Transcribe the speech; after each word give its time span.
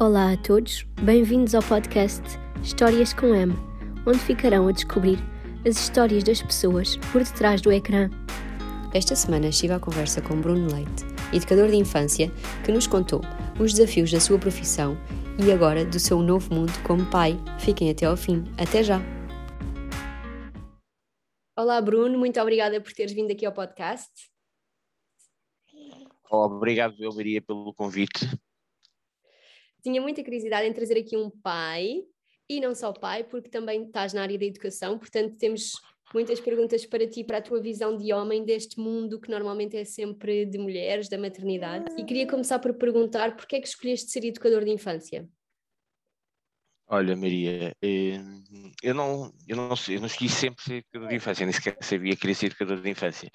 Olá 0.00 0.32
a 0.32 0.36
todos, 0.38 0.84
bem-vindos 1.02 1.54
ao 1.54 1.62
podcast 1.62 2.22
Histórias 2.62 3.12
com 3.12 3.34
M, 3.34 3.52
onde 4.06 4.18
ficarão 4.18 4.66
a 4.66 4.72
descobrir 4.72 5.18
as 5.68 5.78
histórias 5.78 6.24
das 6.24 6.40
pessoas 6.40 6.96
por 7.12 7.22
detrás 7.22 7.60
do 7.60 7.70
ecrã. 7.70 8.08
Esta 8.94 9.14
semana 9.14 9.48
estive 9.48 9.74
à 9.74 9.78
conversa 9.78 10.22
com 10.22 10.40
Bruno 10.40 10.74
Leite, 10.74 11.04
educador 11.32 11.68
de 11.68 11.76
infância, 11.76 12.32
que 12.64 12.72
nos 12.72 12.86
contou 12.86 13.20
os 13.60 13.74
desafios 13.74 14.10
da 14.10 14.18
sua 14.18 14.38
profissão 14.38 14.96
e 15.38 15.52
agora 15.52 15.84
do 15.84 16.00
seu 16.00 16.20
novo 16.20 16.52
mundo 16.52 16.72
como 16.84 17.08
pai. 17.10 17.38
Fiquem 17.60 17.90
até 17.90 18.06
ao 18.06 18.16
fim. 18.16 18.44
Até 18.58 18.82
já! 18.82 18.98
Olá, 21.56 21.80
Bruno, 21.82 22.18
muito 22.18 22.40
obrigada 22.40 22.80
por 22.80 22.92
teres 22.94 23.12
vindo 23.12 23.30
aqui 23.30 23.44
ao 23.44 23.52
podcast. 23.52 24.10
Obrigado, 26.30 26.94
eu, 26.98 27.14
Maria, 27.14 27.42
pelo 27.42 27.74
convite 27.74 28.26
tinha 29.82 30.00
muita 30.00 30.22
curiosidade 30.22 30.66
em 30.66 30.72
trazer 30.72 30.98
aqui 30.98 31.16
um 31.16 31.30
pai, 31.30 32.02
e 32.48 32.60
não 32.60 32.74
só 32.74 32.92
pai, 32.92 33.24
porque 33.24 33.48
também 33.48 33.84
estás 33.84 34.12
na 34.12 34.22
área 34.22 34.38
da 34.38 34.44
educação, 34.44 34.98
portanto 34.98 35.36
temos 35.36 35.72
muitas 36.14 36.40
perguntas 36.40 36.84
para 36.84 37.06
ti, 37.06 37.24
para 37.24 37.38
a 37.38 37.42
tua 37.42 37.60
visão 37.60 37.96
de 37.96 38.12
homem 38.12 38.44
deste 38.44 38.78
mundo 38.78 39.20
que 39.20 39.30
normalmente 39.30 39.76
é 39.76 39.84
sempre 39.84 40.44
de 40.44 40.58
mulheres, 40.58 41.08
da 41.08 41.18
maternidade. 41.18 41.86
E 41.98 42.04
queria 42.04 42.26
começar 42.26 42.58
por 42.58 42.74
perguntar 42.74 43.34
porquê 43.36 43.56
é 43.56 43.60
que 43.60 43.68
escolheste 43.68 44.10
ser 44.10 44.24
educador 44.24 44.64
de 44.64 44.70
infância? 44.70 45.26
Olha, 46.88 47.16
Maria, 47.16 47.74
eh, 47.80 48.20
eu 48.82 48.94
não, 48.94 49.32
eu 49.48 49.56
não 49.56 49.74
sei, 49.74 49.96
eu 49.96 50.00
não 50.00 50.06
escolhi 50.06 50.28
sempre 50.28 50.62
ser 50.62 50.74
educador 50.74 51.08
de 51.08 51.14
infância, 51.14 51.46
nem 51.46 51.52
sequer 51.54 51.78
sabia 51.80 52.12
que 52.12 52.20
queria 52.20 52.34
ser 52.34 52.46
educador 52.46 52.82
de 52.82 52.90
infância. 52.90 53.30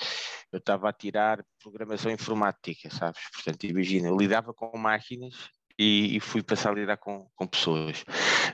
Eu 0.52 0.60
estava 0.60 0.88
a 0.88 0.94
tirar 0.94 1.44
programação 1.64 2.12
informática, 2.12 2.88
sabes? 2.92 3.20
Portanto, 3.34 3.64
imagina, 3.64 4.10
eu 4.10 4.16
lidava 4.16 4.54
com 4.54 4.78
máquinas 4.78 5.50
e, 5.78 6.18
e, 6.18 6.20
fui 6.20 6.42
passar 6.42 6.72
a 6.72 6.76
lidar 6.76 6.98
com, 6.98 7.30
com 7.36 7.48
pessoas. 7.48 8.04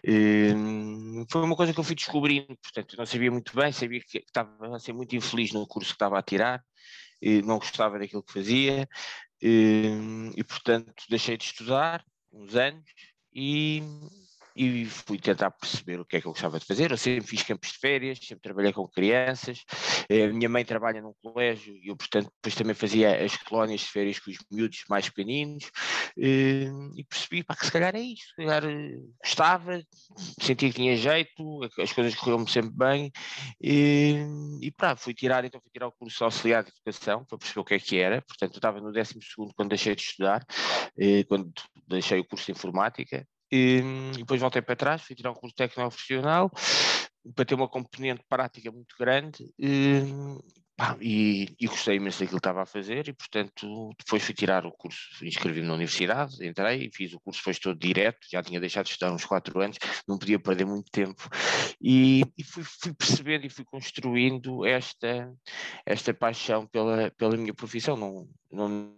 Hum, 0.06 1.26
foi 1.30 1.42
uma 1.42 1.56
coisa 1.56 1.74
que 1.74 1.80
eu 1.80 1.84
fui 1.84 1.96
descobrindo, 1.96 2.58
portanto, 2.62 2.98
não 2.98 3.06
sabia 3.06 3.32
muito 3.32 3.56
bem, 3.56 3.72
sabia 3.72 4.02
que 4.02 4.20
estava 4.20 4.76
a 4.76 4.80
ser 4.80 4.94
muito 4.94 5.16
infeliz 5.16 5.52
no 5.52 5.68
curso 5.68 5.90
que 5.90 5.96
estava 5.96 6.20
a 6.20 6.24
tirar, 6.24 6.64
não 7.46 7.58
gostava 7.58 7.98
daquilo 7.98 8.24
que 8.24 8.34
fazia, 8.34 8.88
e, 9.42 10.32
e 10.36 10.44
portanto 10.44 10.94
deixei 11.10 11.38
de 11.38 11.46
estudar 11.46 12.04
uns 12.32 12.56
anos 12.56 12.84
e, 13.34 13.82
e 14.56 14.86
fui 14.86 15.18
tentar 15.18 15.50
perceber 15.52 16.00
o 16.00 16.06
que 16.06 16.18
é 16.18 16.22
que 16.22 16.28
eu 16.28 16.32
gostava 16.32 16.60
de 16.60 16.66
fazer. 16.66 16.92
Eu 16.92 16.98
sempre 16.98 17.28
fiz 17.28 17.44
campos 17.44 17.72
de 17.72 17.78
férias, 17.80 18.20
sempre 18.22 18.42
trabalhei 18.42 18.72
com 18.72 18.88
crianças. 18.88 19.64
Eh, 20.10 20.26
a 20.26 20.28
minha 20.34 20.48
mãe 20.48 20.64
trabalha 20.64 21.02
num 21.02 21.14
colégio 21.22 21.76
e 21.78 21.88
eu, 21.88 21.96
portanto, 21.96 22.32
depois 22.36 22.56
também 22.56 22.76
fazia 22.76 23.24
as 23.24 23.36
colónias 23.38 23.82
de 23.82 23.88
férias 23.88 24.20
com 24.20 24.30
os 24.30 24.38
miúdos 24.52 24.84
mais 24.90 25.10
pequeninos 25.10 25.72
eh, 26.18 26.70
e 26.96 27.04
percebi 27.04 27.44
pá, 27.44 27.56
que 27.56 27.66
se 27.66 27.72
calhar 27.72 27.96
é 27.96 28.00
isto. 28.00 28.28
Se 28.28 28.36
calhar 28.36 28.64
eh, 28.66 29.00
gostava, 29.24 29.82
sentia 30.40 30.70
que 30.70 30.76
tinha 30.76 30.96
jeito, 30.96 31.64
as 31.80 31.92
coisas 31.92 32.16
corriam-me 32.16 32.50
sempre 32.50 32.72
bem 32.76 33.12
e, 33.62 34.18
e 34.62 34.72
pá, 34.72 34.96
fui 34.96 35.14
tirar, 35.14 35.44
então 35.46 35.60
fui 35.62 35.72
tirar 35.72 35.88
o 35.88 35.92
curso 35.92 36.24
auxiliar 36.24 36.64
de 36.64 36.70
educação 36.70 37.26
para 37.26 37.38
perceber 37.40 37.60
o 37.62 37.66
que 37.66 37.74
é 37.74 37.80
que 37.80 37.98
era. 37.98 38.22
Portanto, 38.22 38.54
eu 38.54 38.58
estava 38.58 38.80
no 38.80 38.92
12 38.92 39.20
quando 39.56 39.70
deixei 39.70 39.96
de 39.96 40.02
estudar, 40.02 40.46
quando 41.28 41.52
deixei 41.88 42.20
o 42.20 42.26
curso 42.26 42.46
de 42.46 42.52
informática 42.52 43.28
e, 43.52 43.82
depois 44.18 44.42
voltei 44.42 44.62
para 44.62 44.76
trás, 44.76 45.02
fui 45.02 45.16
tirar 45.16 45.32
um 45.32 45.36
curso 45.36 45.56
técnico 45.56 45.90
profissional 45.90 46.52
para 47.36 47.46
ter 47.46 47.56
uma 47.56 47.70
componente 47.70 48.24
prática 48.28 48.72
muito 48.72 48.96
grande 49.00 49.54
e, 49.58 50.02
Pá, 50.76 50.98
e, 51.00 51.56
e, 51.60 51.68
gostei 51.68 51.98
imenso 51.98 52.20
daquilo 52.20 52.40
que 52.40 52.48
estava 52.48 52.64
a 52.64 52.66
fazer 52.66 53.08
e, 53.08 53.14
portanto, 53.14 53.92
depois 53.96 54.24
fui 54.24 54.34
tirar 54.34 54.66
o 54.66 54.72
curso, 54.72 55.24
inscrevi-me 55.24 55.68
na 55.68 55.76
universidade, 55.76 56.44
entrei, 56.44 56.90
fiz 56.92 57.14
o 57.14 57.20
curso, 57.20 57.44
foi 57.44 57.54
todo 57.54 57.78
direto, 57.78 58.26
já 58.32 58.42
tinha 58.42 58.60
deixado 58.60 58.86
de 58.86 58.92
estudar 58.92 59.14
uns 59.14 59.24
quatro 59.24 59.60
anos, 59.62 59.78
não 60.08 60.18
podia 60.18 60.40
perder 60.40 60.66
muito 60.66 60.90
tempo. 60.92 61.30
E, 61.80 62.24
e 62.36 62.44
fui, 62.44 62.64
fui, 62.64 62.92
percebendo 62.92 63.46
e 63.46 63.50
fui 63.52 63.64
construindo 63.66 64.66
esta, 64.66 65.32
esta 65.86 66.12
paixão 66.12 66.66
pela, 66.66 67.12
pela 67.12 67.38
minha 67.38 67.54
profissão, 67.54 67.96
não, 67.96 68.28
não, 68.54 68.96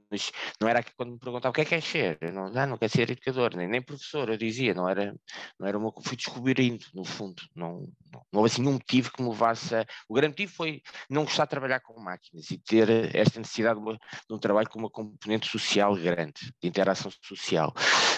não 0.59 0.67
era 0.67 0.83
quando 0.95 1.13
me 1.13 1.19
perguntavam 1.19 1.51
o 1.51 1.53
que 1.53 1.61
é 1.61 1.63
que 1.63 1.69
quer 1.69 1.81
ser, 1.81 2.17
eu 2.21 2.33
não, 2.33 2.49
não, 2.49 2.67
não 2.67 2.77
quero 2.77 2.91
ser 2.91 3.09
educador, 3.09 3.55
nem, 3.55 3.67
nem 3.67 3.81
professor, 3.81 4.29
eu 4.29 4.38
dizia, 4.38 4.73
não 4.73 4.88
era, 4.88 5.16
não 5.59 5.67
era 5.67 5.77
uma 5.77 5.91
fui 6.03 6.17
descobrindo, 6.17 6.85
no 6.93 7.03
fundo, 7.03 7.41
não, 7.55 7.79
não, 8.11 8.25
não 8.31 8.41
houve 8.41 8.51
assim 8.51 8.61
nenhum 8.61 8.73
motivo 8.73 9.11
que 9.11 9.23
me 9.23 9.29
levasse 9.29 9.75
a, 9.75 9.85
o 10.09 10.13
grande 10.13 10.31
motivo 10.31 10.53
foi 10.53 10.81
não 11.09 11.23
gostar 11.23 11.45
de 11.45 11.51
trabalhar 11.51 11.79
com 11.79 11.99
máquinas 11.99 12.51
e 12.51 12.57
ter 12.57 13.15
esta 13.15 13.39
necessidade 13.39 13.79
de, 13.79 13.85
uma, 13.85 13.94
de 13.94 14.35
um 14.35 14.39
trabalho 14.39 14.69
com 14.69 14.79
uma 14.79 14.89
componente 14.89 15.49
social 15.49 15.95
grande, 15.95 16.53
de 16.61 16.67
interação 16.67 17.11
social. 17.21 17.73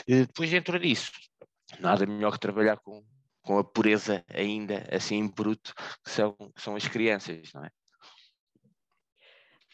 E 0.07 0.25
depois, 0.25 0.49
dentro 0.49 0.79
disso, 0.79 1.11
nada 1.79 2.05
melhor 2.05 2.31
que 2.31 2.39
trabalhar 2.39 2.77
com, 2.77 3.03
com 3.41 3.59
a 3.59 3.63
pureza 3.63 4.23
ainda 4.29 4.87
assim 4.91 5.15
em 5.15 5.27
bruto, 5.27 5.73
que 6.03 6.11
são, 6.11 6.33
que 6.33 6.61
são 6.61 6.75
as 6.75 6.87
crianças, 6.87 7.51
não 7.53 7.63
é? 7.63 7.69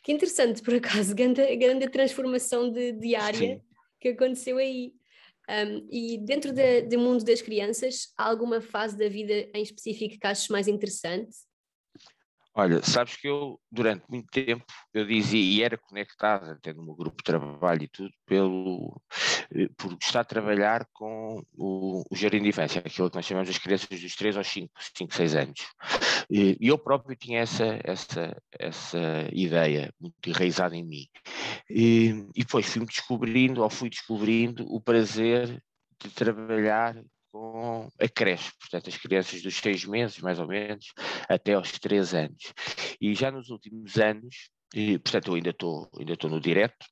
Que 0.03 0.11
interessante, 0.11 0.61
por 0.61 0.75
acaso, 0.75 1.15
grande, 1.15 1.55
grande 1.55 1.89
transformação 1.89 2.69
de, 2.69 2.91
diária 2.91 3.61
que 3.99 4.09
aconteceu 4.09 4.57
aí. 4.57 4.93
Um, 5.49 5.87
e 5.91 6.17
dentro 6.19 6.53
de, 6.53 6.83
do 6.83 6.99
mundo 6.99 7.23
das 7.23 7.41
crianças, 7.41 8.13
há 8.17 8.29
alguma 8.29 8.61
fase 8.61 8.97
da 8.97 9.09
vida 9.09 9.49
em 9.53 9.61
específico 9.61 10.19
que 10.19 10.27
achas 10.27 10.47
mais 10.49 10.67
interessante? 10.67 11.35
Olha, 12.55 12.83
sabes 12.83 13.15
que 13.15 13.27
eu, 13.27 13.59
durante 13.71 14.03
muito 14.07 14.29
tempo, 14.29 14.63
eu 14.93 15.05
dizia, 15.07 15.41
e 15.41 15.63
era 15.63 15.75
conectado 15.75 16.51
até 16.51 16.71
no 16.71 16.83
meu 16.83 16.93
grupo 16.93 17.17
de 17.17 17.23
trabalho 17.23 17.83
e 17.83 17.87
tudo, 17.87 18.13
pelo, 18.27 19.01
eh, 19.55 19.67
por 19.75 19.95
gostar 19.95 20.21
de 20.21 20.29
trabalhar 20.29 20.87
com 20.93 21.41
o, 21.57 22.03
o 22.11 22.15
jardim 22.15 22.43
de 22.43 22.49
infância, 22.49 22.79
aquilo 22.79 23.09
que 23.09 23.15
nós 23.15 23.25
chamamos 23.25 23.49
as 23.49 23.57
crianças 23.57 23.99
dos 23.99 24.15
3 24.15 24.37
aos 24.37 24.47
5, 24.47 24.71
5 24.95 25.15
6 25.15 25.35
anos. 25.35 25.59
E 26.29 26.55
eu 26.61 26.77
próprio 26.77 27.15
tinha 27.15 27.39
essa, 27.39 27.79
essa, 27.83 28.37
essa 28.59 29.27
ideia 29.31 29.91
muito 29.99 30.15
enraizada 30.27 30.75
em 30.75 30.85
mim. 30.85 31.07
E, 31.67 32.27
e 32.35 32.43
depois 32.43 32.67
fui-me 32.67 32.85
descobrindo, 32.85 33.63
ou 33.63 33.69
fui 33.69 33.89
descobrindo, 33.89 34.63
o 34.71 34.79
prazer 34.79 35.59
de 35.99 36.09
trabalhar 36.09 36.95
com 37.33 37.89
a 37.99 38.07
creche, 38.07 38.51
portanto, 38.59 38.89
as 38.89 38.97
crianças 38.97 39.41
dos 39.41 39.55
seis 39.55 39.83
meses, 39.85 40.19
mais 40.19 40.39
ou 40.39 40.47
menos, 40.47 40.93
até 41.27 41.55
aos 41.55 41.71
três 41.79 42.13
anos. 42.13 42.53
E 43.01 43.15
já 43.15 43.31
nos 43.31 43.49
últimos 43.49 43.97
anos, 43.97 44.51
e, 44.71 44.99
portanto, 44.99 45.29
eu 45.29 45.33
ainda 45.33 45.49
estou 45.49 45.89
ainda 45.97 46.15
no 46.29 46.39
direto, 46.39 46.85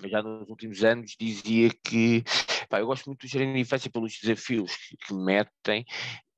mas 0.00 0.10
já 0.10 0.20
nos 0.22 0.48
últimos 0.48 0.82
anos 0.82 1.14
dizia 1.18 1.70
que 1.84 2.24
pá, 2.70 2.78
eu 2.80 2.86
gosto 2.86 3.06
muito 3.06 3.26
do 3.26 3.28
Jardim 3.28 3.52
de 3.52 3.60
Infância 3.60 3.90
pelos 3.90 4.18
desafios 4.18 4.74
que, 4.76 4.96
que 4.96 5.12
metem, 5.12 5.84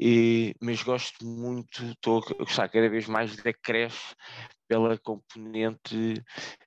e, 0.00 0.54
mas 0.60 0.82
gosto 0.82 1.25
muito, 1.25 1.84
estou 1.84 2.19
a 2.19 2.44
gostar 2.44 2.69
cada 2.69 2.88
vez 2.88 3.06
mais 3.06 3.37
da 3.37 3.53
creche 3.53 4.16
pela 4.66 4.98
componente 4.98 6.15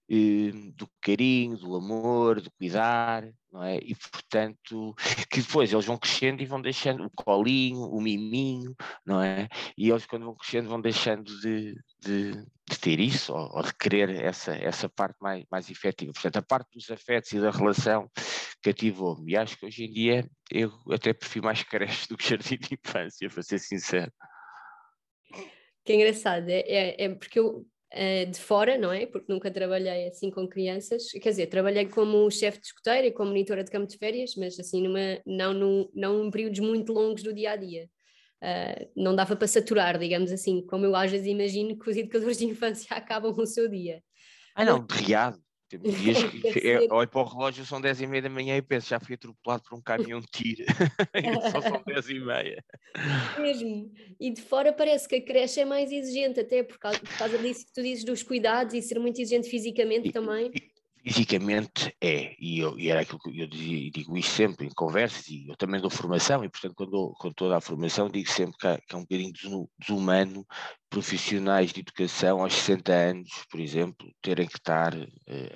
eh, 0.07 0.51
do 0.75 0.87
carinho, 1.01 1.57
do 1.57 1.75
amor, 1.75 2.39
do 2.39 2.51
cuidar, 2.51 3.27
não 3.51 3.63
é? 3.63 3.77
E 3.77 3.95
portanto, 3.95 4.93
que 5.29 5.41
depois 5.41 5.73
eles 5.73 5.85
vão 5.85 5.97
crescendo 5.97 6.43
e 6.43 6.45
vão 6.45 6.61
deixando 6.61 7.03
o 7.03 7.09
colinho, 7.09 7.81
o 7.81 7.99
miminho, 7.99 8.75
não 9.03 9.19
é? 9.21 9.47
E 9.75 9.89
eles 9.89 10.05
quando 10.05 10.25
vão 10.25 10.35
crescendo 10.35 10.69
vão 10.69 10.79
deixando 10.79 11.23
de, 11.41 11.73
de, 11.99 12.31
de 12.69 12.79
ter 12.79 12.99
isso 12.99 13.33
ou, 13.33 13.57
ou, 13.57 13.63
de 13.63 13.73
querer 13.73 14.09
essa, 14.23 14.53
essa 14.55 14.87
parte 14.87 15.17
mais, 15.19 15.43
mais 15.49 15.69
efetiva. 15.69 16.13
Portanto, 16.13 16.37
a 16.37 16.41
parte 16.43 16.69
dos 16.75 16.91
afetos 16.91 17.31
e 17.31 17.41
da 17.41 17.49
relação 17.49 18.07
cativou-me. 18.65 19.33
E 19.33 19.37
acho 19.37 19.57
que 19.57 19.65
hoje 19.65 19.85
em 19.85 19.91
dia 19.91 20.29
eu 20.51 20.71
até 20.91 21.13
prefiro 21.13 21.45
mais 21.45 21.61
creche 21.61 22.07
do 22.07 22.17
que 22.17 22.27
jardim 22.27 22.57
de 22.57 22.73
infância, 22.73 23.29
para 23.29 23.43
ser 23.43 23.59
sincero. 23.59 24.11
Que 25.85 25.93
engraçado, 25.93 26.49
é, 26.49 26.61
é, 26.61 27.03
é 27.03 27.09
porque 27.09 27.37
eu 27.37 27.59
uh, 27.59 28.31
de 28.31 28.39
fora, 28.39 28.75
não 28.75 28.91
é? 28.91 29.05
Porque 29.05 29.31
nunca 29.31 29.51
trabalhei 29.51 30.07
assim 30.07 30.31
com 30.31 30.47
crianças. 30.47 31.11
Quer 31.11 31.29
dizer, 31.29 31.47
trabalhei 31.47 31.85
como 31.85 32.29
chefe 32.31 32.59
de 32.59 32.67
escoteira 32.67 33.05
e 33.05 33.11
como 33.11 33.29
monitora 33.29 33.63
de 33.63 33.69
campo 33.69 33.87
de 33.87 33.97
férias, 33.97 34.33
mas 34.35 34.59
assim, 34.59 34.81
numa, 34.81 35.21
não, 35.25 35.53
num, 35.53 35.89
não 35.93 36.25
em 36.25 36.31
períodos 36.31 36.59
muito 36.59 36.91
longos 36.91 37.21
do 37.21 37.33
dia 37.33 37.51
a 37.51 37.55
dia. 37.55 37.87
Uh, 38.43 38.91
não 38.95 39.15
dava 39.15 39.35
para 39.35 39.47
saturar, 39.47 39.97
digamos 39.97 40.31
assim, 40.31 40.65
como 40.65 40.85
eu 40.85 40.95
às 40.95 41.09
vezes 41.09 41.27
imagino 41.27 41.77
que 41.77 41.89
os 41.89 41.97
educadores 41.97 42.37
de 42.37 42.45
infância 42.45 42.87
acabam 42.97 43.31
o 43.31 43.45
seu 43.45 43.69
dia. 43.69 44.01
Ah, 44.55 44.65
não, 44.65 44.83
de 44.83 44.95
riado. 44.95 45.44
Temos 45.77 45.97
dias 46.01 46.23
que 46.23 46.87
olho 46.91 47.07
para 47.07 47.21
o 47.21 47.23
relógio, 47.23 47.65
são 47.65 47.81
10 47.81 48.01
e 48.01 48.07
meia 48.07 48.21
da 48.23 48.29
manhã 48.29 48.57
e 48.57 48.61
penso, 48.61 48.89
já 48.89 48.99
fui 48.99 49.15
atropelado 49.15 49.63
por 49.63 49.77
um 49.77 49.81
caminhão 49.81 50.19
de 50.19 50.27
tiro. 50.27 50.63
só 51.51 51.61
são 51.61 51.83
10 51.85 52.09
e 52.09 52.19
meia. 52.19 52.63
Mesmo. 53.39 53.91
E 54.19 54.31
de 54.31 54.41
fora 54.41 54.71
parece 54.73 55.07
que 55.07 55.15
a 55.15 55.21
creche 55.21 55.59
é 55.59 55.65
mais 55.65 55.91
exigente, 55.91 56.39
até 56.39 56.63
por 56.63 56.77
causa, 56.77 56.99
por 56.99 57.17
causa 57.17 57.37
disso 57.37 57.65
que 57.65 57.73
tu 57.73 57.81
dizes 57.81 58.03
dos 58.03 58.23
cuidados 58.23 58.73
e 58.73 58.81
ser 58.81 58.99
muito 58.99 59.19
exigente 59.19 59.49
fisicamente 59.49 60.09
e, 60.09 60.11
também. 60.11 60.51
Fisicamente 61.03 61.95
é, 62.01 62.35
e, 62.39 62.59
eu, 62.59 62.79
e 62.79 62.89
era 62.89 63.01
aquilo 63.01 63.19
que 63.19 63.39
eu 63.39 63.47
dizia, 63.47 63.91
digo 63.91 64.17
isto 64.17 64.31
sempre 64.31 64.65
em 64.65 64.71
conversas, 64.71 65.27
e 65.27 65.47
eu 65.47 65.55
também 65.55 65.79
dou 65.79 65.89
formação, 65.89 66.43
e 66.43 66.49
portanto 66.49 66.73
quando, 66.75 67.13
quando 67.19 67.31
estou 67.31 67.47
a 67.47 67.51
dar 67.51 67.61
formação 67.61 68.09
digo 68.09 68.27
sempre 68.27 68.57
que, 68.57 68.87
que 68.87 68.95
é 68.95 68.97
um 68.97 69.01
bocadinho 69.01 69.31
desumano 69.77 70.43
profissionais 70.89 71.71
de 71.71 71.81
educação 71.81 72.41
aos 72.41 72.53
60 72.53 72.91
anos, 72.93 73.29
por 73.49 73.59
exemplo, 73.59 74.11
terem 74.21 74.47
que 74.47 74.57
estar 74.57 74.93
uh, 74.93 75.09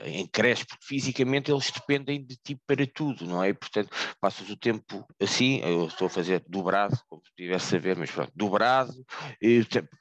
em 0.05 0.27
creche, 0.27 0.65
porque 0.65 0.85
fisicamente 0.85 1.51
eles 1.51 1.71
dependem 1.71 2.23
de 2.25 2.35
ti 2.37 2.59
para 2.67 2.85
tudo, 2.85 3.25
não 3.25 3.43
é? 3.43 3.53
Portanto, 3.53 3.89
passas 4.19 4.49
o 4.49 4.57
tempo 4.57 5.05
assim, 5.21 5.59
eu 5.59 5.87
estou 5.87 6.07
a 6.07 6.09
fazer 6.09 6.43
dobrado, 6.47 6.97
como 7.07 7.21
se 7.25 7.33
tivesse 7.35 7.75
a 7.75 7.79
ver, 7.79 7.97
mas 7.97 8.11
pronto, 8.11 8.31
dobrado, 8.35 8.93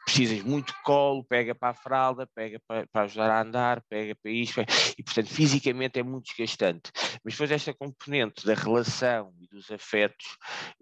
precisas 0.05 0.43
muito 0.43 0.73
de 0.73 0.83
colo, 0.83 1.25
pega 1.25 1.55
para 1.55 1.71
a 1.71 1.75
fralda, 1.75 2.27
pega 2.35 2.61
para, 2.67 2.87
para 2.87 3.05
ajudar 3.05 3.31
a 3.31 3.43
andar, 3.43 3.83
pega 3.89 4.15
para 4.21 4.33
isto, 4.33 4.61
e 4.99 5.03
portanto, 5.03 5.29
fisicamente 5.29 5.99
é 5.99 6.03
muito 6.03 6.27
desgastante. 6.27 6.91
Mas 7.25 7.35
depois 7.35 7.51
esta 7.51 7.75
componente 7.75 8.45
da 8.47 8.55
relação 8.55 9.33
e 9.41 9.47
dos 9.47 9.71
afetos, 9.71 10.27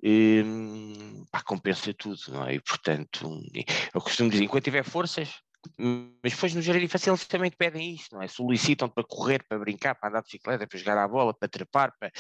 um, 0.02 1.24
pá, 1.30 1.42
compensa 1.42 1.92
tudo, 1.94 2.20
não 2.28 2.46
é? 2.46 2.54
E 2.54 2.60
portanto, 2.60 3.40
eu 3.94 4.00
costumo 4.00 4.30
enquanto 4.40 4.64
tiver 4.64 4.84
forças, 4.84 5.40
mas 5.78 6.32
depois 6.32 6.54
no 6.54 6.62
jardim 6.62 6.88
eles 7.06 7.26
também 7.26 7.50
pedem 7.50 7.94
isto, 7.94 8.14
não 8.14 8.22
é? 8.22 8.28
Solicitam-te 8.28 8.94
para 8.94 9.04
correr, 9.04 9.44
para 9.48 9.58
brincar, 9.58 9.94
para 9.94 10.08
andar 10.08 10.20
de 10.20 10.26
bicicleta, 10.26 10.66
para 10.66 10.78
jogar 10.78 10.98
à 10.98 11.08
bola, 11.08 11.34
para 11.34 11.48
trepar, 11.48 11.92
para... 11.98 12.12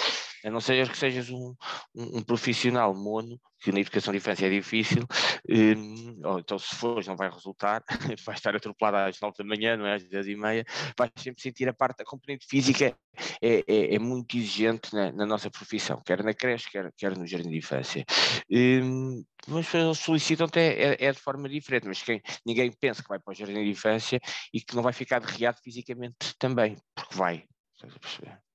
a 0.46 0.50
não 0.50 0.60
ser 0.60 0.88
que 0.88 0.96
sejas 0.96 1.28
um, 1.28 1.56
um, 1.92 2.18
um 2.18 2.22
profissional 2.22 2.94
mono, 2.94 3.40
que 3.58 3.72
na 3.72 3.80
educação 3.80 4.12
de 4.12 4.18
infância 4.18 4.46
é 4.46 4.50
difícil, 4.50 5.02
um, 5.48 6.20
ou 6.24 6.38
então 6.38 6.56
se 6.56 6.72
fores 6.76 7.08
não 7.08 7.16
vai 7.16 7.28
resultar, 7.28 7.82
vais 8.24 8.38
estar 8.38 8.54
atropelado 8.54 8.96
às 8.96 9.20
9 9.20 9.36
da 9.36 9.44
manhã, 9.44 9.76
não 9.76 9.86
é? 9.86 9.94
às 9.94 10.04
10 10.04 10.28
e 10.28 10.36
meia, 10.36 10.64
vais 10.96 11.10
sempre 11.16 11.42
sentir 11.42 11.68
a 11.68 11.74
parte, 11.74 12.00
a 12.02 12.04
componente 12.04 12.46
física 12.46 12.96
é, 13.42 13.64
é, 13.66 13.94
é 13.96 13.98
muito 13.98 14.36
exigente 14.36 14.94
na, 14.94 15.10
na, 15.10 15.26
nossa 15.26 15.50
profissão, 15.50 16.00
quer 16.06 16.22
na 16.22 16.32
creche, 16.32 16.70
quer, 16.70 16.92
quer 16.96 17.18
no 17.18 17.26
jardim 17.26 17.50
de 17.50 17.58
infância. 17.58 18.04
Um, 18.48 19.24
mas 19.48 19.74
eles 19.74 19.98
solicitam-te 19.98 20.60
é, 20.60 20.94
é, 20.94 21.06
é, 21.06 21.12
de 21.12 21.18
forma 21.18 21.48
diferente, 21.48 21.88
mas 21.88 22.00
quem, 22.00 22.22
ninguém 22.46 22.70
pensa 22.70 23.02
que 23.02 23.08
vai 23.08 23.18
para 23.18 23.32
o 23.32 23.34
jardim 23.34 23.64
de 23.64 23.70
infância 23.70 24.20
e 24.54 24.60
que 24.60 24.76
não 24.76 24.82
vai 24.82 24.92
ficar 24.92 25.18
derriado 25.18 25.58
fisicamente 25.60 26.36
também, 26.38 26.76
porque 26.94 27.16
vai. 27.16 27.44
Estás 27.74 27.96
a 27.96 27.98
perceber? 27.98 28.45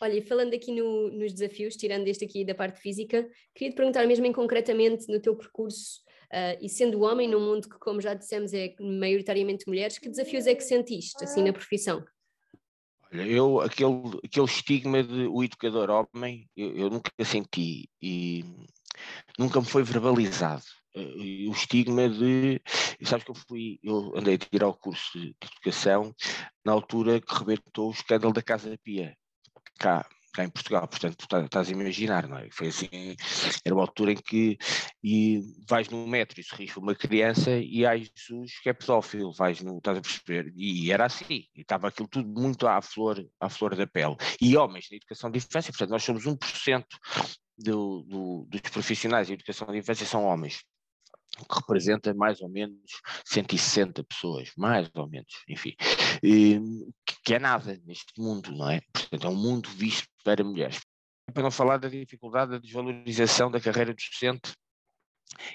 Olha, 0.00 0.14
e 0.14 0.22
falando 0.22 0.54
aqui 0.54 0.72
no, 0.72 1.10
nos 1.10 1.32
desafios, 1.32 1.76
tirando 1.76 2.06
este 2.06 2.24
aqui 2.24 2.44
da 2.44 2.54
parte 2.54 2.80
física, 2.80 3.28
queria 3.52 3.72
te 3.72 3.76
perguntar 3.76 4.06
mesmo 4.06 4.26
em 4.26 4.32
concretamente 4.32 5.08
no 5.08 5.20
teu 5.20 5.34
percurso, 5.34 6.00
uh, 6.32 6.56
e 6.60 6.68
sendo 6.68 7.00
homem 7.00 7.28
num 7.28 7.40
mundo 7.40 7.68
que, 7.68 7.78
como 7.80 8.00
já 8.00 8.14
dissemos, 8.14 8.52
é 8.52 8.74
maioritariamente 8.80 9.66
mulheres, 9.66 9.98
que 9.98 10.08
desafios 10.08 10.46
é 10.46 10.54
que 10.54 10.62
sentiste, 10.62 11.24
assim, 11.24 11.42
na 11.42 11.52
profissão? 11.52 12.04
Olha, 13.12 13.22
eu, 13.22 13.60
aquele, 13.60 14.20
aquele 14.24 14.46
estigma 14.46 15.02
de 15.02 15.26
o 15.26 15.42
educador 15.42 15.90
homem, 15.90 16.48
eu, 16.56 16.76
eu 16.76 16.90
nunca 16.90 17.10
senti 17.24 17.88
e 18.00 18.44
nunca 19.36 19.60
me 19.60 19.66
foi 19.66 19.82
verbalizado 19.82 20.62
uh, 20.94 21.48
o 21.48 21.52
estigma 21.52 22.08
de. 22.08 22.62
Sabes 23.02 23.24
que 23.24 23.30
eu 23.32 23.34
fui, 23.34 23.80
eu 23.82 24.16
andei 24.16 24.34
a 24.34 24.38
tirar 24.38 24.68
o 24.68 24.74
curso 24.74 25.18
de 25.18 25.34
educação 25.42 26.14
na 26.64 26.72
altura 26.72 27.20
que 27.20 27.34
rebentou 27.34 27.88
o 27.88 27.92
escândalo 27.92 28.32
da 28.32 28.42
Casa 28.42 28.78
Pia 28.84 29.16
cá, 29.78 30.06
cá 30.32 30.44
em 30.44 30.50
Portugal, 30.50 30.86
portanto 30.86 31.24
estás 31.44 31.68
a 31.68 31.72
imaginar, 31.72 32.28
não 32.28 32.38
é? 32.38 32.48
Foi 32.50 32.68
assim, 32.68 32.88
era 33.64 33.74
uma 33.74 33.82
altura 33.82 34.12
em 34.12 34.16
que 34.16 34.58
e 35.02 35.40
vais 35.68 35.88
no 35.88 36.06
metro 36.06 36.40
e 36.40 36.44
sorris 36.44 36.76
uma 36.76 36.94
criança 36.94 37.50
e 37.50 37.86
ai 37.86 38.04
Jesus 38.04 38.60
que 38.60 38.68
é 38.68 38.72
pedófilo, 38.72 39.32
vais 39.32 39.60
no, 39.60 39.78
estás 39.78 39.98
a 39.98 40.00
perceber? 40.00 40.52
E 40.56 40.92
era 40.92 41.06
assim, 41.06 41.44
e 41.54 41.60
estava 41.60 41.88
aquilo 41.88 42.08
tudo 42.08 42.28
muito 42.28 42.66
à 42.66 42.80
flor, 42.82 43.24
à 43.40 43.48
flor 43.48 43.74
da 43.76 43.86
pele. 43.86 44.16
E 44.40 44.56
homens 44.56 44.88
na 44.90 44.96
educação 44.96 45.30
de 45.30 45.38
infância, 45.38 45.72
portanto 45.72 45.90
nós 45.90 46.02
somos 46.04 46.24
1% 46.24 46.84
do, 47.58 48.02
do, 48.02 48.46
dos 48.48 48.60
profissionais 48.70 49.26
de 49.26 49.34
educação 49.34 49.66
de 49.68 49.78
infância 49.78 50.06
são 50.06 50.24
homens 50.24 50.62
que 51.44 51.56
representa 51.56 52.14
mais 52.14 52.40
ou 52.40 52.48
menos 52.48 53.00
160 53.24 54.02
pessoas, 54.04 54.52
mais 54.56 54.90
ou 54.94 55.08
menos, 55.08 55.32
enfim, 55.48 55.74
que 57.24 57.34
é 57.34 57.38
nada 57.38 57.80
neste 57.84 58.20
mundo, 58.20 58.50
não 58.52 58.70
é? 58.70 58.80
Portanto, 58.92 59.26
é 59.26 59.30
um 59.30 59.36
mundo 59.36 59.68
visto 59.70 60.08
para 60.24 60.42
mulheres. 60.44 60.80
Para 61.32 61.42
não 61.42 61.50
falar 61.50 61.76
da 61.76 61.88
dificuldade 61.88 62.52
da 62.52 62.58
desvalorização 62.58 63.50
da 63.50 63.60
carreira 63.60 63.94
docente 63.94 64.52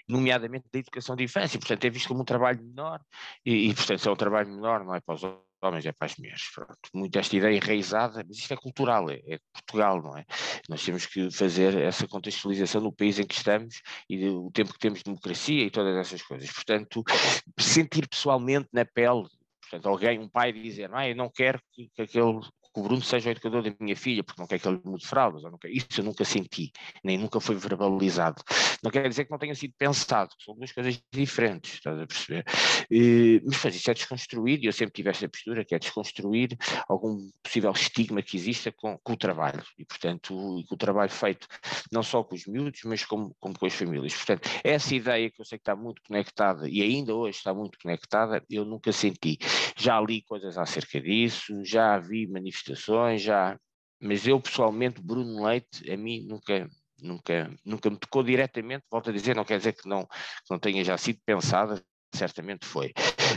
nomeadamente 0.08 0.66
da 0.72 0.80
educação 0.80 1.16
de 1.16 1.24
infância, 1.24 1.60
portanto 1.60 1.84
é 1.86 1.90
visto 1.90 2.08
como 2.08 2.22
um 2.22 2.26
trabalho 2.26 2.64
menor 2.64 3.02
e, 3.46 3.70
e 3.70 3.74
portanto 3.76 4.08
é 4.08 4.12
um 4.12 4.16
trabalho 4.16 4.50
menor, 4.50 4.84
não 4.84 4.96
é 4.96 5.02
para 5.02 5.16
os 5.16 5.24
homens, 5.64 5.86
é 5.86 5.92
para 5.92 6.06
as 6.06 6.16
mulheres. 6.18 6.50
Pronto. 6.54 6.78
Muito 6.94 7.18
esta 7.18 7.36
ideia 7.36 7.56
enraizada, 7.56 8.24
mas 8.28 8.38
isto 8.38 8.54
é 8.54 8.58
cultural, 8.58 9.10
é, 9.10 9.22
é 9.28 9.40
Portugal, 9.52 10.02
não 10.02 10.18
é? 10.18 10.26
Nós 10.70 10.84
temos 10.84 11.06
que 11.06 11.32
fazer 11.32 11.78
essa 11.78 12.08
contextualização 12.08 12.82
no 12.82 12.94
país 12.94 13.20
em 13.20 13.26
que 13.26 13.36
estamos 13.36 13.82
e 14.10 14.28
o 14.28 14.52
tempo 14.52 14.74
que 14.74 14.80
temos 14.80 15.00
de 15.00 15.06
democracia 15.06 15.66
e 15.66 15.72
todas 15.72 15.96
essas 15.96 16.22
coisas. 16.22 16.52
Portanto, 16.52 17.04
sentir 17.60 18.08
pessoalmente 18.08 18.68
na 18.72 18.86
pele 18.86 19.28
Portanto, 19.74 19.90
alguém, 19.90 20.20
um 20.20 20.30
pai 20.30 20.54
dizer, 20.54 20.94
ah, 20.94 21.10
eu 21.10 21.16
não 21.16 21.32
quero 21.32 21.60
que, 21.72 21.90
que 21.96 22.02
aquele 22.04 22.40
que 22.74 22.80
o 22.80 22.84
Bruno 22.84 23.02
seja 23.02 23.30
o 23.30 23.32
educador 23.32 23.62
da 23.62 23.74
minha 23.80 23.96
filha, 23.96 24.24
porque 24.24 24.42
não 24.42 24.48
quer 24.48 24.60
que 24.60 24.68
ele 24.68 24.82
mude 24.84 25.06
fraldas, 25.06 25.44
isso 25.66 26.02
eu 26.02 26.04
nunca 26.04 26.26
senti, 26.26 26.72
nem 27.04 27.18
nunca 27.18 27.40
foi 27.40 27.56
verbalizado. 27.56 28.42
Não 28.84 28.90
quer 28.90 29.08
dizer 29.08 29.26
que 29.26 29.32
não 29.32 29.38
tenha 29.38 29.54
sido 29.54 29.74
pensado, 29.78 30.32
são 30.44 30.56
duas 30.56 30.72
coisas 30.72 31.00
diferentes, 31.12 31.76
estás 31.76 32.00
a 32.00 32.08
perceber? 32.08 32.44
E, 32.90 33.42
mas 33.46 33.58
faz 33.58 33.76
isso 33.76 33.92
é 33.92 33.94
desconstruir, 33.94 34.60
e 34.62 34.66
eu 34.66 34.74
sempre 34.74 34.94
tive 34.94 35.10
esta 35.12 35.30
postura, 35.30 35.64
que 35.64 35.76
é 35.76 35.80
desconstruir 35.80 36.58
algum 36.90 37.30
possível 37.44 37.72
estigma 37.72 38.24
que 38.24 38.36
exista 38.36 38.72
com, 38.72 38.98
com 39.04 39.14
o 39.14 39.18
trabalho, 39.18 39.64
e 39.78 39.86
portanto, 39.86 40.36
o, 40.36 40.64
o 40.70 40.78
trabalho 40.78 41.12
feito 41.12 41.48
não 41.92 42.02
só 42.02 42.24
com 42.24 42.34
os 42.34 42.48
miúdos, 42.48 42.82
mas 42.86 43.06
como, 43.06 43.36
como 43.40 43.58
com 43.58 43.66
as 43.68 43.74
famílias. 43.74 44.16
Portanto, 44.16 44.50
essa 44.64 44.96
ideia 44.96 45.30
que 45.30 45.40
eu 45.40 45.46
sei 45.46 45.60
que 45.60 45.62
está 45.62 45.76
muito 45.76 46.02
conectada, 46.08 46.68
e 46.68 46.82
ainda 46.82 47.14
hoje 47.14 47.38
está 47.38 47.54
muito 47.54 47.78
conectada, 47.82 48.44
eu 48.50 48.66
nunca 48.66 48.92
senti. 48.92 49.38
Já 49.78 50.02
li 50.02 50.24
coisas 50.24 50.58
acerca 50.58 51.00
disso, 51.00 51.64
já 51.64 52.00
vi 52.00 52.28
manifestações 52.28 52.63
manifestações, 52.64 53.22
já, 53.22 53.60
mas 54.02 54.26
eu 54.28 54.40
pessoalmente, 54.40 55.02
Bruno 55.02 55.46
Leite, 55.46 55.92
a 55.92 55.98
mim 55.98 56.26
nunca, 56.28 56.70
nunca, 57.02 57.54
nunca 57.66 57.90
me 57.90 57.98
tocou 57.98 58.24
diretamente, 58.24 58.86
volto 58.90 59.10
a 59.10 59.14
dizer, 59.14 59.36
não 59.36 59.46
quer 59.46 59.58
dizer 59.58 59.74
que 59.74 59.88
não, 59.88 60.06
que 60.06 60.50
não 60.50 60.60
tenha 60.60 60.84
já 60.84 60.98
sido 60.98 61.20
pensada, 61.26 61.82
certamente 62.16 62.66
foi. 62.66 62.94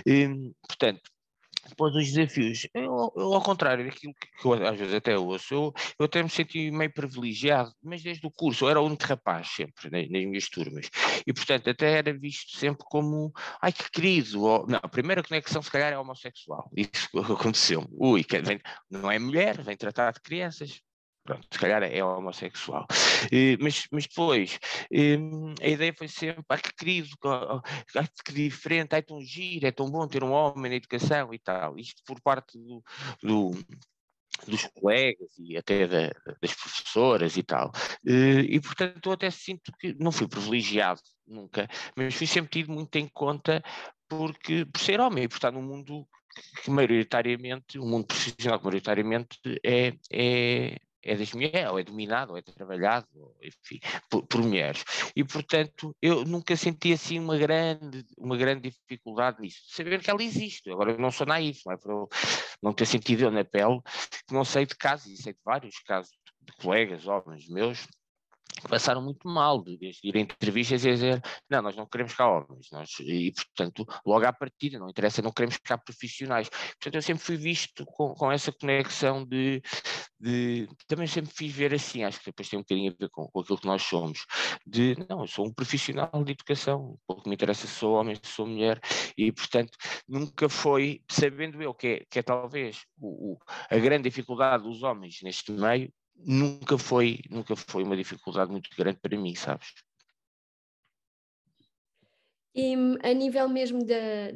E, 0.06 0.26
hum, 0.26 0.52
portanto, 0.67 1.11
depois 1.68 1.92
dos 1.92 2.10
desafios, 2.10 2.68
eu, 2.74 3.12
eu, 3.16 3.34
ao 3.34 3.42
contrário 3.42 3.84
daquilo 3.84 4.14
que 4.14 4.46
eu 4.46 4.52
às 4.52 4.78
vezes 4.78 4.94
até 4.94 5.16
ouço, 5.16 5.54
eu, 5.54 5.72
eu 5.98 6.06
até 6.06 6.22
me 6.22 6.30
senti 6.30 6.70
meio 6.70 6.92
privilegiado, 6.92 7.72
mas 7.82 8.02
desde 8.02 8.26
o 8.26 8.30
curso, 8.30 8.64
eu 8.64 8.70
era 8.70 8.80
o 8.80 8.86
único 8.86 9.04
rapaz 9.04 9.48
sempre 9.48 9.90
nas, 9.90 10.10
nas 10.10 10.24
minhas 10.24 10.48
turmas, 10.48 10.88
e 11.26 11.32
portanto 11.32 11.70
até 11.70 11.98
era 11.98 12.12
visto 12.12 12.56
sempre 12.56 12.84
como, 12.88 13.32
ai 13.60 13.72
que 13.72 13.90
querido, 13.90 14.42
ou, 14.42 14.66
não, 14.66 14.80
a 14.82 14.88
primeira 14.88 15.22
conexão 15.22 15.62
se 15.62 15.70
calhar 15.70 15.92
é 15.92 15.98
homossexual, 15.98 16.70
isso 16.76 17.08
aconteceu, 17.32 17.86
ui, 17.92 18.24
vem, 18.44 18.60
não 18.90 19.10
é 19.10 19.19
mulher, 19.19 19.62
vem 19.62 19.76
tratar 19.76 20.12
de 20.12 20.20
crianças, 20.20 20.80
Pronto, 21.26 21.44
se 21.50 21.58
calhar 21.58 21.82
é 21.82 22.05
homossexual. 22.05 22.87
mas, 23.61 23.88
mas 23.90 24.06
depois, 24.06 24.60
a 25.60 25.69
ideia 25.69 25.93
foi 25.93 26.06
sempre, 26.06 26.44
ah, 26.48 26.56
que 26.56 26.72
querido, 26.72 27.08
ah, 27.24 27.60
que 28.24 28.32
diferente, 28.32 28.94
é 28.94 29.03
tão 29.03 29.20
giro, 29.20 29.67
é 29.67 29.72
tão 29.72 29.91
bom 29.91 30.06
ter 30.06 30.22
um 30.22 30.31
homem 30.31 30.70
na 30.70 30.77
educação 30.77 31.34
e 31.34 31.39
tal. 31.41 31.77
Isto 31.79 32.00
por 32.06 32.20
parte 32.20 32.56
do, 32.56 32.82
do 33.22 33.50
dos 34.46 34.65
colegas 34.67 35.31
e 35.39 35.56
até 35.56 35.86
da, 35.86 36.08
das 36.43 36.55
professoras 36.55 37.36
e 37.36 37.43
tal. 37.43 37.72
E, 38.05 38.60
portanto, 38.60 39.06
eu 39.06 39.12
até 39.12 39.31
sinto 39.31 39.72
que 39.81 39.94
não 39.98 40.12
fui 40.12 40.29
privilegiado 40.29 41.00
nunca, 41.27 41.67
mas 41.96 42.15
fui 42.15 42.27
sempre 42.27 42.50
tido 42.50 42.72
muito 42.72 42.94
em 42.96 43.08
conta 43.08 43.62
porque, 44.08 44.65
por 44.67 44.81
ser 44.81 45.00
homem 45.00 45.24
e 45.24 45.29
por 45.29 45.36
estar 45.36 45.50
num 45.50 45.62
mundo 45.62 46.06
que 46.62 46.70
maioritariamente, 46.70 47.79
o 47.79 47.86
mundo 47.86 48.06
profissional 48.06 48.58
que 48.58 48.65
maioritariamente 48.65 49.39
é, 49.65 49.94
é, 50.12 50.77
é 51.06 51.15
das 51.17 51.32
mulheres, 51.32 51.70
ou 51.70 51.79
é 51.79 51.84
dominado, 51.84 52.32
ou 52.32 52.39
é 52.39 52.43
trabalhado, 52.43 53.06
enfim, 53.43 53.81
por, 54.10 54.27
por, 54.27 54.43
mulheres. 54.43 54.84
E, 55.15 55.22
portanto, 55.25 55.96
eu 56.03 56.25
nunca 56.25 56.56
senti 56.56 56.93
assim 56.93 57.19
uma 57.19 57.39
grande, 57.39 58.05
uma 58.19 58.36
grande 58.36 58.70
dificuldade 58.70 59.41
nisso, 59.41 59.63
saber 59.69 60.03
que 60.03 60.10
ela 60.10 60.22
existe. 60.22 60.70
Agora, 60.70 60.93
eu 60.93 60.98
não 60.98 61.10
sou 61.10 61.27
naif, 61.27 61.63
não 61.65 61.72
é 61.72 61.77
para 61.77 61.93
eu 61.93 62.08
não 62.63 62.72
ter 62.72 62.86
sentido 62.86 63.22
eu 63.22 63.31
na 63.31 63.44
pele, 63.44 63.81
que 64.27 64.34
não 64.34 64.44
sei 64.44 64.67
de 64.67 64.75
casos, 64.75 65.06
e 65.06 65.17
sei 65.17 65.32
de 65.32 65.41
vários 65.44 65.79
casos 65.81 66.10
de 66.43 66.53
colegas, 66.56 67.06
homens 67.06 67.48
meus, 67.48 67.86
passaram 68.69 69.03
muito 69.03 69.29
mal, 69.29 69.63
de, 69.63 69.77
de 69.77 69.93
ir 70.03 70.17
a 70.17 70.20
entrevistas 70.20 70.84
e 70.84 70.91
dizer, 70.91 71.22
não, 71.48 71.63
nós 71.63 71.77
não 71.77 71.86
queremos 71.86 72.15
cá 72.15 72.29
homens, 72.29 72.69
nós, 72.72 72.91
e 73.01 73.32
portanto, 73.32 73.86
logo 74.05 74.27
à 74.27 74.32
partida, 74.32 74.79
não 74.79 74.89
interessa, 74.89 75.22
não 75.22 75.32
queremos 75.32 75.56
cá 75.58 75.77
profissionais. 75.79 76.48
Portanto, 76.48 76.94
eu 76.94 77.03
sempre 77.03 77.22
fui 77.22 77.36
visto 77.36 77.84
com, 77.86 78.15
com 78.15 78.31
essa 78.31 78.53
conexão 78.53 79.25
de, 79.25 79.63
de, 80.20 80.69
também 80.86 81.06
sempre 81.06 81.32
fiz 81.34 81.53
ver 81.53 81.75
assim, 81.75 82.05
acho 82.05 82.19
que 82.19 82.27
depois 82.27 82.48
tem 82.48 82.58
um 82.58 82.63
bocadinho 82.63 82.93
a 82.93 82.96
ver 82.98 83.10
com, 83.10 83.27
com 83.29 83.41
aquilo 83.41 83.58
que 83.58 83.67
nós 83.67 83.82
somos, 83.82 84.25
de, 84.67 84.96
não, 85.08 85.20
eu 85.20 85.27
sou 85.27 85.46
um 85.46 85.53
profissional 85.53 86.10
de 86.25 86.32
educação, 86.32 86.98
o 87.06 87.15
que 87.17 87.29
me 87.29 87.34
interessa 87.34 87.67
se 87.67 87.75
sou 87.75 87.94
homem, 87.94 88.17
se 88.17 88.31
sou 88.32 88.46
mulher, 88.46 88.81
e 89.17 89.31
portanto, 89.32 89.77
nunca 90.08 90.48
foi, 90.48 91.03
sabendo 91.10 91.63
eu 91.63 91.75
que 91.75 91.86
é, 91.86 92.06
que 92.10 92.19
é 92.19 92.22
talvez 92.22 92.84
o, 92.98 93.32
o, 93.32 93.39
a 93.70 93.79
grande 93.79 94.08
dificuldade 94.08 94.65
dos 94.65 94.82
homens 94.82 95.19
neste 95.22 95.53
meio, 95.53 95.93
nunca 96.19 96.79
foi, 96.79 97.20
nunca 97.31 97.55
foi 97.55 97.82
uma 97.82 97.96
dificuldade 97.96 98.51
muito 98.51 98.70
grande 98.77 98.99
para 99.01 99.19
mim, 99.19 99.35
sabes? 99.35 99.69
E 102.55 102.75
a 103.03 103.13
nível 103.13 103.49
mesmo 103.51 103.85
da, 103.85 103.94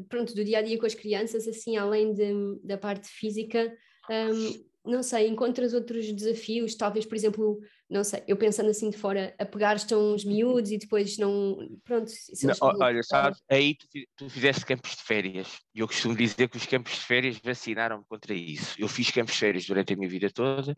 pronto, 0.08 0.34
do 0.34 0.44
dia 0.44 0.58
a 0.58 0.62
dia 0.62 0.78
com 0.78 0.84
as 0.84 0.94
crianças, 0.94 1.48
assim, 1.48 1.78
além 1.78 2.12
de, 2.12 2.60
da 2.62 2.76
parte 2.76 3.08
física, 3.08 3.74
um, 4.10 4.90
não 4.92 5.02
sei, 5.02 5.26
encontras 5.26 5.72
outros 5.72 6.12
desafios, 6.12 6.74
talvez, 6.74 7.06
por 7.06 7.14
exemplo, 7.14 7.58
não 7.90 8.04
sei, 8.04 8.22
eu 8.28 8.36
pensando 8.36 8.70
assim 8.70 8.88
de 8.88 8.96
fora, 8.96 9.34
a 9.36 9.44
pegar-te 9.44 9.92
uns 9.96 10.24
miúdos 10.24 10.70
e 10.70 10.78
depois 10.78 11.18
não. 11.18 11.58
Pronto. 11.84 12.10
Não, 12.42 12.54
olha, 12.80 13.02
sabes, 13.02 13.42
aí 13.50 13.74
tu, 13.74 13.86
tu 14.16 14.30
fizeste 14.30 14.64
campos 14.64 14.92
de 14.92 15.02
férias. 15.02 15.58
E 15.74 15.80
eu 15.80 15.88
costumo 15.88 16.14
dizer 16.14 16.48
que 16.48 16.56
os 16.56 16.66
campos 16.66 16.92
de 16.92 17.00
férias 17.00 17.38
vacinaram-me 17.42 18.04
contra 18.08 18.32
isso. 18.32 18.76
Eu 18.78 18.86
fiz 18.86 19.10
campos 19.10 19.34
de 19.34 19.40
férias 19.40 19.66
durante 19.66 19.92
a 19.92 19.96
minha 19.96 20.08
vida 20.08 20.30
toda, 20.30 20.72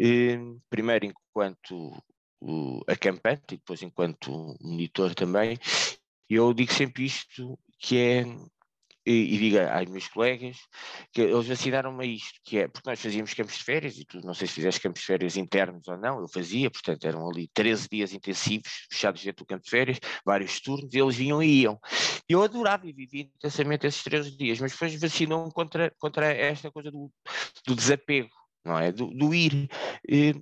eh, 0.00 0.38
primeiro 0.70 1.04
enquanto 1.04 1.92
o, 2.40 2.80
acampante 2.86 3.54
e 3.54 3.56
depois 3.58 3.82
enquanto 3.82 4.56
monitor 4.60 5.14
também. 5.14 5.58
E 6.30 6.34
eu 6.34 6.54
digo 6.54 6.72
sempre 6.72 7.04
isto, 7.04 7.58
que 7.78 7.98
é 7.98 8.24
e, 9.06 9.34
e 9.34 9.38
diga 9.38 9.72
aos 9.72 9.88
meus 9.88 10.08
colegas 10.08 10.56
que 11.12 11.22
eles 11.22 11.46
vacinaram-me 11.46 12.04
a 12.04 12.06
isto, 12.06 12.40
que 12.44 12.58
é 12.58 12.68
porque 12.68 12.90
nós 12.90 13.00
fazíamos 13.00 13.32
campos 13.32 13.56
de 13.56 13.64
férias, 13.64 13.96
e 13.98 14.04
tu 14.04 14.20
não 14.24 14.34
sei 14.34 14.48
se 14.48 14.54
fizeste 14.54 14.80
campos 14.80 15.00
de 15.00 15.06
férias 15.06 15.36
internos 15.36 15.86
ou 15.86 15.96
não, 15.96 16.20
eu 16.20 16.28
fazia, 16.28 16.70
portanto 16.70 17.06
eram 17.06 17.28
ali 17.28 17.48
13 17.54 17.88
dias 17.90 18.12
intensivos, 18.12 18.86
fechados 18.90 19.22
dentro 19.22 19.44
do 19.44 19.48
campo 19.48 19.64
de 19.64 19.70
férias, 19.70 19.98
vários 20.24 20.60
turnos, 20.60 20.92
e 20.92 20.98
eles 20.98 21.14
vinham 21.14 21.42
e 21.42 21.62
iam. 21.62 21.78
Eu 22.28 22.42
adorava 22.42 22.86
e 22.88 22.92
vivia 22.92 23.22
intensamente 23.22 23.86
esses 23.86 24.02
13 24.02 24.36
dias, 24.36 24.60
mas 24.60 24.72
depois 24.72 25.00
vacinou-me 25.00 25.52
contra, 25.52 25.92
contra 25.98 26.26
esta 26.26 26.70
coisa 26.72 26.90
do, 26.90 27.10
do 27.66 27.74
desapego, 27.76 28.30
não 28.64 28.76
é? 28.76 28.90
Do, 28.90 29.06
do 29.06 29.32
ir. 29.32 29.68
E, 30.08 30.34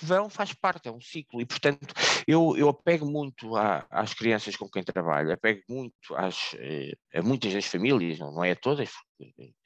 vão 0.00 0.30
faz 0.30 0.52
parte, 0.52 0.88
é 0.88 0.92
um 0.92 1.00
ciclo, 1.00 1.40
e 1.40 1.46
portanto 1.46 1.92
eu, 2.28 2.54
eu 2.58 2.68
apego 2.68 3.06
muito 3.06 3.56
à, 3.56 3.86
às 3.90 4.12
crianças 4.12 4.54
com 4.54 4.68
quem 4.68 4.82
trabalho, 4.82 5.32
apego 5.32 5.62
muito 5.66 6.14
às, 6.14 6.54
eh, 6.58 6.92
a 7.14 7.22
muitas 7.22 7.54
das 7.54 7.64
famílias, 7.64 8.18
não, 8.18 8.30
não 8.30 8.44
é 8.44 8.50
a 8.50 8.56
todas, 8.56 8.90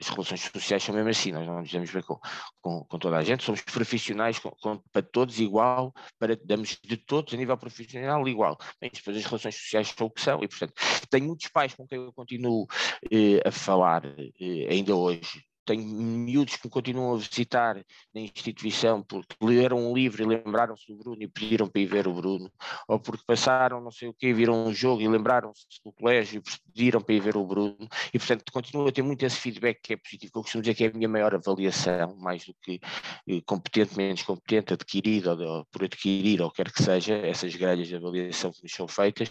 as 0.01 0.09
relações 0.09 0.43
sociais 0.43 0.81
são 0.81 0.95
mesmo 0.95 1.11
assim, 1.11 1.33
nós 1.33 1.45
não 1.45 1.61
damos 1.61 1.91
bem 1.91 2.03
com, 2.03 2.21
com, 2.61 2.85
com, 2.85 2.99
toda 3.01 3.17
a 3.17 3.25
gente, 3.25 3.43
somos 3.43 3.63
profissionais 3.63 4.39
com, 4.39 4.51
com, 4.51 4.81
para 4.93 5.03
todos 5.03 5.41
igual, 5.41 5.93
para, 6.21 6.37
damos 6.37 6.79
de 6.85 6.97
todos 6.97 7.35
a 7.35 7.37
nível 7.37 7.59
profissional 7.59 8.29
igual, 8.29 8.57
Bem, 8.81 8.93
depois 8.95 9.17
as 9.17 9.25
relações 9.25 9.57
sociais 9.57 9.89
são 9.89 10.07
o 10.07 10.11
que 10.11 10.21
são, 10.21 10.41
e 10.45 10.47
portanto 10.47 10.75
tenho 11.11 11.27
muitos 11.27 11.49
pais 11.49 11.75
com 11.75 11.85
quem 11.85 11.99
eu 11.99 12.13
continuo 12.13 12.69
eh, 13.11 13.41
a 13.45 13.51
falar 13.51 14.05
eh, 14.07 14.69
ainda 14.71 14.95
hoje, 14.95 15.43
tenho 15.65 15.85
miúdos 15.85 16.57
que 16.57 16.67
me 16.67 16.71
continuam 16.71 17.15
a 17.15 17.19
visitar 17.19 17.77
na 18.15 18.21
instituição 18.21 19.03
porque 19.03 19.37
leram 19.41 19.79
um 19.79 19.95
livro 19.95 20.23
e 20.23 20.27
lembraram-se 20.27 20.87
do 20.87 20.97
Bruno 20.97 21.23
e 21.23 21.29
pediram 21.29 21.69
para 21.69 21.81
ir 21.81 21.87
ver 21.87 22.09
o 22.09 22.15
Bruno, 22.15 22.51
ou 22.89 22.99
porque 22.99 23.25
passaram 23.27 23.81
não 23.81 23.91
sei 23.91 24.09
o 24.09 24.15
quê, 24.15 24.33
viram 24.33 24.67
um 24.67 24.73
jogo 24.73 25.03
e 25.03 25.09
lembraram-se 25.09 25.67
do 25.85 25.93
colégio 25.93 26.41
e 26.41 26.73
pediram 26.73 27.01
para 27.01 27.15
ir 27.15 27.21
ver 27.21 27.37
o 27.37 27.45
Bruno, 27.45 27.77
e 28.13 28.19
portanto 28.19 28.53
continuo 28.53 28.89
a 28.89 28.93
ter 28.93 29.03
muito 29.03 29.25
esse 29.25 29.37
feedback 29.37 29.81
que 29.83 29.95
é 29.95 29.97
positivo, 29.97 30.33
que 30.33 30.39
eu 30.39 30.43
costumo 30.43 30.63
dizer 30.63 30.75
que 30.75 30.85
é 30.85 30.89
a 30.89 30.93
minha 30.93 31.09
maior 31.09 31.35
avaliação, 31.35 32.17
mais 32.17 32.45
do 32.45 32.55
que 32.63 32.81
eh, 33.29 33.41
competente, 33.47 33.97
menos 33.97 34.23
competente, 34.23 34.75
adquirido 34.75 35.31
ou, 35.31 35.65
por 35.67 35.85
adquirir, 35.85 36.41
ou 36.43 36.51
quer 36.51 36.71
que 36.73 36.83
seja, 36.83 37.15
essas 37.15 37.55
grelhas 37.55 37.89
de 37.89 37.97
avaliação 37.97 38.53
que 38.53 38.63
nos 38.63 38.73
são 38.73 38.89
feitas, 38.89 39.29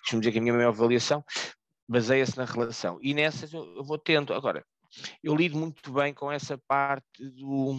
costumo 0.00 0.20
dizer 0.20 0.32
que 0.32 0.38
a 0.38 0.42
minha 0.42 0.54
maior 0.54 0.68
avaliação 0.68 1.24
baseia-se 1.88 2.36
na 2.36 2.44
relação. 2.44 2.98
E 3.02 3.14
nessas 3.14 3.52
eu 3.52 3.84
vou 3.84 3.98
tendo. 3.98 4.32
Agora, 4.32 4.64
eu 5.22 5.34
lido 5.34 5.56
muito 5.58 5.92
bem 5.92 6.12
com 6.14 6.30
essa 6.30 6.56
parte 6.58 7.24
do 7.30 7.76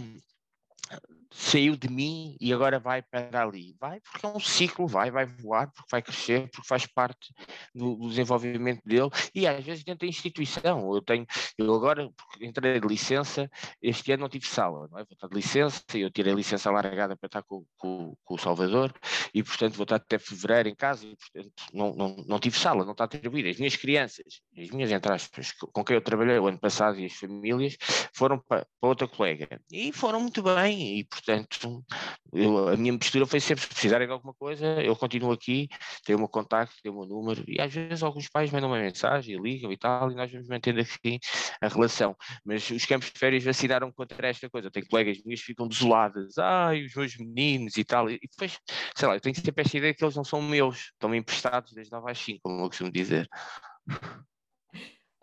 saiu 1.35 1.75
de 1.75 1.89
mim 1.89 2.37
e 2.39 2.53
agora 2.53 2.79
vai 2.79 3.01
para 3.01 3.43
ali. 3.43 3.75
Vai 3.79 3.99
porque 3.99 4.25
é 4.25 4.29
um 4.29 4.39
ciclo, 4.39 4.87
vai, 4.87 5.11
vai 5.11 5.25
voar, 5.25 5.69
porque 5.71 5.89
vai 5.91 6.01
crescer, 6.01 6.49
porque 6.49 6.67
faz 6.67 6.85
parte 6.85 7.33
do, 7.73 7.95
do 7.95 8.09
desenvolvimento 8.09 8.81
dele 8.85 9.09
e 9.33 9.45
às 9.45 9.63
vezes 9.63 9.83
dentro 9.83 10.07
da 10.07 10.09
instituição. 10.09 10.95
Eu 10.95 11.01
tenho, 11.01 11.25
eu 11.57 11.73
agora 11.75 12.09
entrei 12.39 12.79
de 12.79 12.87
licença, 12.87 13.49
este 13.81 14.13
ano 14.13 14.21
não 14.21 14.29
tive 14.29 14.47
sala, 14.47 14.87
não 14.89 14.97
é? 14.97 15.03
Vou 15.03 15.13
estar 15.13 15.27
de 15.27 15.35
licença, 15.35 15.83
eu 15.93 16.09
tirei 16.09 16.33
licença 16.33 16.71
largada 16.71 17.17
para 17.17 17.27
estar 17.27 17.43
com, 17.43 17.65
com, 17.77 18.15
com 18.23 18.35
o 18.35 18.39
Salvador 18.39 18.93
e 19.33 19.43
portanto 19.43 19.73
vou 19.73 19.83
estar 19.83 19.97
até 19.97 20.17
fevereiro 20.17 20.69
em 20.69 20.75
casa 20.75 21.05
e 21.05 21.15
portanto 21.17 21.53
não, 21.73 21.93
não, 21.93 22.15
não 22.27 22.39
tive 22.39 22.57
sala, 22.57 22.85
não 22.85 22.93
está 22.93 23.03
atribuída. 23.03 23.49
As 23.49 23.57
minhas 23.57 23.75
crianças, 23.75 24.41
as 24.57 24.69
minhas 24.69 24.91
entre 24.91 25.13
aspas, 25.13 25.51
com 25.51 25.83
quem 25.83 25.95
eu 25.95 26.01
trabalhei 26.01 26.39
o 26.39 26.47
ano 26.47 26.59
passado 26.59 26.97
e 26.97 27.05
as 27.05 27.13
famílias 27.13 27.75
foram 28.13 28.39
para, 28.39 28.65
para 28.79 28.89
outra 28.89 29.07
colega 29.07 29.61
e 29.69 29.91
foram 29.91 30.21
muito 30.21 30.41
bem 30.41 30.99
e 30.99 31.03
portanto 31.03 31.24
Portanto, 31.25 31.83
eu, 32.31 32.67
a 32.67 32.77
minha 32.77 32.95
postura 32.97 33.25
foi 33.25 33.39
sempre, 33.39 33.63
se 33.63 33.67
precisarem 33.67 34.05
de 34.05 34.13
alguma 34.13 34.33
coisa, 34.33 34.79
eu 34.83 34.95
continuo 34.95 35.31
aqui, 35.31 35.67
tenho 36.05 36.19
o 36.19 36.21
meu 36.21 36.29
contacto, 36.29 36.75
tenho 36.83 36.93
o 36.93 36.99
meu 36.99 37.07
número, 37.07 37.43
e 37.47 37.59
às 37.59 37.73
vezes 37.73 38.03
alguns 38.03 38.29
pais 38.29 38.51
mandam 38.51 38.69
uma 38.69 38.77
mensagem, 38.77 39.41
ligam 39.41 39.71
e 39.71 39.77
tal, 39.77 40.11
e 40.11 40.15
nós 40.15 40.31
vamos 40.31 40.47
mantendo 40.47 40.81
aqui 40.81 41.19
a 41.59 41.67
relação. 41.67 42.15
Mas 42.45 42.69
os 42.69 42.85
campos 42.85 43.11
de 43.11 43.17
férias 43.17 43.43
vacinaram 43.43 43.91
contra 43.91 44.27
esta 44.27 44.47
coisa. 44.47 44.69
Tenho 44.69 44.87
colegas 44.87 45.17
minhas 45.25 45.39
que 45.39 45.47
ficam 45.47 45.67
desoladas, 45.67 46.37
ai, 46.37 46.83
os 46.85 46.93
meus 46.93 47.17
meninos 47.17 47.75
e 47.75 47.83
tal, 47.83 48.07
e 48.09 48.19
depois, 48.19 48.59
sei 48.95 49.07
lá, 49.07 49.15
eu 49.15 49.21
tenho 49.21 49.35
sempre 49.35 49.63
esta 49.63 49.77
ideia 49.77 49.93
que 49.95 50.03
eles 50.03 50.15
não 50.15 50.23
são 50.23 50.41
meus, 50.43 50.91
estão-me 50.93 51.17
emprestados 51.17 51.73
desde 51.73 51.91
9 51.91 52.11
às 52.11 52.19
5, 52.19 52.39
como 52.43 52.61
eu 52.61 52.67
costumo 52.67 52.91
dizer. 52.91 53.27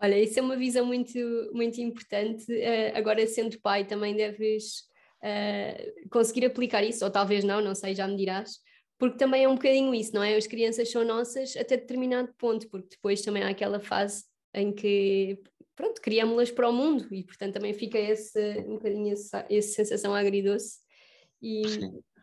Olha, 0.01 0.19
isso 0.19 0.37
é 0.37 0.41
uma 0.41 0.57
visão 0.57 0.85
muito, 0.85 1.17
muito 1.53 1.79
importante. 1.79 2.43
Uh, 2.51 2.97
agora, 2.97 3.25
sendo 3.25 3.57
pai, 3.61 3.85
também 3.85 4.13
deves 4.13 4.91
uh, 5.23 6.09
conseguir 6.09 6.45
aplicar 6.45 6.83
isso, 6.83 7.03
ou 7.05 7.11
talvez 7.11 7.43
não, 7.43 7.61
não 7.61 7.73
sei, 7.73 7.95
já 7.95 8.07
me 8.07 8.17
dirás, 8.17 8.59
porque 8.99 9.17
também 9.17 9.43
é 9.43 9.49
um 9.49 9.55
bocadinho 9.55 9.93
isso, 9.93 10.13
não 10.13 10.23
é? 10.23 10.35
As 10.35 10.47
crianças 10.47 10.91
são 10.91 11.03
nossas 11.03 11.55
até 11.57 11.77
determinado 11.77 12.33
ponto, 12.37 12.69
porque 12.69 12.89
depois 12.91 13.21
também 13.21 13.43
há 13.43 13.49
aquela 13.49 13.79
fase 13.79 14.23
em 14.53 14.71
que, 14.71 15.39
pronto, 15.75 15.99
criámos-las 16.01 16.51
para 16.51 16.69
o 16.69 16.73
mundo 16.73 17.07
e, 17.13 17.23
portanto, 17.23 17.53
também 17.55 17.73
fica 17.73 17.97
esse, 17.97 18.59
um 18.67 18.75
bocadinho 18.75 19.13
essa, 19.13 19.45
essa 19.49 19.75
sensação 19.75 20.13
agridoce. 20.13 20.77
E, 21.41 21.63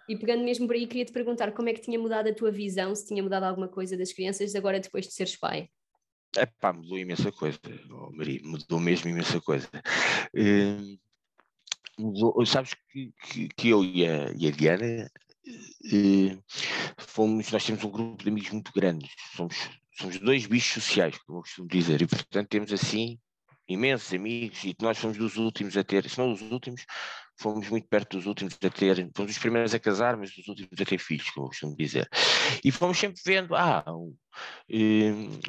e 0.09 0.17
pegando 0.17 0.43
mesmo 0.43 0.67
por 0.67 0.77
aí, 0.77 0.87
queria-te 0.87 1.13
perguntar 1.13 1.53
como 1.53 1.69
é 1.69 1.75
que 1.75 1.81
tinha 1.81 1.99
mudado 1.99 2.29
a 2.29 2.35
tua 2.35 2.51
visão, 2.51 2.95
se 2.95 3.07
tinha 3.07 3.23
mudado 3.23 3.45
alguma 3.45 3.69
coisa 3.69 3.97
das 3.97 4.13
crianças 4.13 4.55
agora 4.55 4.81
depois 4.81 5.07
de 5.07 5.13
seres 5.13 5.37
pai. 5.37 5.69
É 6.37 6.47
pá, 6.47 6.73
mudou 6.73 6.97
imensa 6.97 7.33
coisa, 7.33 7.59
oh, 7.91 8.13
Maria, 8.13 8.41
mudou 8.45 8.79
mesmo 8.79 9.11
imensa 9.11 9.41
coisa. 9.41 9.69
Uh, 10.33 10.97
sabes 12.47 12.75
que, 12.91 13.13
que, 13.23 13.49
que 13.49 13.69
eu 13.69 13.85
e 13.85 14.07
a, 14.07 14.33
e 14.37 14.49
a 14.49 14.51
Diana 14.51 15.11
eh, 15.93 16.39
fomos, 16.99 17.51
nós 17.51 17.65
temos 17.65 17.85
um 17.85 17.91
grupo 17.91 18.23
de 18.23 18.29
amigos 18.29 18.51
muito 18.51 18.73
grande, 18.73 19.09
somos, 19.35 19.57
somos 19.99 20.19
dois 20.19 20.47
bichos 20.47 20.83
sociais, 20.83 21.19
como 21.19 21.39
eu 21.39 21.43
costumo 21.43 21.69
dizer, 21.69 22.03
e 22.03 22.07
portanto 22.07 22.49
temos 22.49 22.73
assim 22.73 23.19
imensos 23.71 24.13
amigos 24.13 24.65
e 24.65 24.75
nós 24.81 24.99
fomos 24.99 25.17
dos 25.17 25.37
últimos 25.37 25.77
a 25.77 25.85
ter, 25.85 26.09
se 26.09 26.19
não 26.19 26.33
os 26.33 26.43
últimos, 26.43 26.85
fomos 27.41 27.69
muito 27.71 27.89
perto 27.89 28.19
dos 28.19 28.27
últimos 28.27 28.59
a 28.63 28.71
ter, 28.71 29.11
fomos 29.17 29.33
os 29.33 29.39
primeiros 29.39 29.73
a 29.73 29.79
casar, 29.79 30.17
mas 30.17 30.35
dos 30.35 30.47
últimos 30.49 30.79
a 30.79 30.85
ter 30.85 30.99
filhos, 30.99 31.31
como 31.31 31.47
eu 31.47 31.49
costumo 31.49 31.77
dizer. 31.77 32.09
E 32.65 32.71
fomos 32.71 32.99
sempre 32.99 33.21
vendo, 33.25 33.55
ah, 33.55 33.85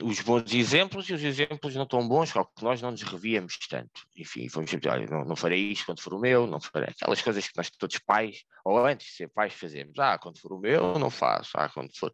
os 0.02 0.22
bons 0.22 0.54
exemplos 0.54 1.10
e 1.10 1.14
os 1.14 1.24
exemplos 1.24 1.76
não 1.76 1.86
tão 1.86 2.08
bons, 2.08 2.32
que 2.32 2.64
nós 2.64 2.82
não 2.82 2.92
nos 2.92 3.02
revíamos 3.02 3.58
tanto. 3.70 4.02
Enfim, 4.16 4.48
fomos 4.48 4.70
sempre, 4.70 4.90
olha, 4.90 5.06
não, 5.08 5.26
não 5.26 5.36
farei 5.36 5.72
isto 5.72 5.86
quando 5.86 6.02
for 6.02 6.14
o 6.14 6.20
meu, 6.20 6.48
não 6.48 6.62
farei 6.62 6.90
aquelas 6.90 7.22
coisas 7.22 7.48
que 7.48 7.58
nós 7.58 7.70
todos 7.72 8.00
pais, 8.00 8.44
ou 8.64 8.86
antes 8.86 9.08
de 9.08 9.14
ser 9.14 9.28
pais, 9.30 9.54
fazemos. 9.54 9.98
Ah, 10.00 10.18
quando 10.18 10.40
for 10.40 10.54
o 10.54 10.60
meu, 10.60 10.98
não 10.98 11.10
faço. 11.10 11.52
Ah, 11.56 11.70
quando 11.70 11.90
for. 11.98 12.12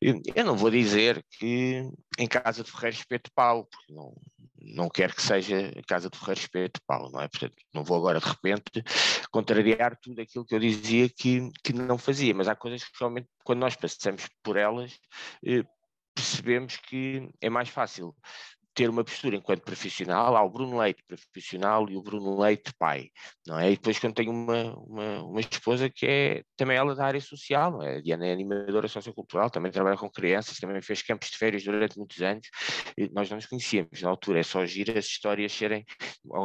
Eu 0.00 0.44
não 0.44 0.56
vou 0.56 0.70
dizer 0.70 1.24
que 1.30 1.82
em 2.18 2.26
casa 2.26 2.64
de 2.64 2.70
Ferreira 2.70 2.96
espeto 2.96 3.30
pau, 3.34 3.66
porque 3.66 3.92
não, 3.92 4.14
não 4.64 4.88
quero 4.88 5.14
que 5.14 5.22
seja 5.22 5.72
casa 5.86 6.08
de 6.08 6.18
Ferreira 6.18 6.40
espeto 6.40 6.80
pau, 6.86 7.10
não 7.10 7.20
é? 7.20 7.28
Portanto, 7.28 7.54
não 7.72 7.84
vou 7.84 7.96
agora 7.96 8.20
de 8.20 8.26
repente 8.26 8.82
contrariar 9.30 9.98
tudo 10.00 10.20
aquilo 10.20 10.44
que 10.44 10.54
eu 10.54 10.60
dizia 10.60 11.08
que, 11.08 11.50
que 11.62 11.72
não 11.72 11.98
fazia, 11.98 12.34
mas 12.34 12.48
há 12.48 12.54
coisas 12.54 12.84
que 12.84 12.98
realmente, 12.98 13.28
quando 13.44 13.60
nós 13.60 13.76
passamos 13.76 14.28
por 14.42 14.56
elas, 14.56 14.98
eh, 15.44 15.64
percebemos 16.14 16.76
que 16.76 17.28
é 17.40 17.48
mais 17.48 17.68
fácil 17.68 18.14
ter 18.74 18.88
uma 18.88 19.04
postura 19.04 19.36
enquanto 19.36 19.62
profissional, 19.62 20.36
há 20.36 20.42
o 20.42 20.50
Bruno 20.50 20.78
Leite 20.78 21.02
profissional 21.06 21.88
e 21.88 21.96
o 21.96 22.02
Bruno 22.02 22.40
Leite 22.40 22.72
pai, 22.78 23.10
não 23.46 23.58
é? 23.58 23.72
E 23.72 23.76
depois 23.76 23.98
quando 23.98 24.14
tenho 24.14 24.30
uma, 24.30 24.74
uma, 24.76 25.22
uma 25.24 25.40
esposa 25.40 25.90
que 25.90 26.06
é 26.06 26.44
também 26.56 26.76
ela 26.76 26.94
da 26.94 27.04
área 27.04 27.20
social, 27.20 27.72
não 27.72 27.82
é? 27.82 27.96
A 27.96 28.00
Diana 28.00 28.26
é 28.26 28.32
animadora 28.32 28.88
sociocultural, 28.88 29.50
também 29.50 29.70
trabalha 29.70 29.96
com 29.96 30.10
crianças, 30.10 30.58
também 30.58 30.80
fez 30.80 31.02
campos 31.02 31.30
de 31.30 31.36
férias 31.36 31.62
durante 31.64 31.98
muitos 31.98 32.20
anos, 32.22 32.48
nós 33.12 33.28
não 33.28 33.36
nos 33.36 33.46
conhecíamos 33.46 34.00
na 34.00 34.08
altura, 34.08 34.40
é 34.40 34.42
só 34.42 34.64
gira 34.64 34.98
as 34.98 35.06
histórias 35.06 35.52
serem 35.52 35.84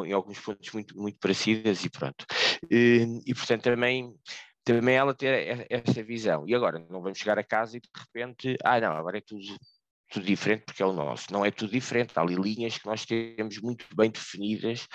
em 0.05 0.11
alguns 0.11 0.39
pontos 0.39 0.71
muito, 0.71 0.97
muito 0.97 1.17
parecidas 1.19 1.83
e 1.85 1.89
pronto. 1.89 2.25
E, 2.69 3.21
e 3.25 3.33
portanto 3.33 3.63
também 3.63 4.13
também 4.63 4.95
ela 4.95 5.13
ter 5.13 5.65
essa 5.69 6.03
visão. 6.03 6.43
E 6.45 6.53
agora, 6.53 6.85
não 6.89 7.01
vamos 7.01 7.17
chegar 7.17 7.39
a 7.39 7.43
casa 7.43 7.77
e 7.77 7.79
de 7.79 7.87
repente, 7.97 8.57
ah, 8.65 8.81
não, 8.81 8.91
agora 8.97 9.17
é 9.17 9.21
tudo 9.21 9.41
tudo 10.09 10.25
diferente 10.25 10.63
porque 10.65 10.81
é 10.81 10.85
o 10.85 10.93
nosso. 10.93 11.31
Não 11.31 11.45
é 11.45 11.51
tudo 11.51 11.71
diferente, 11.71 12.13
há 12.15 12.21
ali 12.21 12.35
linhas 12.35 12.77
que 12.77 12.85
nós 12.85 13.05
temos 13.05 13.59
muito 13.61 13.85
bem 13.95 14.09
definidas 14.09 14.87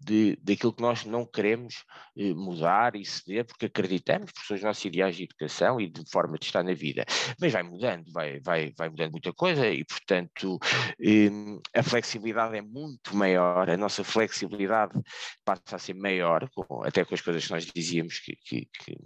de, 0.00 0.36
daquilo 0.42 0.72
que 0.72 0.82
nós 0.82 1.04
não 1.04 1.26
queremos 1.26 1.84
eh, 2.16 2.32
mudar 2.34 2.96
e 2.96 3.04
ceder, 3.04 3.44
porque 3.44 3.66
acreditamos, 3.66 4.32
porque 4.32 4.46
são 4.46 4.56
os 4.56 4.62
nossos 4.62 4.84
ideais 4.84 5.16
de 5.16 5.24
educação 5.24 5.80
e 5.80 5.88
de 5.88 6.02
forma 6.10 6.38
de 6.38 6.46
estar 6.46 6.62
na 6.62 6.74
vida. 6.74 7.04
Mas 7.40 7.52
vai 7.52 7.62
mudando, 7.62 8.10
vai, 8.12 8.40
vai, 8.40 8.72
vai 8.76 8.88
mudando 8.88 9.12
muita 9.12 9.32
coisa 9.32 9.68
e, 9.68 9.84
portanto, 9.84 10.58
eh, 11.00 11.30
a 11.74 11.82
flexibilidade 11.82 12.56
é 12.56 12.62
muito 12.62 13.14
maior, 13.14 13.68
a 13.68 13.76
nossa 13.76 14.02
flexibilidade 14.02 14.98
passa 15.44 15.76
a 15.76 15.78
ser 15.78 15.94
maior, 15.94 16.48
até 16.84 17.04
com 17.04 17.14
as 17.14 17.20
coisas 17.20 17.44
que 17.46 17.52
nós 17.52 17.66
dizíamos 17.66 18.18
que, 18.20 18.36
que, 18.36 18.68
que, 18.72 18.96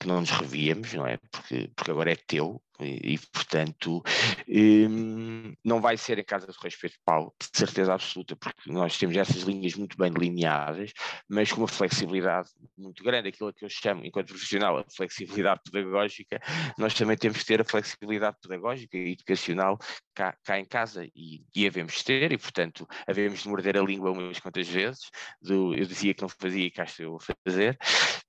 que 0.00 0.06
não 0.06 0.20
nos 0.20 0.30
revíamos, 0.30 0.92
não 0.94 1.06
é? 1.06 1.18
Porque, 1.30 1.70
porque 1.76 1.90
agora 1.90 2.12
é 2.12 2.16
teu, 2.16 2.60
e, 2.80 3.14
e, 3.14 3.18
portanto, 3.32 4.02
um, 4.48 5.54
não 5.64 5.80
vai 5.80 5.96
ser 5.96 6.18
em 6.18 6.24
casa 6.24 6.46
de 6.46 6.56
respeito 6.60 6.96
Paulo, 7.04 7.32
de 7.40 7.56
certeza 7.56 7.94
absoluta, 7.94 8.34
porque 8.34 8.72
nós 8.72 8.98
temos 8.98 9.16
essas 9.16 9.42
linhas 9.42 9.74
muito 9.74 9.96
bem 9.96 10.10
delineadas, 10.24 10.92
mas 11.28 11.52
com 11.52 11.60
uma 11.60 11.68
flexibilidade 11.68 12.48
muito 12.76 13.02
grande, 13.02 13.28
aquilo 13.28 13.52
que 13.52 13.64
eu 13.64 13.68
chamo, 13.68 14.04
enquanto 14.04 14.28
profissional, 14.28 14.78
a 14.78 14.84
flexibilidade 14.84 15.60
pedagógica, 15.64 16.40
nós 16.78 16.94
também 16.94 17.16
temos 17.16 17.38
que 17.38 17.46
ter 17.46 17.60
a 17.60 17.64
flexibilidade 17.64 18.36
pedagógica 18.40 18.96
e 18.96 19.12
educacional 19.12 19.78
cá, 20.14 20.36
cá 20.44 20.58
em 20.58 20.64
casa, 20.64 21.06
e, 21.14 21.42
e 21.54 21.66
havemos 21.66 21.94
de 21.94 22.04
ter, 22.04 22.32
e 22.32 22.38
portanto, 22.38 22.86
havemos 23.06 23.42
de 23.42 23.48
morder 23.48 23.76
a 23.76 23.82
língua 23.82 24.12
umas 24.12 24.38
quantas 24.38 24.68
vezes, 24.68 25.10
do, 25.40 25.74
eu 25.74 25.84
dizia 25.84 26.14
que 26.14 26.22
não 26.22 26.28
fazia 26.28 26.66
e 26.66 26.70
cá 26.70 26.84
estou 26.84 27.16
a 27.16 27.34
fazer, 27.48 27.78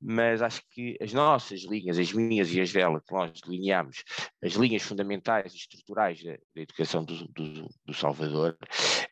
mas 0.07 0.39
acho 0.43 0.61
que 0.69 0.95
as 1.01 1.11
nossas 1.11 1.61
linhas, 1.63 1.97
as 1.97 2.13
minhas 2.13 2.53
e 2.53 2.61
as 2.61 2.71
dela, 2.71 3.01
que 3.01 3.11
nós 3.11 3.41
delineamos, 3.41 4.03
as 4.43 4.53
linhas 4.53 4.83
fundamentais 4.83 5.51
e 5.53 5.57
estruturais 5.57 6.23
da, 6.23 6.33
da 6.33 6.61
educação 6.61 7.03
do, 7.03 7.27
do, 7.29 7.67
do, 7.83 7.93
Salvador, 7.93 8.55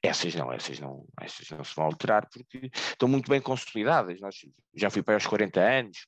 essas 0.04 0.36
não, 0.36 0.54
essas 0.54 0.80
não, 0.80 1.04
essas 1.20 1.50
não 1.50 1.64
se 1.64 1.76
vão 1.76 1.86
alterar 1.86 2.30
porque 2.30 2.70
estão 2.76 3.10
muito 3.10 3.28
bem 3.28 3.42
consolidadas. 3.42 4.22
Nós 4.22 4.36
já 4.76 4.92
fui 4.92 5.02
para 5.02 5.16
aos 5.16 5.26
40 5.26 5.60
anos, 5.60 6.06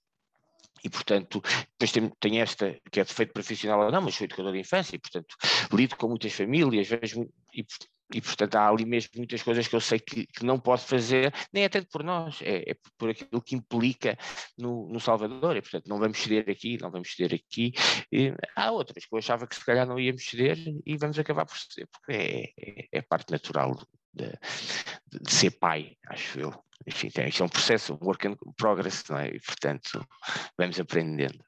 e, 0.83 0.89
portanto, 0.89 1.41
depois 1.71 1.91
tem, 1.91 2.09
tem, 2.19 2.41
esta, 2.41 2.79
que 2.91 2.99
é 2.99 3.03
defeito 3.03 3.33
profissional 3.33 3.85
ou 3.85 3.91
não, 3.91 4.03
mas 4.03 4.13
sou 4.13 4.25
educador 4.25 4.53
de 4.53 4.59
infância, 4.59 4.95
e, 4.95 4.99
portanto, 4.99 5.35
lido 5.73 5.95
com 5.95 6.07
muitas 6.07 6.31
famílias, 6.31 6.87
vejo, 6.87 7.27
e, 7.55 7.65
e, 8.13 8.21
portanto, 8.21 8.55
há 8.55 8.67
ali 8.67 8.85
mesmo 8.85 9.11
muitas 9.17 9.41
coisas 9.41 9.67
que 9.67 9.75
eu 9.75 9.81
sei 9.81 9.99
que, 9.99 10.27
que 10.27 10.45
não 10.45 10.59
posso 10.59 10.87
fazer, 10.87 11.33
nem 11.51 11.63
é 11.63 11.69
tanto 11.69 11.87
por 11.89 12.03
nós, 12.03 12.39
é, 12.41 12.71
é 12.71 12.75
por 12.97 13.09
aquilo 13.09 13.41
que 13.41 13.55
implica 13.55 14.17
no, 14.57 14.87
no, 14.89 14.99
Salvador, 14.99 15.57
e, 15.57 15.61
portanto, 15.61 15.87
não 15.87 15.97
vamos 15.97 16.19
ceder 16.19 16.47
aqui, 16.49 16.77
não 16.79 16.91
vamos 16.91 17.13
ceder 17.15 17.33
aqui. 17.33 17.73
E 18.11 18.33
há 18.55 18.71
outras 18.71 19.05
que 19.05 19.13
eu 19.13 19.17
achava 19.17 19.47
que 19.47 19.55
se 19.55 19.65
calhar 19.65 19.87
não 19.87 19.99
íamos 19.99 20.23
ceder 20.23 20.57
e 20.85 20.97
vamos 20.97 21.17
acabar 21.17 21.45
por 21.45 21.57
ceder, 21.57 21.87
porque 21.91 22.11
é, 22.11 22.43
é, 22.59 22.87
é 22.91 23.01
parte 23.01 23.31
natural 23.31 23.75
de, 24.13 24.31
de, 25.21 25.31
ser 25.31 25.51
pai, 25.51 25.97
acho 26.07 26.39
eu. 26.39 26.53
Enfim, 26.87 27.07
isto 27.07 27.41
é 27.41 27.45
um 27.45 27.49
processo, 27.49 27.93
um 27.93 28.05
work 28.05 28.27
in 28.27 28.35
progress, 28.55 29.03
não 29.09 29.17
é? 29.17 29.29
E, 29.29 29.39
portanto, 29.39 30.05
vamos 30.57 30.79
aprendendo. 30.79 31.43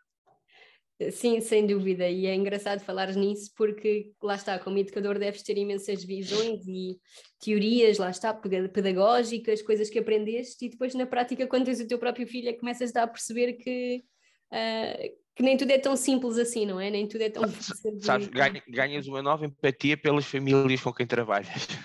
Sim, 1.12 1.40
sem 1.42 1.68
dúvida, 1.68 2.10
e 2.10 2.26
é 2.26 2.34
engraçado 2.34 2.80
falar 2.80 3.14
nisso 3.14 3.52
porque 3.56 4.12
lá 4.22 4.34
está, 4.34 4.58
como 4.58 4.80
educador 4.80 5.20
deves 5.20 5.44
ter 5.44 5.56
imensas 5.56 6.04
visões 6.04 6.66
e 6.68 7.00
teorias, 7.40 8.00
lá 8.00 8.10
está, 8.10 8.34
pedagógicas, 8.34 9.62
coisas 9.62 9.92
que 9.92 10.00
aprendeste 10.00 10.66
e 10.66 10.70
depois 10.70 10.96
na 10.96 11.06
prática 11.06 11.46
quando 11.46 11.66
tens 11.66 11.80
o 11.80 11.88
teu 11.88 12.00
próprio 12.00 12.26
filho 12.28 12.50
é 12.50 12.54
começas 12.54 12.96
a 12.96 13.06
perceber 13.06 13.54
que, 13.54 14.04
uh, 14.52 15.27
que 15.38 15.44
nem 15.44 15.56
tudo 15.56 15.70
é 15.72 15.78
tão 15.78 15.96
simples 15.96 16.40
assim, 16.40 16.66
não 16.66 16.80
é? 16.80 16.90
Nem 16.90 17.08
tudo 17.08 17.22
é 17.22 17.30
tão 17.30 17.48
fácil. 17.48 18.02
Sabes, 18.02 18.28
ganhas 18.68 19.06
uma 19.06 19.22
nova 19.22 19.46
empatia 19.46 19.96
pelas 19.96 20.26
famílias 20.26 20.82
com 20.82 20.92
quem 20.92 21.06
trabalhas. 21.06 21.68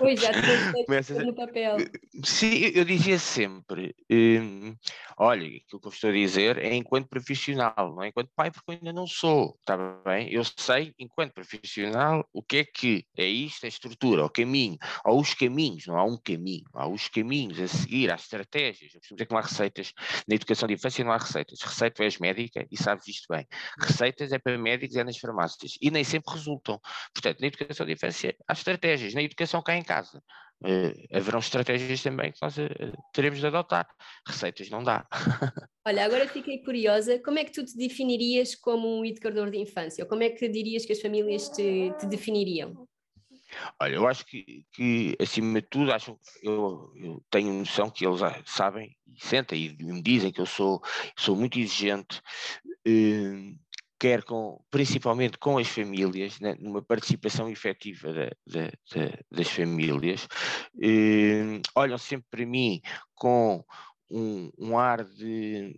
Pois, 0.00 0.20
já 0.20 0.30
Começas 0.84 1.24
no 1.24 1.34
papel. 1.34 1.76
Sim, 2.24 2.72
eu 2.74 2.84
dizia 2.84 3.18
sempre, 3.18 3.94
hum, 4.10 4.74
olha, 5.16 5.46
aquilo 5.46 5.80
que 5.80 5.86
eu 5.86 5.92
estou 5.92 6.10
a 6.10 6.12
dizer 6.12 6.58
é 6.58 6.74
enquanto 6.74 7.08
profissional, 7.08 7.94
não 7.94 8.02
é 8.02 8.08
enquanto 8.08 8.30
pai, 8.34 8.50
porque 8.50 8.72
eu 8.72 8.74
ainda 8.74 8.92
não 8.92 9.06
sou, 9.06 9.56
está 9.60 9.76
bem? 10.04 10.32
Eu 10.32 10.42
sei, 10.44 10.92
enquanto 10.98 11.32
profissional, 11.32 12.26
o 12.32 12.42
que 12.42 12.58
é 12.58 12.64
que 12.64 13.04
é 13.16 13.26
isto, 13.26 13.64
a 13.64 13.68
estrutura, 13.68 14.24
o 14.24 14.30
caminho, 14.30 14.76
ou 15.04 15.20
os 15.20 15.34
caminhos, 15.34 15.86
não 15.86 15.96
há 15.96 16.04
um 16.04 16.18
caminho, 16.18 16.64
há 16.74 16.88
os 16.88 17.08
caminhos 17.08 17.60
a 17.60 17.68
seguir, 17.68 18.10
há 18.10 18.16
estratégias. 18.16 18.94
Eu 18.94 19.00
costumo 19.00 19.16
dizer 19.16 19.26
que 19.26 19.32
não 19.32 19.38
há 19.38 19.42
receitas, 19.42 19.92
na 20.28 20.34
educação 20.34 20.66
de 20.66 20.74
infância 20.74 21.04
não 21.04 21.12
há 21.12 21.18
receitas. 21.18 21.60
Receita 21.62 22.02
és 22.02 22.18
médica 22.18 22.66
e 22.70 22.76
sabes 22.76 22.95
isto 23.06 23.26
bem. 23.28 23.46
Receitas 23.78 24.32
é 24.32 24.38
para 24.38 24.58
médicos, 24.58 24.96
é 24.96 25.04
nas 25.04 25.18
farmácias, 25.18 25.72
e 25.80 25.90
nem 25.90 26.04
sempre 26.04 26.34
resultam. 26.34 26.80
Portanto, 27.14 27.40
na 27.40 27.46
educação 27.46 27.86
de 27.86 27.92
infância 27.92 28.36
há 28.48 28.52
estratégias, 28.52 29.14
na 29.14 29.22
educação 29.22 29.62
cá 29.62 29.76
em 29.76 29.82
casa. 29.82 30.22
Uh, 30.62 30.94
haverão 31.14 31.38
estratégias 31.38 32.02
também 32.02 32.32
que 32.32 32.38
nós 32.40 32.56
uh, 32.56 32.62
teremos 33.12 33.38
de 33.40 33.46
adotar. 33.46 33.86
Receitas 34.26 34.70
não 34.70 34.82
dá. 34.82 35.06
Olha, 35.86 36.04
agora 36.04 36.26
fiquei 36.26 36.62
curiosa, 36.62 37.20
como 37.22 37.38
é 37.38 37.44
que 37.44 37.52
tu 37.52 37.64
te 37.64 37.76
definirias 37.76 38.54
como 38.54 39.00
um 39.00 39.04
educador 39.04 39.50
de 39.50 39.58
infância? 39.58 40.02
Ou 40.02 40.08
como 40.08 40.22
é 40.22 40.30
que 40.30 40.48
dirias 40.48 40.86
que 40.86 40.92
as 40.92 41.00
famílias 41.00 41.48
te, 41.50 41.92
te 42.00 42.06
definiriam? 42.06 42.88
Olha, 43.80 43.94
eu 43.94 44.06
acho 44.06 44.24
que, 44.26 44.64
que 44.72 45.16
acima 45.20 45.60
de 45.60 45.68
tudo, 45.68 45.92
acho, 45.92 46.18
eu, 46.42 46.92
eu 46.96 47.22
tenho 47.30 47.52
noção 47.52 47.90
que 47.90 48.06
eles 48.06 48.20
sabem 48.44 48.96
e 49.06 49.24
sentem 49.24 49.76
e 49.78 49.84
me 49.84 50.02
dizem 50.02 50.32
que 50.32 50.40
eu 50.40 50.46
sou, 50.46 50.82
sou 51.16 51.36
muito 51.36 51.58
exigente, 51.58 52.20
quer 53.98 54.22
com, 54.24 54.62
principalmente 54.70 55.38
com 55.38 55.58
as 55.58 55.68
famílias, 55.68 56.38
né, 56.40 56.54
numa 56.60 56.82
participação 56.82 57.48
efetiva 57.48 58.12
da, 58.12 58.30
da, 58.46 58.66
da, 58.94 59.18
das 59.30 59.48
famílias, 59.48 60.28
eh, 60.80 61.60
olham 61.74 61.98
sempre 61.98 62.26
para 62.30 62.46
mim 62.46 62.80
com 63.14 63.64
um, 64.10 64.50
um 64.58 64.78
ar 64.78 65.04
de 65.04 65.74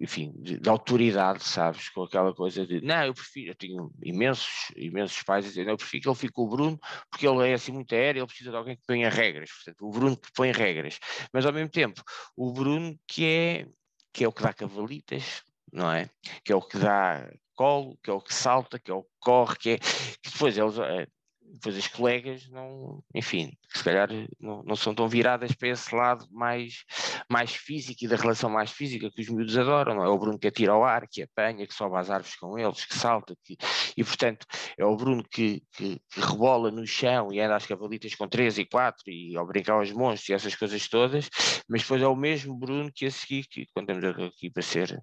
enfim, 0.00 0.32
de, 0.36 0.60
de, 0.60 0.68
autoridade, 0.68 1.42
sabes? 1.42 1.88
Com 1.88 2.04
aquela 2.04 2.32
coisa 2.32 2.64
de, 2.64 2.80
não, 2.80 3.04
eu 3.04 3.12
prefiro, 3.12 3.50
eu 3.50 3.54
tenho 3.56 3.90
imensos, 4.00 4.70
imensos 4.76 5.22
pais 5.24 5.44
a 5.44 5.48
dizer, 5.48 5.64
não, 5.64 5.72
eu 5.72 5.76
prefiro 5.76 6.02
que 6.02 6.08
ele 6.08 6.16
fique 6.16 6.32
com 6.32 6.44
o 6.44 6.48
Bruno, 6.48 6.78
porque 7.10 7.26
ele 7.26 7.48
é 7.48 7.54
assim 7.54 7.72
muito 7.72 7.92
aéreo, 7.94 8.20
ele 8.20 8.26
precisa 8.26 8.50
de 8.50 8.56
alguém 8.56 8.76
que 8.76 8.86
ponha 8.86 9.10
regras, 9.10 9.50
portanto, 9.50 9.84
o 9.84 9.90
Bruno 9.90 10.16
que 10.16 10.32
põe 10.32 10.52
regras, 10.52 11.00
mas 11.32 11.44
ao 11.44 11.52
mesmo 11.52 11.70
tempo, 11.70 12.00
o 12.36 12.52
Bruno 12.52 12.96
que 13.08 13.24
é, 13.24 13.66
que 14.12 14.22
é 14.22 14.28
o 14.28 14.32
que 14.32 14.42
dá 14.42 14.52
cavalitas, 14.52 15.42
não 15.72 15.90
é? 15.92 16.08
Que 16.44 16.52
é 16.52 16.56
o 16.56 16.62
que 16.62 16.78
dá 16.78 17.28
colo, 17.54 17.98
que 18.02 18.10
é 18.10 18.12
o 18.12 18.20
que 18.20 18.32
salta, 18.34 18.78
que 18.78 18.90
é 18.90 18.94
o 18.94 19.02
que 19.02 19.10
corre, 19.20 19.56
que 19.56 19.70
é, 19.70 19.78
que 19.78 20.30
depois 20.32 20.56
eles, 20.56 20.78
eh, 20.78 21.06
depois 21.52 21.76
as 21.76 21.86
colegas 21.88 22.48
não, 22.50 23.02
enfim, 23.14 23.52
se 23.74 23.82
calhar 23.82 24.08
não, 24.40 24.62
não, 24.62 24.76
são 24.76 24.94
tão 24.94 25.08
viradas 25.08 25.52
para 25.52 25.68
esse 25.68 25.94
lado 25.94 26.26
mais, 26.30 26.84
mais 27.28 27.54
físico 27.54 28.04
e 28.04 28.08
da 28.08 28.16
relação 28.16 28.50
mais 28.50 28.70
física 28.70 29.10
que 29.10 29.22
os 29.22 29.28
miúdos 29.28 29.56
adoram, 29.56 29.94
não 29.96 30.04
é? 30.04 30.08
O 30.08 30.18
Bruno 30.18 30.38
que 30.38 30.48
atira 30.48 30.72
ao 30.72 30.84
ar, 30.84 31.06
que 31.08 31.22
apanha, 31.22 31.66
que 31.66 31.74
sobe 31.74 31.96
às 31.96 32.10
árvores 32.10 32.36
com 32.36 32.58
eles, 32.58 32.84
que 32.84 32.94
salta, 32.94 33.34
que, 33.44 33.56
e 33.96 34.04
portanto 34.04 34.46
é 34.76 34.84
o 34.84 34.96
Bruno 34.96 35.22
que, 35.24 35.62
que, 35.72 36.00
que, 36.10 36.20
rebola 36.20 36.70
no 36.70 36.86
chão 36.86 37.32
e 37.32 37.40
anda 37.40 37.56
às 37.56 37.66
cavalitas 37.66 38.14
com 38.14 38.28
3 38.28 38.58
e 38.58 38.64
4 38.64 39.02
e 39.06 39.36
ao 39.36 39.46
brincar 39.46 39.74
aos 39.74 39.92
monstros 39.92 40.28
e 40.28 40.32
essas 40.34 40.54
coisas 40.54 40.86
todas, 40.88 41.28
mas 41.68 41.82
depois 41.82 42.02
é 42.02 42.06
o 42.06 42.16
mesmo 42.16 42.56
Bruno 42.56 42.90
que 42.94 43.06
a 43.06 43.10
seguir, 43.10 43.46
que 43.48 43.66
quando 43.72 43.90
estamos 43.90 44.26
aqui 44.26 44.50
para 44.50 44.62
ser 44.62 44.98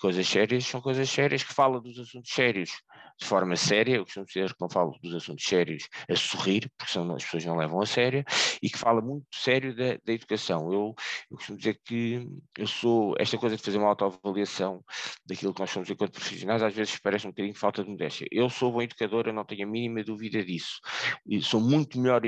coisas 0.00 0.26
sérias, 0.26 0.64
são 0.64 0.80
coisas 0.80 1.08
sérias 1.08 1.42
que 1.42 1.54
fala 1.54 1.80
dos 1.80 1.98
assuntos 1.98 2.32
sérios 2.32 2.70
de 3.18 3.26
forma 3.26 3.56
séria, 3.56 3.96
eu 3.96 4.04
costumo 4.04 4.26
dizer 4.26 4.52
que 4.52 4.60
não 4.60 4.68
falo 4.68 4.98
dos 5.02 5.14
assuntos 5.14 5.44
sérios 5.44 5.71
a 6.08 6.16
sorrir, 6.16 6.70
porque 6.76 6.92
são, 6.92 7.14
as 7.14 7.24
pessoas 7.24 7.44
não 7.44 7.56
levam 7.56 7.80
a 7.80 7.86
sério, 7.86 8.24
e 8.62 8.70
que 8.70 8.78
fala 8.78 9.00
muito 9.00 9.26
sério 9.32 9.74
da, 9.74 9.98
da 10.04 10.12
educação. 10.12 10.72
Eu, 10.72 10.94
eu 11.30 11.36
costumo 11.36 11.58
dizer 11.58 11.80
que 11.84 12.26
eu 12.58 12.66
sou, 12.66 13.14
esta 13.18 13.38
coisa 13.38 13.56
de 13.56 13.62
fazer 13.62 13.78
uma 13.78 13.88
autoavaliação 13.88 14.84
daquilo 15.26 15.54
que 15.54 15.60
nós 15.60 15.70
somos 15.70 15.88
enquanto 15.90 16.12
profissionais, 16.12 16.62
às 16.62 16.74
vezes 16.74 16.98
parece 16.98 17.26
um 17.26 17.30
bocadinho 17.30 17.54
falta 17.54 17.82
de 17.84 17.90
modéstia. 17.90 18.26
Eu 18.30 18.48
sou 18.48 18.72
bom 18.72 18.82
educador, 18.82 19.26
eu 19.26 19.32
não 19.32 19.44
tenho 19.44 19.66
a 19.66 19.70
mínima 19.70 20.02
dúvida 20.02 20.44
disso. 20.44 20.80
E 21.26 21.40
sou 21.42 21.60
muito 21.60 22.00
melhor 22.00 22.20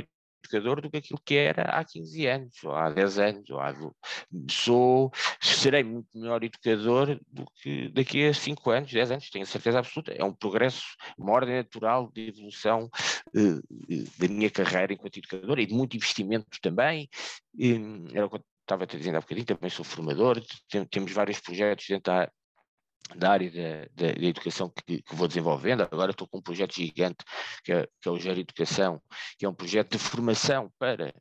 educador 0.45 0.81
do 0.81 0.91
que 0.91 0.99
aquilo 0.99 1.21
que 1.25 1.35
era 1.35 1.63
há 1.63 1.85
15 1.85 2.27
anos, 2.27 2.65
ou 2.65 2.75
há 2.75 2.91
10 2.91 3.19
anos, 3.19 3.51
ou 3.51 3.61
há... 3.61 3.75
Sou, 4.51 5.11
serei 5.41 5.83
muito 5.83 6.09
melhor 6.15 6.43
educador 6.43 7.19
do 7.31 7.47
que 7.57 7.89
daqui 7.91 8.27
a 8.27 8.35
5 8.35 8.71
anos, 8.71 8.93
10 8.93 9.11
anos, 9.11 9.31
tenho 9.31 9.47
certeza 9.47 9.79
absoluta. 9.79 10.13
É 10.13 10.25
um 10.25 10.33
progresso, 10.33 10.85
uma 11.19 11.33
ordem 11.33 11.57
natural 11.57 12.11
de 12.13 12.29
evolução 12.29 12.91
uh, 13.35 13.63
da 14.19 14.29
minha 14.29 14.51
carreira 14.51 14.93
enquanto 14.93 15.19
educador 15.19 15.59
e 15.59 15.67
de 15.67 15.75
muito 15.75 15.97
investimento 15.97 16.61
também. 16.61 17.09
era 18.13 18.27
o 18.27 18.31
que 18.31 18.41
estava 18.61 18.85
a 18.85 18.87
dizendo 18.87 19.17
há 19.17 19.21
bocadinho, 19.21 19.47
também 19.47 19.71
sou 19.71 19.85
formador, 19.85 20.43
temos 20.91 21.13
vários 21.13 21.41
projetos 21.41 21.87
dentro 21.89 22.13
da, 22.13 22.31
da 23.15 23.31
área 23.31 23.51
da, 23.95 24.07
educação 24.27 24.71
que, 24.71 25.03
que, 25.03 25.15
vou 25.15 25.29
desenvolvendo. 25.29 25.83
Agora 25.83 26.11
estou 26.11 26.27
com 26.27 26.39
um 26.39 26.43
projeto 26.43 26.75
gigante 26.75 27.25
que 27.63 27.73
é, 27.73 27.89
que 28.01 28.09
é 28.09 28.13
o 28.13 28.19
Gero 28.19 28.41
Educação, 28.41 29.01
que 29.39 29.45
é 29.45 29.49
um 29.49 29.55
projeto 29.55 29.93
de 29.93 29.99
formação 29.99 30.73
para 30.79 31.15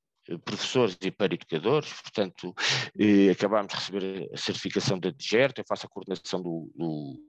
professores 0.46 0.98
e 1.02 1.12
para 1.12 1.34
educadores, 1.34 1.92
portanto, 2.02 2.54
eh, 2.98 3.32
acabámos 3.32 3.72
de 3.72 3.76
receber 3.76 4.30
a 4.34 4.38
certificação 4.38 5.00
da 5.00 5.10
DGERT, 5.10 5.60
eu 5.60 5.66
faço 5.68 5.86
a 5.86 5.90
coordenação 5.90 6.42
do, 6.42 6.72
do, 6.76 7.20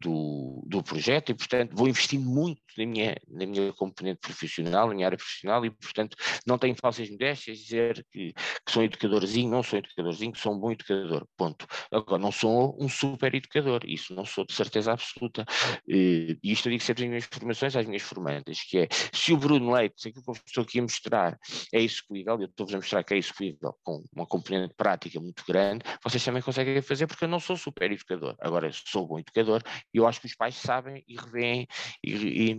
do, 0.00 0.64
do 0.66 0.82
projeto 0.82 1.30
e, 1.30 1.34
portanto, 1.34 1.74
vou 1.74 1.88
investindo 1.88 2.24
muito 2.24 2.60
na 2.76 2.86
minha, 2.86 3.16
na 3.28 3.46
minha 3.46 3.72
componente 3.72 4.20
profissional, 4.20 4.88
na 4.88 4.94
minha 4.94 5.06
área 5.06 5.16
profissional 5.16 5.64
e, 5.64 5.70
portanto, 5.70 6.16
não 6.46 6.58
tenho 6.58 6.74
falsas 6.76 7.08
modéstias 7.08 7.58
dizer 7.58 8.04
que, 8.10 8.32
que 8.32 8.72
sou 8.72 8.82
educadorzinho, 8.82 9.50
não 9.50 9.62
sou 9.62 9.78
educadorzinho, 9.78 10.36
sou 10.36 10.54
um 10.54 10.58
bom 10.58 10.72
educador, 10.72 11.26
ponto. 11.36 11.66
Agora, 11.90 12.20
não 12.20 12.32
sou 12.32 12.76
um 12.80 12.88
super 12.88 13.34
educador, 13.34 13.80
isso 13.86 14.14
não 14.14 14.24
sou 14.24 14.44
de 14.44 14.54
certeza 14.54 14.92
absoluta. 14.92 15.44
E 15.88 16.38
isto 16.42 16.68
eu 16.68 16.72
digo 16.72 16.82
sempre 16.82 17.04
nas 17.04 17.10
minhas 17.10 17.24
formações 17.24 17.76
às 17.76 17.86
minhas 17.86 18.02
formandas, 18.02 18.60
que 18.68 18.78
é, 18.78 18.88
se 19.12 19.32
o 19.32 19.36
Bruno 19.36 19.72
Leite, 19.72 20.08
aquilo 20.08 20.24
que 20.24 20.30
eu 20.30 20.34
estou 20.46 20.64
aqui 20.64 20.78
a 20.78 20.82
mostrar 20.82 21.38
é 21.72 21.80
execuível, 21.80 22.33
eu 22.42 22.46
estou-vos 22.46 22.74
a 22.74 22.78
mostrar 22.78 23.04
que 23.04 23.14
é 23.14 23.18
execuível 23.18 23.74
com 23.82 24.04
uma 24.14 24.26
componente 24.26 24.74
prática 24.74 25.20
muito 25.20 25.44
grande, 25.46 25.84
vocês 26.02 26.24
também 26.24 26.42
conseguem 26.42 26.80
fazer 26.82 27.06
porque 27.06 27.24
eu 27.24 27.28
não 27.28 27.40
sou 27.40 27.56
super 27.56 27.90
educador. 27.90 28.34
Agora, 28.40 28.70
sou 28.72 29.06
bom 29.06 29.18
educador 29.18 29.62
e 29.92 29.98
eu 29.98 30.06
acho 30.06 30.20
que 30.20 30.26
os 30.26 30.34
pais 30.34 30.54
sabem 30.54 31.02
e 31.06 31.16
revêem, 31.16 31.66
e, 32.02 32.12
e, 32.12 32.56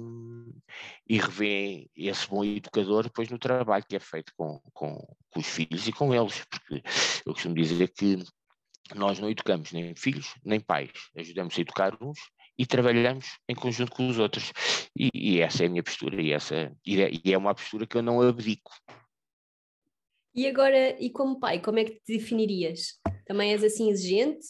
e 1.08 1.18
revêem 1.18 1.90
esse 1.96 2.28
bom 2.28 2.44
educador 2.44 3.04
depois 3.04 3.30
no 3.30 3.40
trabalho 3.40 3.86
que 3.88 3.96
é 3.96 4.00
feito 4.00 4.32
com, 4.36 4.60
com, 4.74 4.96
com 5.30 5.40
os 5.40 5.48
filhos 5.48 5.88
e 5.88 5.92
com 5.92 6.14
eles, 6.14 6.44
porque 6.50 6.82
eu 7.26 7.34
costumo 7.34 7.56
dizer 7.56 7.88
que 7.90 8.24
nós 8.94 9.20
não 9.20 9.30
educamos 9.30 9.72
nem 9.72 9.96
filhos 9.96 10.36
nem 10.44 10.60
pais, 10.60 10.92
ajudamos 11.18 11.58
a 11.58 11.62
educar 11.62 11.98
uns 12.02 12.20
e 12.58 12.66
trabalhamos 12.66 13.26
em 13.48 13.56
conjunto 13.56 13.92
com 13.92 14.08
os 14.08 14.18
outros. 14.18 14.52
E, 14.98 15.10
e 15.14 15.42
essa 15.42 15.64
é 15.64 15.68
a 15.68 15.70
minha 15.70 15.84
postura, 15.84 16.22
e, 16.22 16.32
essa, 16.32 16.72
e 16.86 17.02
é, 17.02 17.12
e 17.24 17.34
é 17.34 17.38
uma 17.38 17.54
postura 17.54 17.86
que 17.86 17.98
eu 17.98 18.02
não 18.02 18.22
abdico. 18.22 18.72
E 20.36 20.48
agora, 20.48 21.02
e 21.02 21.10
como 21.10 21.40
pai, 21.40 21.62
como 21.62 21.80
é 21.80 21.86
que 21.86 21.94
te 22.02 22.18
definirias? 22.18 23.00
Também 23.26 23.54
és 23.54 23.64
assim 23.64 23.90
exigente? 23.90 24.46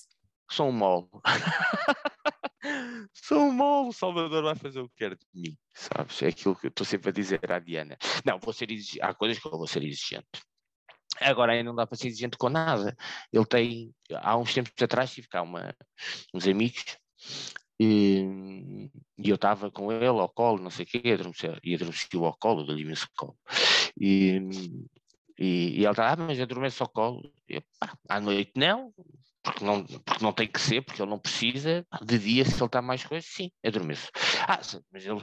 Sou 0.50 0.70
um 0.70 0.72
mole. 0.72 1.08
Sou 3.14 3.38
um 3.38 3.52
mole, 3.52 3.90
o 3.90 3.94
Salvador 3.94 4.44
vai 4.44 4.56
fazer 4.56 4.80
o 4.80 4.90
que 4.90 4.96
quer 4.96 5.16
de 5.16 5.26
mim, 5.32 5.56
sabes? 5.76 6.20
É 6.24 6.30
aquilo 6.30 6.56
que 6.56 6.66
eu 6.66 6.70
estou 6.70 6.86
sempre 6.86 7.10
a 7.10 7.14
dizer 7.14 7.52
à 7.52 7.60
Diana. 7.60 7.96
Não, 8.26 8.40
vou 8.40 8.52
ser 8.52 8.72
exigente. 8.72 9.02
Há 9.04 9.14
coisas 9.14 9.38
que 9.38 9.48
eu 9.48 9.52
vou 9.52 9.68
ser 9.68 9.84
exigente. 9.84 10.26
Agora 11.22 11.54
aí 11.54 11.62
não 11.62 11.76
dá 11.76 11.86
para 11.86 11.98
ser 11.98 12.08
exigente 12.08 12.36
com 12.36 12.50
nada. 12.50 12.98
Ele 13.32 13.46
tem, 13.46 13.94
há 14.12 14.36
uns 14.36 14.52
tempos 14.52 14.74
atrás 14.82 15.14
tive 15.14 15.28
cá 15.28 15.44
uma, 15.44 15.76
uns 16.34 16.48
amigos 16.48 16.98
e, 17.80 18.90
e 19.20 19.30
eu 19.30 19.36
estava 19.36 19.70
com 19.70 19.92
ele 19.92 20.08
ao 20.08 20.30
colo, 20.30 20.62
não 20.62 20.72
sei 20.72 20.86
o 20.86 20.88
quê, 20.88 21.02
e 21.64 21.76
adormeci-o 21.76 22.26
ao 22.26 22.36
colo, 22.38 22.66
imenso 22.78 23.08
colo. 23.16 23.38
E, 24.00 24.42
e, 25.38 25.80
e 25.80 25.84
ele 25.84 25.90
estava, 25.90 26.24
ah, 26.24 26.26
mas 26.28 26.40
adormece 26.40 26.82
ao 26.82 26.90
colo. 26.90 27.32
Eu, 27.48 27.62
ah, 27.82 27.94
à 28.10 28.20
noite 28.20 28.52
não, 28.56 28.94
porque 29.44 29.64
não, 29.64 29.84
porque 29.84 30.24
não 30.24 30.34
tem 30.34 30.48
que 30.48 30.60
ser, 30.60 30.82
porque 30.82 31.02
ele 31.02 31.10
não 31.10 31.20
precisa, 31.20 31.86
de 32.02 32.20
dia, 32.20 32.46
se 32.46 32.56
ele 32.56 32.66
está 32.66 32.82
mais 32.82 33.06
coisa, 33.06 33.26
sim, 33.30 33.52
adormeço. 33.64 34.10
Ah, 34.48 34.60
mas 34.92 35.06
ele, 35.06 35.22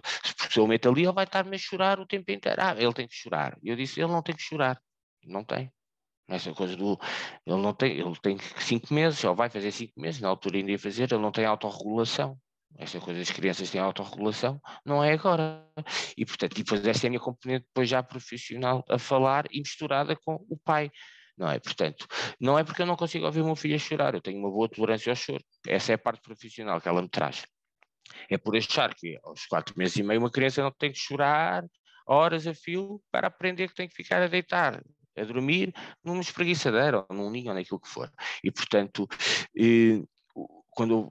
se 0.50 0.60
eu 0.60 0.66
meto 0.66 0.88
ali, 0.88 1.02
ele 1.02 1.12
vai 1.12 1.24
estar-me 1.24 1.56
a 1.56 1.58
chorar 1.58 1.98
o 1.98 2.06
tempo 2.06 2.30
inteiro. 2.30 2.60
Ah, 2.60 2.74
ele 2.78 2.92
tem 2.92 3.08
que 3.08 3.14
chorar. 3.14 3.58
Eu 3.62 3.74
disse, 3.76 4.00
ele 4.00 4.12
não 4.12 4.22
tem 4.22 4.34
que 4.34 4.42
chorar. 4.42 4.80
Não 5.24 5.44
tem. 5.44 5.72
Essa 6.28 6.52
coisa 6.54 6.76
do. 6.76 6.98
Ele 7.44 7.60
não 7.60 7.74
tem, 7.74 7.98
ele 7.98 8.16
tem 8.22 8.38
cinco 8.60 8.92
meses, 8.94 9.22
ele 9.22 9.34
vai 9.34 9.50
fazer 9.50 9.72
cinco 9.72 10.00
meses, 10.00 10.20
na 10.20 10.28
altura 10.28 10.56
ainda 10.56 10.70
ia 10.70 10.78
fazer, 10.78 11.12
ele 11.12 11.20
não 11.20 11.32
tem 11.32 11.44
autorregulação. 11.44 12.38
Esta 12.78 13.00
coisa 13.00 13.20
das 13.20 13.30
crianças 13.30 13.70
têm 13.70 13.80
autorregulação, 13.80 14.60
não 14.84 15.04
é 15.04 15.12
agora. 15.12 15.64
E, 16.16 16.24
portanto, 16.24 16.54
depois 16.56 16.84
essa 16.86 17.06
é 17.06 17.08
a 17.08 17.10
minha 17.10 17.20
componente 17.20 17.66
depois 17.66 17.88
já 17.88 18.02
profissional 18.02 18.84
a 18.88 18.98
falar 18.98 19.44
e 19.50 19.58
misturada 19.58 20.16
com 20.16 20.44
o 20.48 20.56
pai 20.56 20.90
não 21.36 21.50
é? 21.50 21.58
Portanto, 21.58 22.06
não 22.38 22.58
é 22.58 22.64
porque 22.64 22.82
eu 22.82 22.86
não 22.86 22.96
consigo 22.96 23.26
ouvir 23.26 23.40
o 23.40 23.46
meu 23.46 23.56
filho 23.56 23.74
a 23.74 23.78
chorar, 23.78 24.14
eu 24.14 24.20
tenho 24.20 24.38
uma 24.38 24.50
boa 24.50 24.68
tolerância 24.68 25.10
ao 25.10 25.16
choro. 25.16 25.42
Essa 25.66 25.92
é 25.92 25.94
a 25.94 25.98
parte 25.98 26.22
profissional 26.22 26.80
que 26.80 26.88
ela 26.88 27.02
me 27.02 27.08
traz. 27.08 27.44
É 28.30 28.36
por 28.36 28.56
achar 28.56 28.94
que 28.94 29.18
aos 29.22 29.46
quatro 29.46 29.74
meses 29.76 29.96
e 29.96 30.02
meio 30.02 30.20
uma 30.20 30.30
criança 30.30 30.62
não 30.62 30.70
tem 30.70 30.92
que 30.92 30.98
chorar 30.98 31.64
horas 32.06 32.46
a 32.46 32.54
fio 32.54 33.02
para 33.10 33.28
aprender 33.28 33.68
que 33.68 33.74
tem 33.74 33.88
que 33.88 33.94
ficar 33.94 34.22
a 34.22 34.26
deitar, 34.26 34.82
a 35.16 35.24
dormir 35.24 35.72
numa 36.04 36.20
espreguiçadeira 36.20 37.06
ou 37.08 37.16
num 37.16 37.30
ninho 37.30 37.48
ou 37.48 37.54
naquilo 37.54 37.80
que 37.80 37.88
for. 37.88 38.10
E, 38.42 38.50
portanto, 38.50 39.08
eh, 39.56 40.02
quando, 40.70 41.10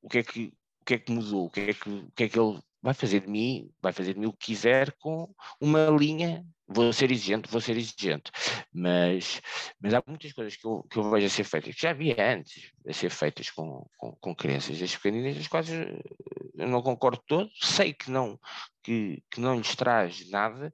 o, 0.00 0.08
que 0.08 0.18
é 0.18 0.22
que, 0.22 0.52
o 0.82 0.84
que 0.84 0.94
é 0.94 0.98
que 0.98 1.12
mudou? 1.12 1.46
O 1.46 1.50
que 1.50 1.60
é 1.60 1.74
que, 1.74 1.88
o 1.88 2.10
que 2.14 2.24
é 2.24 2.28
que 2.28 2.38
ele 2.38 2.60
vai 2.82 2.92
fazer 2.92 3.20
de 3.20 3.28
mim, 3.28 3.70
vai 3.80 3.92
fazer 3.92 4.14
de 4.14 4.20
mim 4.20 4.26
o 4.26 4.32
que 4.32 4.46
quiser 4.46 4.92
com 4.98 5.32
uma 5.60 5.86
linha 5.86 6.44
vou 6.66 6.92
ser 6.92 7.10
exigente, 7.12 7.50
vou 7.50 7.60
ser 7.60 7.76
exigente, 7.76 8.30
mas, 8.72 9.42
mas 9.80 9.92
há 9.92 10.02
muitas 10.06 10.32
coisas 10.32 10.56
que 10.56 10.66
eu, 10.66 10.82
que 10.90 10.98
eu 10.98 11.10
vejo 11.10 11.26
a 11.26 11.28
ser 11.28 11.44
feitas, 11.44 11.74
que 11.74 11.82
já 11.82 11.90
havia 11.90 12.16
antes 12.34 12.72
a 12.88 12.92
ser 12.92 13.10
feitas 13.10 13.50
com, 13.50 13.86
com, 13.98 14.12
com 14.12 14.34
crianças, 14.34 14.80
as 14.80 14.96
pequeninas, 14.96 15.36
as 15.36 15.48
quais 15.48 15.68
eu 15.70 16.68
não 16.68 16.82
concordo 16.82 17.22
todo, 17.26 17.50
sei 17.60 17.92
que 17.92 18.10
não, 18.10 18.38
que, 18.82 19.22
que 19.30 19.40
não 19.40 19.56
lhes 19.56 19.76
traz 19.76 20.28
nada, 20.30 20.72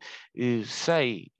sei 0.64 1.32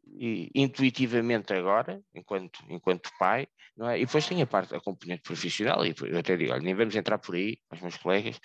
intuitivamente 0.55 1.53
agora, 1.53 2.03
enquanto, 2.15 2.65
enquanto 2.69 3.11
pai, 3.19 3.47
não 3.79 3.89
é? 3.89 4.01
e 4.01 4.05
depois 4.05 4.27
tem 4.27 4.43
a 4.43 4.47
parte, 4.47 4.75
a 4.75 4.81
componente 4.81 5.23
profissional, 5.23 5.87
e 5.87 5.95
eu 6.03 6.19
até 6.19 6.37
digo, 6.37 6.53
olha, 6.53 6.61
nem 6.61 6.75
vamos 6.75 6.97
entrar 6.97 7.17
por 7.19 7.37
aí, 7.37 7.59
os 7.73 7.81
meus 7.81 7.97
colegas, 7.97 8.41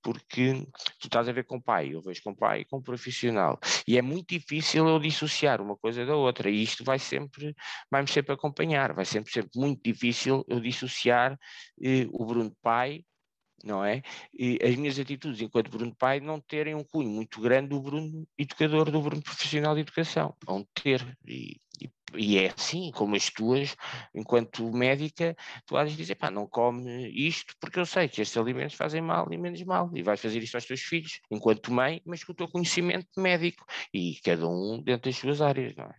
porque 0.00 0.54
tu 1.00 1.08
estás 1.08 1.28
a 1.28 1.32
ver 1.32 1.44
com 1.44 1.60
pai, 1.60 1.90
eu 1.92 2.00
vejo 2.00 2.22
com 2.22 2.32
pai, 2.32 2.64
com 2.64 2.80
profissional, 2.80 3.58
e 3.88 3.98
é 3.98 4.02
muito 4.02 4.28
difícil 4.28 4.86
eu 4.88 5.00
dissociar 5.00 5.60
uma 5.60 5.76
coisa 5.76 6.06
da 6.06 6.14
outra, 6.14 6.48
e 6.48 6.62
isto 6.62 6.84
vai 6.84 6.98
sempre, 7.00 7.56
vai-me 7.90 8.08
sempre 8.08 8.32
acompanhar, 8.32 8.92
vai 8.92 9.04
sempre, 9.04 9.32
sempre 9.32 9.50
muito 9.56 9.82
difícil 9.82 10.44
eu 10.48 10.60
dissociar 10.60 11.36
eh, 11.82 12.06
o 12.12 12.24
Bruno 12.24 12.54
pai, 12.62 13.02
não 13.64 13.84
é? 13.84 14.02
E 14.32 14.58
as 14.62 14.76
minhas 14.76 14.96
atitudes 14.98 15.40
enquanto 15.40 15.70
Bruno 15.70 15.94
pai 15.96 16.20
não 16.20 16.40
terem 16.40 16.76
um 16.76 16.84
cunho 16.84 17.10
muito 17.10 17.40
grande 17.40 17.70
do 17.70 17.80
Bruno 17.80 18.24
educador, 18.38 18.90
do 18.92 19.02
Bruno 19.02 19.22
profissional 19.22 19.74
de 19.74 19.80
educação, 19.80 20.36
vão 20.46 20.64
ter, 20.72 21.18
e, 21.26 21.56
e 21.80 21.90
e 22.14 22.38
é 22.38 22.48
assim, 22.48 22.90
como 22.92 23.16
as 23.16 23.28
tuas, 23.30 23.76
enquanto 24.14 24.70
médica, 24.72 25.36
tu 25.66 25.82
de 25.84 25.96
dizer, 25.96 26.14
pá, 26.14 26.30
não 26.30 26.46
come 26.46 27.08
isto 27.08 27.54
porque 27.60 27.78
eu 27.78 27.86
sei 27.86 28.08
que 28.08 28.22
estes 28.22 28.36
alimentos 28.36 28.76
fazem 28.76 29.00
mal 29.00 29.30
e 29.32 29.36
menos 29.36 29.62
mal, 29.62 29.90
e 29.94 30.02
vais 30.02 30.20
fazer 30.20 30.42
isto 30.42 30.54
aos 30.54 30.64
teus 30.64 30.80
filhos, 30.80 31.20
enquanto 31.30 31.72
mãe, 31.72 32.00
mas 32.04 32.24
com 32.24 32.32
o 32.32 32.34
teu 32.34 32.48
conhecimento 32.48 33.08
médico, 33.16 33.64
e 33.92 34.16
cada 34.24 34.48
um 34.48 34.82
dentro 34.82 35.10
das 35.10 35.18
suas 35.18 35.40
áreas, 35.40 35.74
não 35.76 35.84
é? 35.84 35.94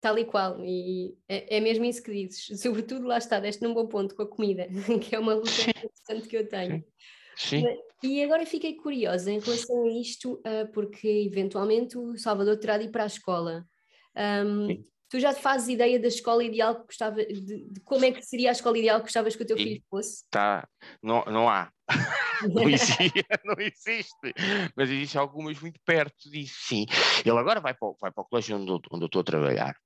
Tal 0.00 0.18
e 0.18 0.24
qual, 0.24 0.58
e 0.64 1.14
é, 1.28 1.56
é 1.56 1.60
mesmo 1.60 1.84
isso 1.84 2.02
que 2.02 2.12
dizes, 2.12 2.60
sobretudo 2.60 3.06
lá 3.06 3.18
está, 3.18 3.38
deste 3.38 3.62
num 3.62 3.74
bom 3.74 3.86
ponto 3.86 4.14
com 4.14 4.22
a 4.22 4.28
comida, 4.28 4.68
que 5.00 5.14
é 5.14 5.18
uma 5.18 5.34
luta 5.34 5.50
interessante 5.50 6.28
que 6.28 6.36
eu 6.36 6.48
tenho. 6.48 6.84
Sim. 7.36 7.60
Sim. 7.60 7.64
E 8.02 8.22
agora 8.22 8.44
fiquei 8.44 8.74
curiosa 8.74 9.30
em 9.30 9.38
relação 9.38 9.84
a 9.84 9.88
isto, 9.88 10.34
uh, 10.34 10.70
porque 10.72 11.08
eventualmente 11.08 11.96
o 11.96 12.16
Salvador 12.16 12.58
terá 12.58 12.76
de 12.76 12.84
ir 12.84 12.90
para 12.90 13.04
a 13.04 13.06
escola. 13.06 13.64
Um, 14.16 14.84
tu 15.08 15.20
já 15.20 15.34
te 15.34 15.40
fazes 15.40 15.68
ideia 15.68 16.00
da 16.00 16.08
escola 16.08 16.42
ideal 16.42 16.80
que 16.80 16.86
gostava, 16.86 17.16
de, 17.16 17.66
de, 17.66 17.80
como 17.80 18.04
é 18.04 18.12
que 18.12 18.22
seria 18.22 18.48
a 18.48 18.52
escola 18.52 18.78
ideal 18.78 18.98
que 18.98 19.04
gostavas 19.04 19.36
que 19.36 19.42
o 19.42 19.46
teu 19.46 19.56
filho 19.58 19.82
fosse? 19.90 20.24
Tá, 20.30 20.66
não, 21.02 21.22
não 21.26 21.50
há. 21.50 21.70
não, 22.48 22.68
existe, 22.68 23.12
não 23.44 23.54
existe, 23.58 24.34
mas 24.74 24.90
existe 24.90 25.18
algumas 25.18 25.60
muito 25.60 25.78
perto 25.84 26.30
disso, 26.30 26.56
sim. 26.62 26.86
Ele 27.24 27.38
agora 27.38 27.60
vai 27.60 27.74
para, 27.74 27.92
vai 28.00 28.10
para 28.10 28.22
o 28.22 28.24
colégio 28.24 28.56
onde, 28.56 28.72
onde 28.90 29.04
eu 29.04 29.06
estou 29.06 29.20
a 29.20 29.24
trabalhar. 29.24 29.76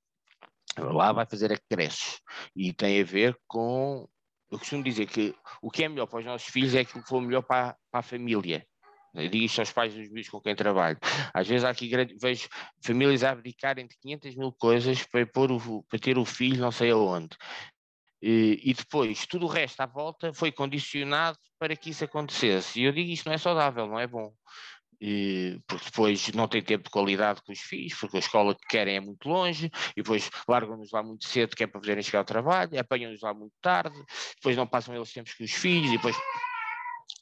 Lá 0.77 1.11
vai 1.11 1.25
fazer 1.25 1.51
a 1.51 1.57
creche 1.69 2.19
e 2.55 2.71
tem 2.71 3.01
a 3.01 3.03
ver 3.03 3.37
com. 3.47 4.07
Eu 4.49 4.59
costumo 4.59 4.83
dizer 4.83 5.07
que 5.07 5.35
o 5.61 5.69
que 5.69 5.83
é 5.83 5.89
melhor 5.89 6.05
para 6.05 6.19
os 6.19 6.25
nossos 6.25 6.47
filhos 6.47 6.73
é 6.73 6.79
aquilo 6.79 7.03
que 7.03 7.09
for 7.09 7.19
melhor 7.19 7.41
para, 7.41 7.75
para 7.91 7.99
a 7.99 8.03
família. 8.03 8.65
Digo 9.17 9.45
isto 9.45 9.59
aos 9.59 9.71
pais 9.71 9.93
dos 9.93 10.09
meus 10.09 10.29
com 10.29 10.39
quem 10.39 10.55
trabalho. 10.55 10.97
Às 11.33 11.47
vezes 11.47 11.63
há 11.63 11.69
aqui 11.69 11.89
vejo 12.19 12.47
famílias 12.83 13.23
a 13.23 13.31
abdicarem 13.31 13.87
de 13.87 13.97
500 13.97 14.35
mil 14.35 14.51
coisas 14.51 15.03
para, 15.03 15.25
pôr 15.25 15.51
o, 15.51 15.83
para 15.83 15.99
ter 15.99 16.17
o 16.17 16.25
filho 16.25 16.61
não 16.61 16.71
sei 16.71 16.91
aonde. 16.91 17.35
E, 18.21 18.59
e, 18.63 18.73
depois 18.73 19.27
tudo 19.27 19.45
o 19.45 19.49
resto 19.49 19.79
à 19.81 19.85
volta 19.85 20.33
foi 20.33 20.51
condicionado 20.51 21.37
para 21.59 21.75
que 21.75 21.91
isso 21.91 22.03
acontecesse. 22.03 22.79
E 22.79 22.83
eu 22.83 22.91
digo 22.91 23.11
isto 23.11 23.27
não 23.27 23.33
é 23.33 23.37
saudável, 23.37 23.87
não 23.87 23.99
é 23.99 24.07
bom. 24.07 24.33
E, 24.99 25.59
porque 25.67 25.85
depois 25.85 26.27
não 26.33 26.47
tem 26.47 26.61
tempo 26.63 26.85
de 26.85 26.89
qualidade 26.89 27.41
com 27.43 27.51
os 27.51 27.59
filhos, 27.59 27.93
porque 27.99 28.17
a 28.17 28.19
escola 28.19 28.55
que 28.55 28.67
querem 28.67 28.95
é 28.95 28.99
muito 28.99 29.29
longe, 29.29 29.69
e 29.95 30.01
depois 30.01 30.29
largam-nos 30.47 30.91
lá 30.91 31.03
muito 31.03 31.27
cedo, 31.27 31.55
que 31.55 31.63
é 31.63 31.67
para 31.67 31.79
poderem 31.79 32.01
chegar 32.01 32.19
ao 32.19 32.25
trabalho, 32.25 32.79
apanham-nos 32.79 33.21
lá 33.21 33.31
muito 33.31 33.53
tarde, 33.61 33.95
depois 34.37 34.57
não 34.57 34.65
passam 34.65 34.95
eles 34.95 35.13
tempos 35.13 35.35
com 35.35 35.43
os 35.43 35.51
filhos, 35.51 35.89
e 35.91 35.97
depois 35.97 36.15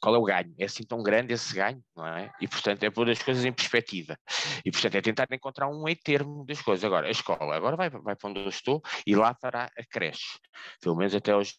qual 0.00 0.14
é 0.14 0.18
o 0.18 0.22
ganho? 0.22 0.54
É 0.58 0.64
assim 0.64 0.84
tão 0.84 1.02
grande 1.02 1.32
esse 1.32 1.54
ganho, 1.54 1.82
não 1.96 2.06
é? 2.06 2.30
E 2.40 2.48
portanto 2.48 2.82
é 2.82 2.90
pôr 2.90 3.08
as 3.10 3.22
coisas 3.22 3.44
em 3.44 3.52
perspectiva. 3.52 4.16
E 4.64 4.70
portanto 4.70 4.94
é 4.94 5.00
tentar 5.00 5.26
encontrar 5.32 5.68
um 5.68 5.82
meio 5.82 5.98
termo 6.02 6.44
das 6.44 6.60
coisas. 6.60 6.84
Agora, 6.84 7.08
a 7.08 7.10
escola 7.10 7.56
agora 7.56 7.76
vai, 7.76 7.90
vai 7.90 8.16
para 8.16 8.30
onde 8.30 8.40
eu 8.40 8.48
estou 8.48 8.82
e 9.06 9.14
lá 9.14 9.34
fará 9.40 9.70
a 9.76 9.84
creche. 9.84 10.38
Pelo 10.80 10.96
menos 10.96 11.14
até 11.14 11.32
aos 11.32 11.54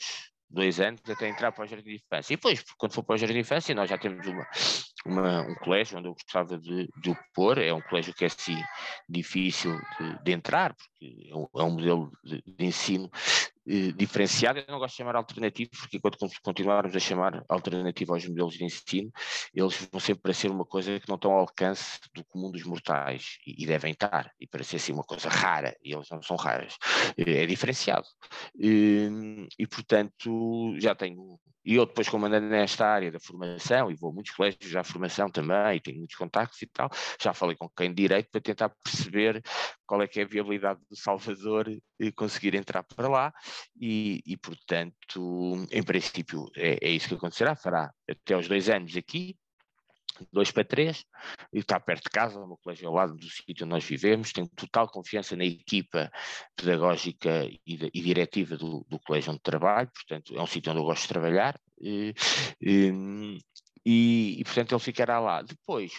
dois 0.49 0.79
anos 0.79 1.01
até 1.09 1.27
entrar 1.27 1.51
para 1.51 1.65
o 1.65 1.67
jardim 1.67 1.89
de 1.89 1.95
infância. 1.95 2.33
E 2.33 2.37
depois, 2.37 2.63
quando 2.77 2.93
for 2.93 3.03
para 3.03 3.15
o 3.15 3.17
jardim 3.17 3.33
de 3.33 3.41
infância, 3.41 3.75
nós 3.75 3.89
já 3.89 3.97
temos 3.97 4.25
uma, 4.25 4.47
uma, 5.05 5.41
um 5.41 5.55
colégio 5.55 5.97
onde 5.97 6.07
eu 6.07 6.13
gostava 6.13 6.57
de, 6.57 6.87
de 7.01 7.09
o 7.09 7.17
pôr. 7.33 7.57
É 7.57 7.73
um 7.73 7.81
colégio 7.81 8.13
que 8.13 8.23
é 8.23 8.27
assim 8.27 8.61
difícil 9.09 9.77
de, 9.99 10.23
de 10.23 10.31
entrar, 10.31 10.73
porque 10.73 11.29
é 11.29 11.35
um, 11.35 11.47
é 11.55 11.63
um 11.63 11.71
modelo 11.71 12.11
de, 12.23 12.41
de 12.45 12.65
ensino 12.65 13.09
eh, 13.67 13.91
diferenciado, 13.91 14.59
eu 14.59 14.65
não 14.69 14.79
gosto 14.79 14.93
de 14.93 14.97
chamar 14.97 15.15
alternativo, 15.15 15.69
porque 15.71 15.97
enquanto 15.97 16.17
continuarmos 16.41 16.95
a 16.95 16.99
chamar 16.99 17.43
alternativo 17.49 18.13
aos 18.13 18.25
modelos 18.27 18.53
de 18.53 18.63
ensino, 18.63 19.11
eles 19.53 19.87
vão 19.91 19.99
sempre 19.99 20.21
parecer 20.21 20.49
uma 20.49 20.65
coisa 20.65 20.99
que 20.99 21.09
não 21.09 21.15
estão 21.15 21.31
ao 21.31 21.39
alcance 21.39 21.99
do 22.13 22.23
comum 22.25 22.51
dos 22.51 22.63
mortais, 22.63 23.37
e, 23.45 23.65
devem 23.65 23.91
estar, 23.91 24.31
e 24.39 24.47
parecer 24.47 24.77
assim 24.77 24.93
uma 24.93 25.03
coisa 25.03 25.29
rara, 25.29 25.75
e 25.83 25.93
eles 25.93 26.07
não 26.09 26.21
são 26.21 26.37
raras, 26.37 26.75
é 27.17 27.45
diferenciado. 27.45 28.07
E, 28.57 29.47
e 29.59 29.67
portanto, 29.67 30.75
já 30.79 30.95
tenho 30.95 31.37
e 31.67 31.75
eu 31.75 31.85
depois, 31.85 32.07
como 32.07 32.25
ando 32.25 32.39
nesta 32.39 32.87
área 32.87 33.11
da 33.11 33.19
formação, 33.19 33.91
e 33.91 33.95
vou 33.95 34.09
a 34.09 34.13
muitos 34.13 34.33
colégios 34.33 34.71
já 34.71 34.85
formação 34.85 35.29
também, 35.29 35.75
e 35.75 35.81
tenho 35.81 35.97
muitos 35.97 36.15
contactos 36.15 36.61
e 36.61 36.65
tal, 36.67 36.89
já 37.21 37.33
falei 37.33 37.57
com 37.57 37.67
quem 37.67 37.89
de 37.89 38.03
direito 38.03 38.29
para 38.31 38.39
tentar 38.39 38.69
perceber 38.81 39.41
qual 39.85 40.01
é 40.01 40.07
que 40.07 40.21
é 40.21 40.23
a 40.23 40.27
viabilidade 40.27 40.79
do 40.89 40.95
Salvador 40.95 41.67
e 41.99 42.11
conseguir 42.13 42.55
entrar 42.55 42.83
para 42.83 43.09
lá, 43.09 43.33
e, 43.79 44.21
e 44.25 44.37
portanto, 44.37 45.67
em 45.71 45.83
princípio, 45.83 46.49
é, 46.55 46.77
é 46.81 46.89
isso 46.89 47.07
que 47.07 47.15
acontecerá, 47.15 47.55
fará 47.55 47.91
até 48.09 48.35
os 48.37 48.47
dois 48.47 48.69
anos 48.69 48.95
aqui, 48.95 49.35
dois 50.31 50.51
para 50.51 50.63
três, 50.63 51.05
e 51.53 51.59
está 51.59 51.79
perto 51.79 52.03
de 52.03 52.09
casa, 52.09 52.39
o 52.39 52.47
meu 52.47 52.57
colégio 52.57 52.87
ao 52.87 52.93
lado 52.93 53.15
do 53.15 53.29
sítio 53.29 53.65
onde 53.65 53.73
nós 53.73 53.83
vivemos, 53.83 54.31
tenho 54.31 54.47
total 54.49 54.87
confiança 54.89 55.35
na 55.35 55.45
equipa 55.45 56.11
pedagógica 56.55 57.47
e, 57.65 57.77
de, 57.77 57.89
e 57.93 58.01
diretiva 58.01 58.57
do, 58.57 58.85
do, 58.89 58.99
colégio 58.99 59.31
onde 59.31 59.41
trabalho, 59.41 59.89
portanto 59.93 60.35
é 60.35 60.41
um 60.41 60.47
sítio 60.47 60.71
onde 60.71 60.81
eu 60.81 60.85
gosto 60.85 61.03
de 61.03 61.09
trabalhar, 61.09 61.59
e, 61.79 62.13
e, 62.61 64.39
e 64.39 64.43
portanto 64.43 64.73
ele 64.73 64.81
ficará 64.81 65.19
lá. 65.19 65.41
Depois, 65.41 65.91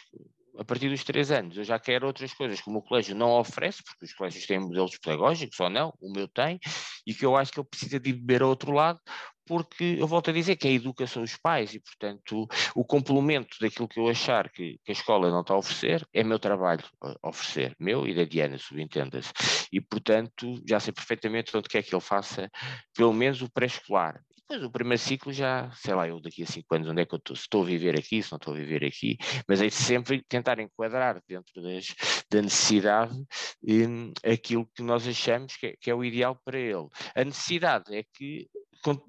a 0.59 0.64
partir 0.64 0.88
dos 0.88 1.05
três 1.05 1.31
anos, 1.31 1.57
eu 1.57 1.64
já 1.64 1.79
quero 1.79 2.07
outras 2.07 2.35
coisas 2.35 2.61
que 2.61 2.68
o 2.68 2.73
meu 2.73 2.83
colégio 2.83 3.14
não 3.14 3.38
oferece, 3.38 3.83
porque 3.85 4.05
os 4.05 4.12
colégios 4.12 4.44
têm 4.44 4.59
modelos 4.59 4.99
pedagógicos 4.99 5.59
ou 5.61 5.71
não, 5.71 5.94
o 6.01 6.12
meu 6.12 6.27
tem, 6.27 6.59
e 7.07 7.14
que 7.14 7.25
eu 7.25 7.37
acho 7.37 7.53
que 7.53 7.61
ele 7.61 7.68
precisa 7.68 8.01
de 8.01 8.12
beber 8.12 8.42
a 8.42 8.47
outro 8.47 8.73
lado, 8.73 9.01
porque 9.47 9.97
eu 9.99 10.07
volto 10.07 10.29
a 10.29 10.33
dizer 10.33 10.57
que 10.57 10.68
a 10.68 10.71
educação 10.71 11.23
dos 11.23 11.37
pais 11.37 11.73
e, 11.75 11.81
portanto, 11.81 12.47
o 12.75 12.85
complemento 12.85 13.57
daquilo 13.61 13.88
que 13.88 13.99
eu 13.99 14.09
achar 14.09 14.51
que, 14.51 14.79
que 14.85 14.90
a 14.90 14.92
escola 14.92 15.31
não 15.31 15.40
está 15.40 15.55
a 15.55 15.59
oferecer 15.59 16.07
é 16.12 16.23
meu 16.23 16.38
trabalho 16.38 16.85
a 17.01 17.29
oferecer, 17.29 17.75
meu 17.79 18.07
e 18.07 18.14
da 18.14 18.25
Diana, 18.25 18.59
subentenda-se. 18.59 19.33
E, 19.73 19.81
portanto, 19.81 20.61
já 20.68 20.79
sei 20.79 20.92
perfeitamente 20.92 21.57
onde 21.57 21.68
quer 21.68 21.83
que 21.83 21.94
ele 21.94 22.03
faça, 22.03 22.51
pelo 22.94 23.12
menos 23.14 23.40
o 23.40 23.51
pré-escolar. 23.51 24.21
Depois 24.48 24.64
o 24.64 24.70
primeiro 24.70 25.02
ciclo 25.02 25.30
já, 25.30 25.70
sei 25.72 25.94
lá, 25.94 26.08
eu 26.08 26.18
daqui 26.22 26.42
a 26.42 26.46
cinco 26.46 26.74
anos, 26.74 26.88
onde 26.88 27.02
é 27.02 27.04
que 27.04 27.14
eu 27.14 27.18
estou? 27.18 27.37
Se 27.37 27.42
estou 27.42 27.62
a 27.62 27.66
viver 27.66 27.98
aqui, 27.98 28.22
se 28.22 28.32
não 28.32 28.38
estou 28.38 28.54
a 28.54 28.56
viver 28.56 28.82
aqui, 28.82 29.18
mas 29.46 29.61
é 29.61 29.68
sempre 29.68 30.24
tentar 30.26 30.58
enquadrar 30.58 31.22
dentro 31.28 31.61
das, 31.61 31.94
da 32.30 32.40
necessidade 32.40 33.14
um, 33.62 34.11
aquilo 34.24 34.66
que 34.74 34.82
nós 34.82 35.06
achamos 35.06 35.54
que 35.54 35.66
é, 35.66 35.74
que 35.78 35.90
é 35.90 35.94
o 35.94 36.02
ideal 36.02 36.34
para 36.42 36.58
ele. 36.58 36.88
A 37.14 37.24
necessidade 37.24 37.94
é 37.94 38.02
que 38.14 38.48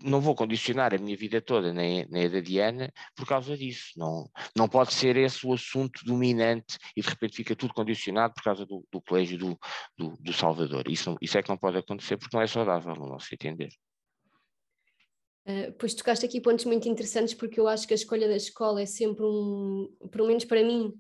não 0.04 0.19
vou 0.19 0.36
condicionar 0.36 0.93
a 0.93 0.97
minha 0.97 1.15
vida 1.15 1.39
toda, 1.39 1.71
nem, 1.71 2.06
nem 2.10 2.25
a 2.25 2.28
da 2.28 2.41
Diana, 2.41 2.91
por 3.15 3.25
causa 3.25 3.56
disso. 3.56 3.93
Não, 3.95 4.30
não 4.54 4.67
pode 4.67 4.93
ser 4.93 5.15
esse 5.15 5.47
o 5.47 5.54
assunto 5.54 6.04
dominante 6.04 6.78
e 6.97 7.02
de 7.02 7.08
repente 7.08 7.38
fica 7.38 7.56
tudo 7.56 7.73
condicionado 7.73 8.34
por 8.34 8.43
causa 8.43 8.65
do, 8.65 8.86
do 8.91 9.02
colégio 9.02 9.38
do, 9.38 9.60
do, 9.97 10.17
do 10.19 10.34
Salvador. 10.34 10.89
Isso, 10.89 11.15
isso 11.21 11.38
é 11.38 11.41
que 11.41 11.49
não 11.49 11.58
pode 11.58 11.78
acontecer 11.78 12.17
porque 12.17 12.36
não 12.36 12.43
é 12.43 12.47
saudável, 12.47 12.93
no 12.93 13.08
nosso 13.08 13.34
entender. 13.34 13.69
Uh, 15.47 15.73
pois 15.80 15.93
tocaste 15.93 16.25
aqui 16.25 16.39
pontos 16.39 16.65
muito 16.65 16.88
interessantes 16.88 17.34
porque 17.34 17.60
eu 17.60 17.67
acho 17.67 17.88
que 17.88 17.93
a 17.93 17.95
escolha 17.95 18.28
da 18.28 18.36
escola 18.36 18.82
é 18.82 18.86
sempre 18.86 19.25
um, 19.25 19.89
pelo 20.12 20.28
menos 20.28 20.45
para 20.45 20.63
mim, 20.63 20.93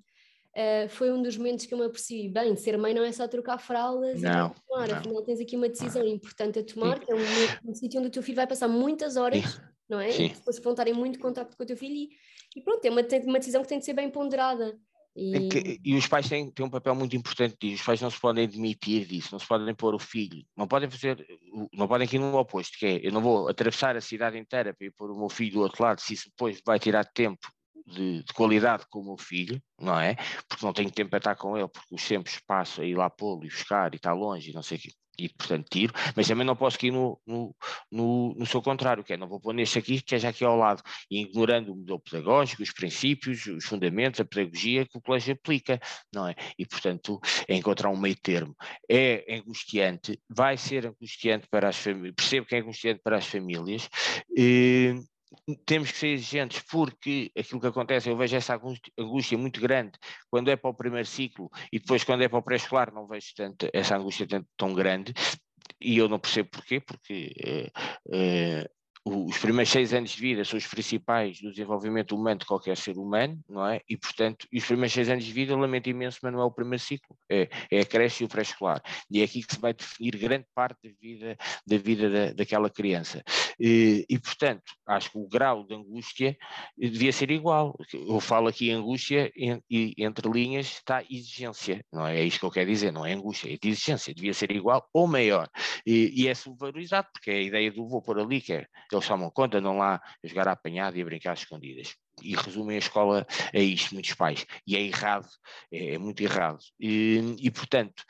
uh, 0.55 0.89
foi 0.89 1.11
um 1.11 1.21
dos 1.21 1.37
momentos 1.37 1.65
que 1.65 1.73
eu 1.73 1.77
me 1.77 1.85
apercebi, 1.85 2.29
bem, 2.29 2.55
ser 2.55 2.77
mãe 2.77 2.93
não 2.93 3.03
é 3.03 3.11
só 3.11 3.27
trocar 3.27 3.57
fraldas 3.59 4.21
não, 4.21 4.47
e 4.47 4.67
tomar, 4.67 4.87
não. 4.87 4.97
afinal 4.97 5.23
tens 5.23 5.39
aqui 5.39 5.55
uma 5.55 5.69
decisão 5.69 6.03
não. 6.03 6.09
importante 6.09 6.59
a 6.59 6.63
tomar, 6.63 6.99
que 6.99 7.11
é 7.11 7.15
um, 7.15 7.69
um, 7.69 7.75
sítio 7.75 7.99
onde 7.99 8.07
o 8.07 8.11
teu 8.11 8.23
filho 8.23 8.37
vai 8.37 8.47
passar 8.47 8.67
muitas 8.67 9.17
horas, 9.17 9.43
Sim. 9.43 9.59
não 9.87 9.99
é? 9.99 10.11
Sim. 10.11 10.29
Depois 10.29 10.59
vão 10.59 10.73
estar 10.73 10.87
em 10.87 10.93
muito 10.93 11.19
contato 11.19 11.55
com 11.55 11.63
o 11.63 11.65
teu 11.65 11.77
filho 11.77 11.95
e, 11.95 12.09
e 12.55 12.61
pronto, 12.61 12.83
é 12.83 12.89
uma, 12.89 13.01
uma 13.25 13.39
decisão 13.39 13.61
que 13.61 13.67
tem 13.67 13.79
de 13.79 13.85
ser 13.85 13.93
bem 13.93 14.09
ponderada. 14.09 14.79
E... 15.15 15.49
Que, 15.49 15.79
e, 15.83 15.95
os 15.95 16.07
pais 16.07 16.29
têm, 16.29 16.51
têm 16.51 16.65
um 16.65 16.69
papel 16.69 16.95
muito 16.95 17.15
importante 17.15 17.55
disso. 17.59 17.81
Os 17.81 17.85
pais 17.85 18.01
não 18.01 18.09
se 18.09 18.19
podem 18.19 18.47
demitir 18.47 19.05
disso, 19.05 19.29
não 19.31 19.39
se 19.39 19.47
podem 19.47 19.73
pôr 19.75 19.93
o 19.95 19.99
filho, 19.99 20.45
não 20.55 20.67
podem 20.67 20.89
fazer, 20.89 21.25
não 21.73 21.87
podem 21.87 22.07
ir 22.11 22.19
no 22.19 22.37
oposto, 22.37 22.77
que 22.77 22.85
é 22.85 23.07
eu 23.07 23.11
não 23.11 23.21
vou 23.21 23.49
atravessar 23.49 23.95
a 23.95 24.01
cidade 24.01 24.37
inteira 24.37 24.73
para 24.73 24.87
ir 24.87 24.91
pôr 24.91 25.11
o 25.11 25.17
meu 25.17 25.29
filho 25.29 25.53
do 25.53 25.61
outro 25.61 25.83
lado, 25.83 25.99
se 25.99 26.13
isso 26.13 26.29
depois 26.29 26.61
vai 26.65 26.79
tirar 26.79 27.05
tempo 27.05 27.51
de, 27.85 28.23
de, 28.23 28.33
qualidade 28.33 28.85
com 28.89 28.99
o 28.99 29.05
meu 29.05 29.17
filho, 29.17 29.61
não 29.79 29.99
é? 29.99 30.15
Porque 30.47 30.65
não 30.65 30.73
tenho 30.73 30.91
tempo 30.91 31.09
para 31.09 31.17
estar 31.17 31.35
com 31.35 31.57
ele, 31.57 31.67
porque 31.67 31.95
os 31.95 32.07
tempos 32.07 32.39
passam 32.45 32.83
a 32.83 32.87
ir 32.87 32.95
lá 32.95 33.09
pô-lo 33.09 33.43
e 33.43 33.49
buscar 33.49 33.93
e 33.93 33.97
está 33.97 34.13
longe 34.13 34.51
e 34.51 34.53
não 34.53 34.61
sei 34.61 34.77
o 34.77 34.81
quê 34.81 34.89
e 35.19 35.29
portanto 35.29 35.67
tiro, 35.69 35.93
mas 36.15 36.27
também 36.27 36.45
não 36.45 36.55
posso 36.55 36.77
ir 36.85 36.91
no, 36.91 37.19
no, 37.25 37.55
no, 37.91 38.35
no 38.35 38.45
seu 38.45 38.61
contrário, 38.61 39.03
que 39.03 39.13
é 39.13 39.17
não 39.17 39.27
vou 39.27 39.39
pôr 39.39 39.53
neste 39.53 39.79
aqui, 39.79 40.01
que 40.01 40.15
é 40.15 40.19
já 40.19 40.29
aqui 40.29 40.43
ao 40.43 40.55
lado, 40.55 40.81
e 41.09 41.21
ignorando 41.21 41.73
o 41.73 41.75
modelo 41.75 41.99
pedagógico, 41.99 42.63
os 42.63 42.71
princípios, 42.71 43.45
os 43.45 43.65
fundamentos, 43.65 44.19
a 44.19 44.25
pedagogia 44.25 44.85
que 44.85 44.97
o 44.97 45.01
colégio 45.01 45.33
aplica, 45.33 45.79
não 46.13 46.27
é? 46.27 46.35
E 46.57 46.65
portanto 46.65 47.19
é 47.47 47.55
encontrar 47.55 47.89
um 47.89 47.97
meio 47.97 48.15
termo. 48.15 48.55
É 48.89 49.37
angustiante, 49.37 50.19
vai 50.29 50.57
ser 50.57 50.87
angustiante 50.87 51.47
para 51.49 51.69
as 51.69 51.77
famílias, 51.77 52.15
percebo 52.15 52.45
que 52.45 52.55
é 52.55 52.59
angustiante 52.59 53.01
para 53.03 53.17
as 53.17 53.25
famílias, 53.25 53.89
e, 54.35 54.95
temos 55.65 55.91
que 55.91 55.97
ser 55.97 56.07
exigentes 56.07 56.63
porque 56.69 57.31
aquilo 57.37 57.61
que 57.61 57.67
acontece, 57.67 58.09
eu 58.09 58.17
vejo 58.17 58.35
essa 58.35 58.59
angústia 58.97 59.37
muito 59.37 59.61
grande 59.61 59.97
quando 60.29 60.49
é 60.49 60.55
para 60.55 60.69
o 60.69 60.73
primeiro 60.73 61.07
ciclo 61.07 61.49
e 61.71 61.79
depois 61.79 62.03
quando 62.03 62.23
é 62.23 62.27
para 62.27 62.39
o 62.39 62.43
pré-escolar 62.43 62.93
não 62.93 63.07
vejo 63.07 63.27
tanto, 63.35 63.69
essa 63.73 63.97
angústia 63.97 64.27
tão 64.57 64.73
grande 64.73 65.13
e 65.81 65.97
eu 65.97 66.09
não 66.09 66.19
percebo 66.19 66.49
porquê, 66.49 66.79
porque 66.79 67.33
é, 67.39 67.71
é, 68.11 68.69
os 69.05 69.37
primeiros 69.37 69.71
seis 69.71 69.93
anos 69.93 70.11
de 70.11 70.21
vida 70.21 70.43
são 70.43 70.57
os 70.57 70.67
principais 70.67 71.39
do 71.41 71.51
desenvolvimento 71.51 72.15
humano 72.15 72.39
de 72.39 72.45
qualquer 72.45 72.75
ser 72.77 72.97
humano, 72.97 73.39
não 73.47 73.65
é? 73.65 73.81
E, 73.89 73.97
portanto, 73.97 74.45
os 74.53 74.65
primeiros 74.65 74.93
seis 74.93 75.09
anos 75.09 75.23
de 75.23 75.31
vida, 75.31 75.55
lamento 75.55 75.89
imenso, 75.89 76.19
mas 76.21 76.33
não 76.33 76.41
é 76.41 76.45
o 76.45 76.51
primeiro 76.51 76.83
ciclo, 76.83 77.15
é, 77.29 77.49
é 77.71 77.79
a 77.79 77.85
creche 77.85 78.23
e 78.23 78.25
o 78.25 78.29
pré-escolar. 78.29 78.81
E 79.09 79.21
é 79.21 79.23
aqui 79.23 79.41
que 79.41 79.53
se 79.53 79.59
vai 79.59 79.73
definir 79.73 80.17
grande 80.17 80.45
parte 80.53 80.77
da 80.83 80.89
vida, 81.01 81.37
da 81.65 81.77
vida 81.77 82.09
da, 82.09 82.33
daquela 82.33 82.69
criança. 82.69 83.23
E, 83.59 84.05
e, 84.09 84.19
portanto, 84.19 84.63
acho 84.87 85.11
que 85.11 85.17
o 85.17 85.27
grau 85.27 85.65
de 85.65 85.75
angústia 85.75 86.37
devia 86.77 87.11
ser 87.11 87.31
igual. 87.31 87.77
Eu 87.93 88.19
falo 88.19 88.47
aqui 88.47 88.71
angústia 88.71 89.31
e 89.35 89.93
entre 89.97 90.29
linhas 90.29 90.67
está 90.67 91.03
exigência, 91.09 91.83
não 91.91 92.05
é? 92.05 92.19
É 92.19 92.23
isto 92.23 92.39
que 92.39 92.45
eu 92.45 92.51
quero 92.51 92.69
dizer, 92.69 92.91
não 92.91 93.05
é 93.05 93.13
angústia, 93.13 93.53
é 93.53 93.57
de 93.57 93.69
exigência, 93.69 94.13
devia 94.13 94.33
ser 94.33 94.51
igual 94.51 94.87
ou 94.93 95.07
maior. 95.07 95.49
E, 95.85 96.23
e 96.23 96.27
é 96.27 96.35
subvalorizado, 96.35 97.07
porque 97.13 97.31
é 97.31 97.35
a 97.35 97.41
ideia 97.41 97.71
do 97.71 97.87
vou 97.87 98.01
pôr 98.01 98.19
ali, 98.19 98.41
que 98.41 98.53
é 98.53 98.67
eles 98.95 99.07
tomam 99.07 99.29
conta, 99.31 99.57
andam 99.57 99.77
lá 99.77 100.01
a 100.23 100.27
jogar 100.27 100.47
à 100.47 100.51
apanhada 100.51 100.97
e 100.97 101.01
a 101.01 101.05
brincar 101.05 101.33
às 101.33 101.39
escondidas. 101.39 101.95
E 102.21 102.35
resumem 102.35 102.75
a 102.75 102.79
escola 102.79 103.25
a 103.53 103.59
isto, 103.59 103.93
muitos 103.93 104.13
pais. 104.13 104.45
E 104.65 104.75
é 104.75 104.81
errado, 104.81 105.27
é, 105.71 105.93
é 105.93 105.97
muito 105.97 106.21
errado. 106.21 106.59
E, 106.79 107.35
e 107.39 107.49
portanto, 107.51 108.03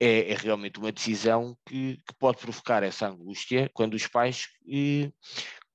é, 0.00 0.32
é, 0.32 0.34
realmente 0.34 0.80
uma 0.80 0.90
decisão 0.90 1.56
que, 1.64 1.96
que, 1.96 2.14
pode 2.18 2.38
provocar 2.38 2.82
essa 2.82 3.06
angústia 3.08 3.70
quando 3.72 3.94
os 3.94 4.06
pais 4.08 4.48
eh, 4.68 5.12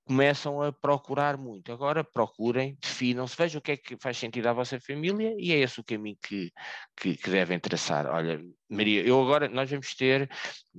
começam 0.07 0.61
a 0.61 0.71
procurar 0.71 1.37
muito. 1.37 1.71
Agora 1.71 2.03
procurem, 2.03 2.77
definam-se, 2.81 3.35
vejam 3.35 3.59
o 3.59 3.61
que 3.61 3.73
é 3.73 3.77
que 3.77 3.97
faz 3.97 4.17
sentido 4.17 4.47
à 4.47 4.53
vossa 4.53 4.79
família 4.79 5.35
e 5.37 5.51
é 5.51 5.59
esse 5.59 5.79
o 5.79 5.83
caminho 5.83 6.17
que, 6.21 6.51
que, 6.95 7.15
que, 7.17 7.29
devem 7.29 7.59
traçar. 7.59 8.07
Olha, 8.07 8.41
Maria, 8.69 9.01
eu 9.01 9.21
agora, 9.21 9.49
nós 9.49 9.69
vamos 9.69 9.93
ter, 9.93 10.29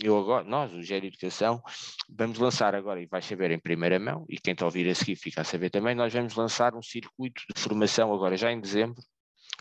eu 0.02 0.18
agora, 0.18 0.44
nós, 0.44 0.72
o 0.72 0.82
Gero 0.82 1.06
Educação, 1.06 1.62
vamos 2.08 2.38
lançar 2.38 2.74
agora, 2.74 3.00
e 3.00 3.06
vais 3.06 3.24
saber 3.24 3.50
em 3.50 3.58
primeira 3.58 3.98
mão, 3.98 4.24
e 4.28 4.38
quem 4.38 4.52
está 4.52 4.64
a 4.64 4.68
ouvir 4.68 4.88
a 4.88 4.94
seguir 4.94 5.16
fica 5.16 5.42
a 5.42 5.44
saber 5.44 5.70
também, 5.70 5.94
nós 5.94 6.12
vamos 6.12 6.34
lançar 6.34 6.74
um 6.74 6.82
circuito 6.82 7.42
de 7.54 7.60
formação 7.60 8.12
agora 8.12 8.36
já 8.36 8.50
em 8.50 8.60
dezembro 8.60 9.02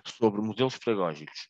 sobre 0.06 0.42
modelos 0.42 0.78
pedagógicos 0.78 1.50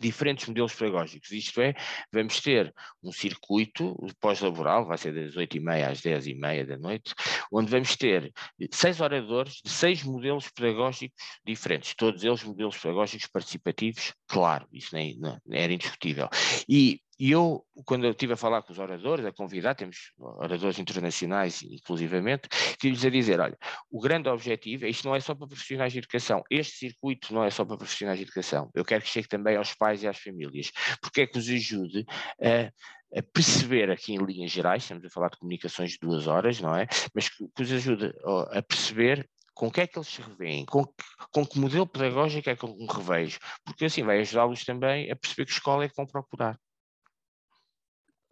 diferentes 0.00 0.46
modelos 0.46 0.74
pedagógicos. 0.74 1.30
Isto 1.30 1.60
é, 1.60 1.74
vamos 2.12 2.40
ter 2.40 2.72
um 3.02 3.12
circuito 3.12 3.96
pós-laboral, 4.20 4.86
vai 4.86 4.98
ser 4.98 5.14
das 5.14 5.34
8h30 5.34 5.90
às 5.90 6.00
10h30 6.00 6.66
da 6.66 6.76
noite, 6.76 7.14
onde 7.52 7.70
vamos 7.70 7.96
ter 7.96 8.32
seis 8.70 9.00
oradores 9.00 9.60
de 9.64 9.70
seis 9.70 10.02
modelos 10.02 10.48
pedagógicos 10.50 11.16
diferentes, 11.44 11.94
todos 11.94 12.24
eles 12.24 12.42
modelos 12.42 12.76
pedagógicos 12.76 13.26
participativos, 13.26 14.12
claro, 14.26 14.66
isso 14.72 14.94
nem, 14.94 15.16
não, 15.18 15.40
era 15.50 15.72
indiscutível. 15.72 16.28
E 16.68 17.00
e 17.18 17.30
eu, 17.30 17.64
quando 17.84 18.04
eu 18.04 18.10
estive 18.10 18.32
a 18.32 18.36
falar 18.36 18.62
com 18.62 18.72
os 18.72 18.78
oradores, 18.78 19.24
a 19.24 19.32
convidar, 19.32 19.74
temos 19.74 20.12
oradores 20.18 20.78
internacionais, 20.78 21.62
inclusivamente, 21.62 22.48
tive-lhes 22.78 23.04
a 23.04 23.10
dizer: 23.10 23.40
olha, 23.40 23.56
o 23.90 24.00
grande 24.00 24.28
objetivo, 24.28 24.86
isto 24.86 25.06
não 25.06 25.14
é 25.14 25.20
só 25.20 25.34
para 25.34 25.46
profissionais 25.46 25.92
de 25.92 25.98
educação, 25.98 26.42
este 26.50 26.76
circuito 26.76 27.32
não 27.32 27.44
é 27.44 27.50
só 27.50 27.64
para 27.64 27.76
profissionais 27.76 28.18
de 28.18 28.24
educação, 28.24 28.70
eu 28.74 28.84
quero 28.84 29.02
que 29.02 29.10
chegue 29.10 29.28
também 29.28 29.56
aos 29.56 29.74
pais 29.74 30.02
e 30.02 30.08
às 30.08 30.18
famílias, 30.18 30.70
porque 31.00 31.22
é 31.22 31.26
que 31.26 31.38
os 31.38 31.48
ajude 31.48 32.04
a, 32.40 33.18
a 33.18 33.22
perceber 33.32 33.90
aqui 33.90 34.14
em 34.14 34.18
linhas 34.18 34.50
gerais, 34.50 34.82
estamos 34.82 35.04
a 35.04 35.10
falar 35.10 35.28
de 35.28 35.38
comunicações 35.38 35.92
de 35.92 35.98
duas 36.00 36.26
horas, 36.26 36.60
não 36.60 36.74
é? 36.74 36.86
Mas 37.14 37.28
que, 37.28 37.46
que 37.54 37.62
os 37.62 37.72
ajude 37.72 38.12
a 38.50 38.62
perceber 38.62 39.28
com 39.54 39.70
que 39.70 39.80
é 39.80 39.86
que 39.86 39.96
eles 39.96 40.08
se 40.08 40.20
revêem, 40.20 40.66
com, 40.66 40.84
com 41.32 41.46
que 41.46 41.60
modelo 41.60 41.86
pedagógico 41.86 42.50
é 42.50 42.56
que 42.56 42.64
eu 42.64 42.74
me 42.74 42.86
revejo, 42.86 43.38
porque 43.64 43.84
assim 43.84 44.02
vai 44.02 44.18
ajudá-los 44.18 44.64
também 44.64 45.10
a 45.10 45.16
perceber 45.16 45.46
que 45.46 45.52
escola 45.52 45.84
é 45.84 45.88
que 45.88 45.94
vão 45.96 46.06
procurar. 46.06 46.58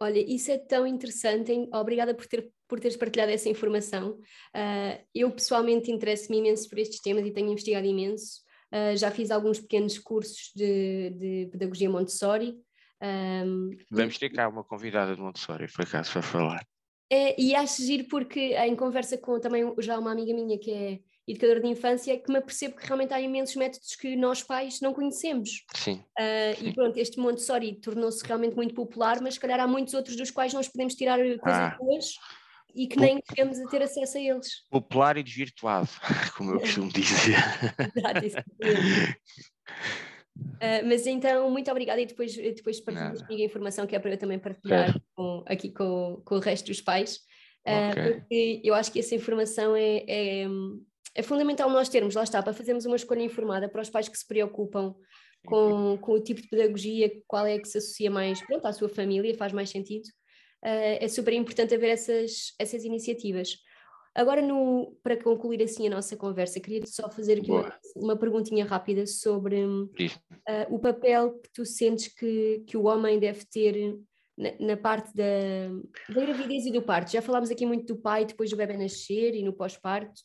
Olha, 0.03 0.19
isso 0.19 0.51
é 0.51 0.57
tão 0.57 0.85
interessante, 0.85 1.51
hein? 1.51 1.69
obrigada 1.73 2.13
por, 2.13 2.27
ter, 2.27 2.51
por 2.67 2.79
teres 2.79 2.97
partilhado 2.97 3.31
essa 3.31 3.47
informação. 3.47 4.19
Uh, 4.53 5.01
eu 5.15 5.31
pessoalmente 5.31 5.89
interesso-me 5.89 6.39
imenso 6.39 6.69
por 6.69 6.77
estes 6.77 6.99
temas 6.99 7.25
e 7.25 7.31
tenho 7.31 7.49
investigado 7.49 7.87
imenso. 7.87 8.41
Uh, 8.73 8.97
já 8.97 9.09
fiz 9.09 9.31
alguns 9.31 9.61
pequenos 9.61 9.97
cursos 9.97 10.51
de, 10.53 11.11
de 11.11 11.49
pedagogia 11.51 11.89
Montessori. 11.89 12.55
Um, 13.01 13.69
Vamos 13.89 14.17
ter 14.17 14.29
cá 14.29 14.49
uma 14.49 14.63
convidada 14.63 15.15
de 15.15 15.21
Montessori, 15.21 15.71
por 15.71 15.85
acaso, 15.85 16.11
para 16.11 16.21
falar. 16.21 16.67
É, 17.09 17.39
e 17.39 17.55
acho 17.55 17.81
giro 17.83 18.05
porque 18.09 18.55
em 18.55 18.75
conversa 18.75 19.17
com 19.17 19.39
também 19.39 19.63
já 19.79 19.99
uma 19.99 20.11
amiga 20.11 20.33
minha 20.33 20.57
que 20.57 20.71
é 20.71 20.99
educadora 21.27 21.61
de 21.61 21.67
infância, 21.67 22.17
que 22.19 22.31
me 22.31 22.37
apercebo 22.37 22.75
que 22.75 22.85
realmente 22.85 23.13
há 23.13 23.21
imensos 23.21 23.55
métodos 23.55 23.95
que 23.95 24.15
nós 24.15 24.43
pais 24.43 24.81
não 24.81 24.93
conhecemos. 24.93 25.63
Sim. 25.73 26.03
Uh, 26.19 26.59
Sim. 26.59 26.67
E 26.67 26.73
pronto, 26.73 26.97
este 26.97 27.19
Montessori 27.19 27.79
tornou-se 27.79 28.25
realmente 28.25 28.55
muito 28.55 28.73
popular, 28.73 29.21
mas 29.21 29.35
se 29.35 29.39
calhar 29.39 29.59
há 29.59 29.67
muitos 29.67 29.93
outros 29.93 30.15
dos 30.15 30.31
quais 30.31 30.53
nós 30.53 30.67
podemos 30.67 30.95
tirar 30.95 31.17
coisas 31.17 31.41
ah. 31.45 31.77
boas 31.79 32.13
e 32.75 32.87
que 32.87 32.99
nem 32.99 33.21
chegamos 33.29 33.59
a 33.59 33.67
ter 33.67 33.81
acesso 33.83 34.17
a 34.17 34.21
eles. 34.21 34.47
Popular 34.69 35.17
e 35.17 35.23
desvirtuado, 35.23 35.89
como 36.35 36.51
eu 36.51 36.59
costumo 36.59 36.91
dizer. 36.91 37.37
Exato, 37.95 38.25
isso 38.25 38.37
Uh, 40.35 40.81
mas 40.87 41.05
então, 41.05 41.49
muito 41.51 41.69
obrigada 41.69 42.01
e 42.01 42.07
depois, 42.07 42.35
depois 42.35 42.79
partilhas 42.79 43.21
comigo 43.21 43.43
a 43.43 43.45
informação 43.45 43.85
que 43.85 43.95
é 43.95 43.99
para 43.99 44.11
eu 44.11 44.17
também 44.17 44.39
partilhar 44.39 44.99
com, 45.15 45.43
aqui 45.45 45.71
com, 45.71 46.21
com 46.25 46.35
o 46.35 46.39
resto 46.39 46.67
dos 46.67 46.81
pais, 46.81 47.17
uh, 47.67 47.91
okay. 47.91 48.13
porque 48.13 48.61
eu 48.63 48.73
acho 48.73 48.91
que 48.91 48.99
essa 48.99 49.13
informação 49.13 49.75
é, 49.75 50.03
é, 50.07 50.47
é 51.15 51.21
fundamental 51.21 51.69
nós 51.69 51.89
termos, 51.89 52.15
lá 52.15 52.23
está, 52.23 52.41
para 52.41 52.53
fazermos 52.53 52.85
uma 52.85 52.95
escolha 52.95 53.21
informada 53.21 53.69
para 53.69 53.81
os 53.81 53.89
pais 53.89 54.09
que 54.09 54.17
se 54.17 54.27
preocupam 54.27 54.95
com, 55.45 55.97
com 55.97 56.13
o 56.13 56.19
tipo 56.19 56.41
de 56.41 56.47
pedagogia, 56.47 57.11
qual 57.27 57.45
é 57.45 57.59
que 57.59 57.67
se 57.67 57.77
associa 57.77 58.09
mais 58.09 58.41
pronto, 58.41 58.65
à 58.65 58.73
sua 58.73 58.89
família, 58.89 59.35
faz 59.35 59.51
mais 59.51 59.69
sentido. 59.69 60.05
Uh, 60.63 60.97
é 60.99 61.07
super 61.07 61.33
importante 61.33 61.75
haver 61.75 61.89
essas, 61.89 62.53
essas 62.57 62.83
iniciativas. 62.85 63.57
Agora, 64.15 64.41
no, 64.41 64.95
para 65.03 65.17
concluir 65.21 65.61
assim 65.63 65.87
a 65.87 65.89
nossa 65.89 66.15
conversa, 66.15 66.59
queria 66.59 66.85
só 66.85 67.09
fazer 67.09 67.39
aqui 67.39 67.51
uma, 67.51 67.79
uma, 67.95 68.15
perguntinha 68.15 68.63
rápida 68.63 69.05
sobre 69.07 69.65
uh, 69.65 69.89
o 70.69 70.79
papel 70.79 71.39
que 71.39 71.49
tu 71.51 71.65
sentes 71.65 72.07
que, 72.07 72.63
que 72.67 72.77
o 72.77 72.85
homem 72.85 73.19
deve 73.19 73.43
ter 73.45 73.97
na, 74.37 74.51
na 74.59 74.77
parte 74.77 75.13
da, 75.15 75.23
da 76.09 76.21
gravidez 76.25 76.65
e 76.65 76.71
do 76.71 76.81
parto. 76.81 77.11
Já 77.11 77.21
falámos 77.21 77.49
aqui 77.49 77.65
muito 77.65 77.93
do 77.93 77.99
pai 77.99 78.23
depois 78.23 78.49
do 78.51 78.55
bebê 78.55 78.77
nascer 78.77 79.33
e 79.35 79.43
no 79.43 79.51
pós-parto, 79.51 80.21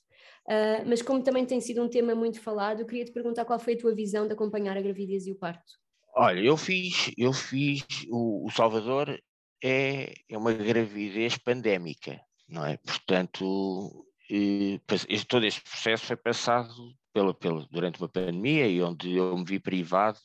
Uh, 0.48 0.80
mas 0.86 1.02
como 1.02 1.22
também 1.22 1.44
tem 1.44 1.60
sido 1.60 1.82
um 1.82 1.88
tema 1.88 2.14
muito 2.14 2.40
falado, 2.40 2.80
eu 2.80 2.86
queria 2.86 3.04
te 3.04 3.12
perguntar 3.12 3.44
qual 3.44 3.58
foi 3.58 3.74
a 3.74 3.78
tua 3.78 3.94
visão 3.94 4.26
de 4.26 4.32
acompanhar 4.32 4.78
a 4.78 4.80
gravidez 4.80 5.26
e 5.26 5.32
o 5.32 5.34
parto. 5.34 5.74
Olha, 6.16 6.40
eu 6.40 6.56
fiz, 6.56 7.12
eu 7.18 7.34
fiz 7.34 7.84
o, 8.08 8.46
o 8.46 8.50
Salvador 8.50 9.20
é, 9.62 10.14
é 10.26 10.38
uma 10.38 10.52
gravidez 10.54 11.36
pandémica, 11.36 12.18
não 12.48 12.64
é? 12.64 12.78
Portanto, 12.78 14.06
e, 14.30 14.80
todo 15.28 15.44
este 15.44 15.60
processo 15.60 16.06
foi 16.06 16.16
passado 16.16 16.72
pela, 17.12 17.34
pela, 17.34 17.66
durante 17.70 18.00
uma 18.00 18.08
pandemia 18.08 18.66
e 18.66 18.82
onde 18.82 19.16
eu 19.16 19.36
me 19.36 19.44
vi 19.44 19.60
privado 19.60 20.18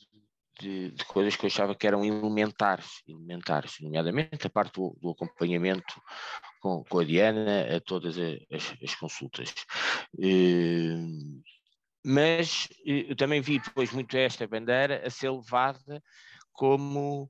de, 0.60 0.92
de, 0.92 1.06
coisas 1.06 1.36
que 1.36 1.46
eu 1.46 1.48
achava 1.48 1.76
que 1.76 1.86
eram 1.86 2.06
elementares, 2.06 3.02
elementares 3.08 3.76
nomeadamente 3.82 4.48
a 4.48 4.50
parte 4.50 4.74
do, 4.76 4.96
do 5.02 5.10
acompanhamento 5.10 6.02
com, 6.64 6.82
com, 6.86 7.00
a 7.00 7.04
Diana 7.04 7.76
a 7.76 7.82
todas 7.82 8.18
as, 8.18 8.74
as 8.82 8.96
consultas. 8.96 9.54
Uh, 10.18 11.44
mas 12.06 12.70
eh, 12.86 13.12
eu 13.12 13.16
também 13.18 13.42
vi 13.42 13.60
depois 13.60 13.92
muito 13.92 14.16
esta 14.16 14.48
bandeira 14.48 15.06
a 15.06 15.10
ser 15.10 15.30
levada 15.30 16.02
como 16.54 17.30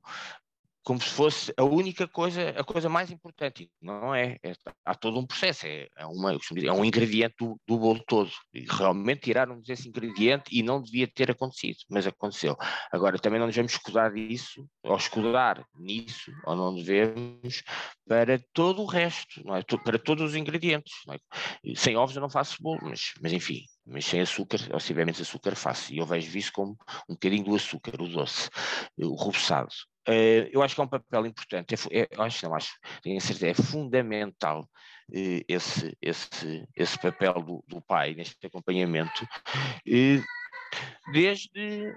como 0.84 1.00
se 1.00 1.08
fosse 1.08 1.52
a 1.56 1.64
única 1.64 2.06
coisa, 2.06 2.50
a 2.50 2.62
coisa 2.62 2.88
mais 2.90 3.10
importante. 3.10 3.70
Não 3.80 4.14
é? 4.14 4.36
é 4.42 4.52
há 4.84 4.94
todo 4.94 5.18
um 5.18 5.26
processo, 5.26 5.66
é, 5.66 5.88
é, 5.96 6.06
uma, 6.06 6.32
é 6.32 6.72
um 6.72 6.84
ingrediente 6.84 7.34
do, 7.38 7.58
do, 7.66 7.78
bolo 7.78 8.04
todo. 8.06 8.30
E 8.52 8.66
realmente 8.68 9.22
tiraram-nos 9.22 9.68
esse 9.68 9.88
ingrediente 9.88 10.44
e 10.52 10.62
não 10.62 10.82
devia 10.82 11.08
ter 11.08 11.30
acontecido, 11.30 11.78
mas 11.88 12.06
aconteceu. 12.06 12.54
Agora, 12.92 13.18
também 13.18 13.40
não 13.40 13.46
nos 13.46 13.56
vamos 13.56 13.72
escudar 13.72 14.12
disso, 14.12 14.68
ou 14.82 14.96
escudar 14.96 15.64
nisso, 15.74 16.30
ou 16.44 16.54
não 16.54 16.74
devemos, 16.74 17.62
para 18.06 18.38
todo 18.52 18.82
o 18.82 18.86
resto, 18.86 19.42
não 19.42 19.56
é? 19.56 19.62
para 19.62 19.98
todos 19.98 20.30
os 20.30 20.36
ingredientes. 20.36 20.92
É? 21.10 21.74
Sem 21.74 21.96
ovos 21.96 22.14
eu 22.14 22.20
não 22.20 22.28
faço 22.28 22.62
bolo, 22.62 22.80
mas, 22.82 23.14
mas 23.22 23.32
enfim, 23.32 23.62
mas 23.86 24.04
sem 24.04 24.20
açúcar, 24.20 24.58
ou 24.70 24.78
se 24.78 24.88
tiver 24.88 25.06
menos 25.06 25.20
açúcar, 25.20 25.56
faço. 25.56 25.94
E 25.94 25.98
eu 25.98 26.06
vejo 26.06 26.36
isso 26.36 26.52
como 26.52 26.76
um 27.08 27.14
bocadinho 27.14 27.44
do 27.44 27.56
açúcar, 27.56 27.94
o 28.02 28.06
doce, 28.06 28.50
o 28.98 29.14
rubeçado. 29.14 29.72
Uh, 30.08 30.48
eu 30.52 30.62
acho 30.62 30.74
que 30.74 30.80
é 30.80 30.84
um 30.84 30.88
papel 30.88 31.26
importante, 31.26 31.74
é, 31.74 32.00
é, 32.00 32.08
acho, 32.18 32.46
não 32.46 32.54
acho, 32.54 32.78
tenho 33.02 33.20
certeza, 33.20 33.48
é 33.48 33.54
fundamental 33.54 34.60
uh, 34.60 35.44
esse, 35.48 35.96
esse, 36.00 36.68
esse 36.76 36.98
papel 36.98 37.34
do, 37.34 37.64
do 37.66 37.80
pai 37.80 38.14
neste 38.14 38.46
acompanhamento, 38.46 39.24
uh, 39.24 41.12
desde, 41.12 41.94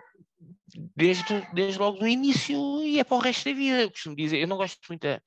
desde, 0.95 1.47
desde 1.53 1.79
logo 1.79 1.99
do 1.99 2.07
início 2.07 2.81
e 2.83 2.99
é 2.99 3.03
para 3.03 3.17
o 3.17 3.19
resto 3.19 3.49
da 3.49 3.55
vida. 3.55 3.81
Eu 3.81 3.91
costumo 3.91 4.15
dizer, 4.15 4.37
eu 4.37 4.47
não 4.47 4.57
gosto 4.57 4.79
muito 4.87 5.01
da, 5.01 5.21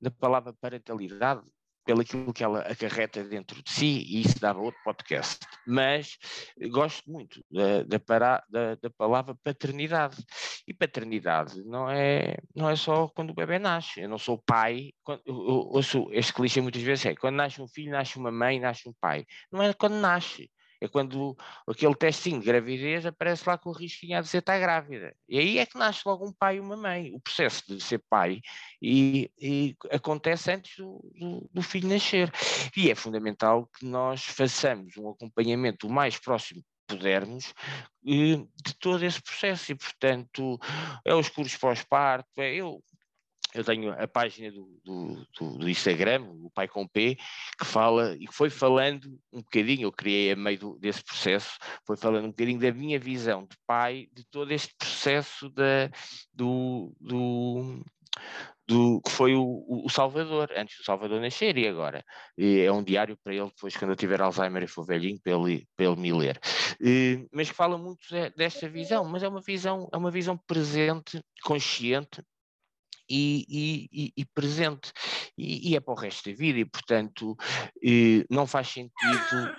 da 0.00 0.10
palavra 0.10 0.52
parentalidade, 0.60 1.42
pelo 1.86 2.00
aquilo 2.00 2.32
que 2.32 2.42
ela 2.42 2.60
acarreta 2.60 3.22
dentro 3.22 3.62
de 3.62 3.70
si, 3.70 4.04
e 4.08 4.20
isso 4.22 4.40
dava 4.40 4.60
outro 4.60 4.80
podcast. 4.84 5.38
Mas 5.66 6.18
gosto 6.68 7.08
muito 7.10 7.42
da, 7.50 7.84
da, 7.84 8.00
para, 8.00 8.44
da, 8.50 8.74
da, 8.74 8.90
palavra 8.90 9.36
paternidade. 9.42 10.16
E 10.66 10.74
paternidade 10.74 11.62
não 11.64 11.88
é, 11.88 12.36
não 12.54 12.68
é 12.68 12.74
só 12.74 13.06
quando 13.08 13.30
o 13.30 13.34
bebê 13.34 13.58
nasce. 13.58 14.00
Eu 14.00 14.08
não 14.08 14.18
sou 14.18 14.36
pai, 14.36 14.90
quando, 15.04 15.22
eu, 15.24 15.34
ouço 15.34 16.08
este 16.10 16.32
clichê 16.34 16.60
muitas 16.60 16.82
vezes, 16.82 17.06
é 17.06 17.14
quando 17.14 17.36
nasce 17.36 17.62
um 17.62 17.68
filho, 17.68 17.92
nasce 17.92 18.18
uma 18.18 18.32
mãe, 18.32 18.58
nasce 18.58 18.88
um 18.88 18.94
pai. 19.00 19.24
Não 19.50 19.62
é 19.62 19.72
quando 19.72 19.94
nasce. 19.94 20.50
É 20.80 20.88
quando 20.88 21.36
aquele 21.66 21.94
testinho 21.94 22.40
de 22.40 22.46
gravidez 22.46 23.06
aparece 23.06 23.48
lá 23.48 23.56
com 23.56 23.70
o 23.70 23.72
risquinho 23.72 24.18
a 24.18 24.20
dizer 24.20 24.38
está 24.38 24.58
grávida. 24.58 25.14
E 25.28 25.38
aí 25.38 25.58
é 25.58 25.66
que 25.66 25.78
nasce 25.78 26.02
logo 26.06 26.26
um 26.26 26.32
pai 26.32 26.56
e 26.56 26.60
uma 26.60 26.76
mãe. 26.76 27.12
O 27.14 27.20
processo 27.20 27.62
de 27.66 27.80
ser 27.82 28.02
pai 28.08 28.40
e, 28.80 29.30
e 29.38 29.76
acontece 29.90 30.50
antes 30.50 30.76
do, 30.76 31.00
do, 31.18 31.50
do, 31.52 31.62
filho 31.62 31.88
nascer. 31.88 32.30
E 32.76 32.90
é 32.90 32.94
fundamental 32.94 33.68
que 33.78 33.86
nós 33.86 34.24
façamos 34.24 34.96
um 34.96 35.10
acompanhamento 35.10 35.86
o 35.86 35.92
mais 35.92 36.18
próximo 36.18 36.62
que 36.62 36.94
pudermos 36.94 37.54
eh, 38.06 38.36
de 38.64 38.74
todo 38.78 39.04
esse 39.04 39.20
processo. 39.22 39.72
E, 39.72 39.74
portanto, 39.74 40.58
é 41.04 41.14
os 41.14 41.28
cursos 41.28 41.56
pós-parto, 41.56 42.28
é 42.38 42.54
eu 42.54 42.82
eu 43.56 43.64
tenho 43.64 43.92
a 43.92 44.06
página 44.06 44.50
do, 44.50 44.68
do, 44.84 45.26
do, 45.38 45.58
do, 45.58 45.68
Instagram, 45.68 46.22
o 46.22 46.50
Pai 46.50 46.68
com 46.68 46.86
P, 46.86 47.16
que 47.58 47.64
fala 47.64 48.14
e 48.14 48.26
que 48.26 48.34
foi 48.34 48.50
falando 48.50 49.06
um 49.32 49.38
bocadinho, 49.38 49.82
eu 49.82 49.92
criei 49.92 50.32
a 50.32 50.36
meio 50.36 50.78
desse 50.78 51.02
processo, 51.02 51.56
foi 51.86 51.96
falando 51.96 52.26
um 52.26 52.30
bocadinho 52.30 52.60
da 52.60 52.72
minha 52.72 52.98
visão 52.98 53.44
de 53.44 53.56
pai, 53.66 54.08
de 54.12 54.24
todo 54.26 54.52
este 54.52 54.74
processo 54.76 55.48
da, 55.48 55.90
do, 56.34 56.94
do, 57.00 57.82
do 58.66 59.00
que 59.00 59.10
foi 59.10 59.34
o, 59.34 59.64
o, 59.68 59.88
Salvador, 59.88 60.50
antes 60.56 60.76
do 60.78 60.84
Salvador 60.84 61.20
nascer 61.20 61.56
e 61.56 61.66
agora. 61.66 62.04
E 62.36 62.60
é 62.60 62.72
um 62.72 62.82
diário 62.82 63.16
para 63.22 63.34
ele, 63.34 63.46
depois, 63.46 63.76
quando 63.76 63.92
eu 63.92 63.96
tiver 63.96 64.20
Alzheimer 64.20 64.62
e 64.62 64.66
for 64.66 64.84
velhinho, 64.84 65.20
para 65.22 65.32
ele, 65.32 65.66
para 65.76 65.86
ele 65.86 65.96
me 65.96 66.12
ler. 66.12 66.38
E, 66.80 67.26
mas 67.32 67.48
que 67.48 67.54
fala 67.54 67.78
muito 67.78 68.06
desta 68.36 68.68
visão, 68.68 69.04
mas 69.04 69.22
é 69.22 69.28
uma 69.28 69.40
visão, 69.40 69.88
é 69.92 69.96
uma 69.96 70.10
visão 70.10 70.36
presente, 70.36 71.22
consciente, 71.42 72.22
e, 73.08 73.88
e, 73.92 74.12
e 74.16 74.24
presente, 74.24 74.92
e, 75.36 75.76
é 75.76 75.80
para 75.80 75.94
o 75.94 75.96
resto 75.96 76.30
da 76.30 76.36
vida, 76.36 76.58
e 76.58 76.64
portanto 76.64 77.36
eh, 77.82 78.24
não 78.30 78.46
faz 78.46 78.68
sentido 78.68 79.54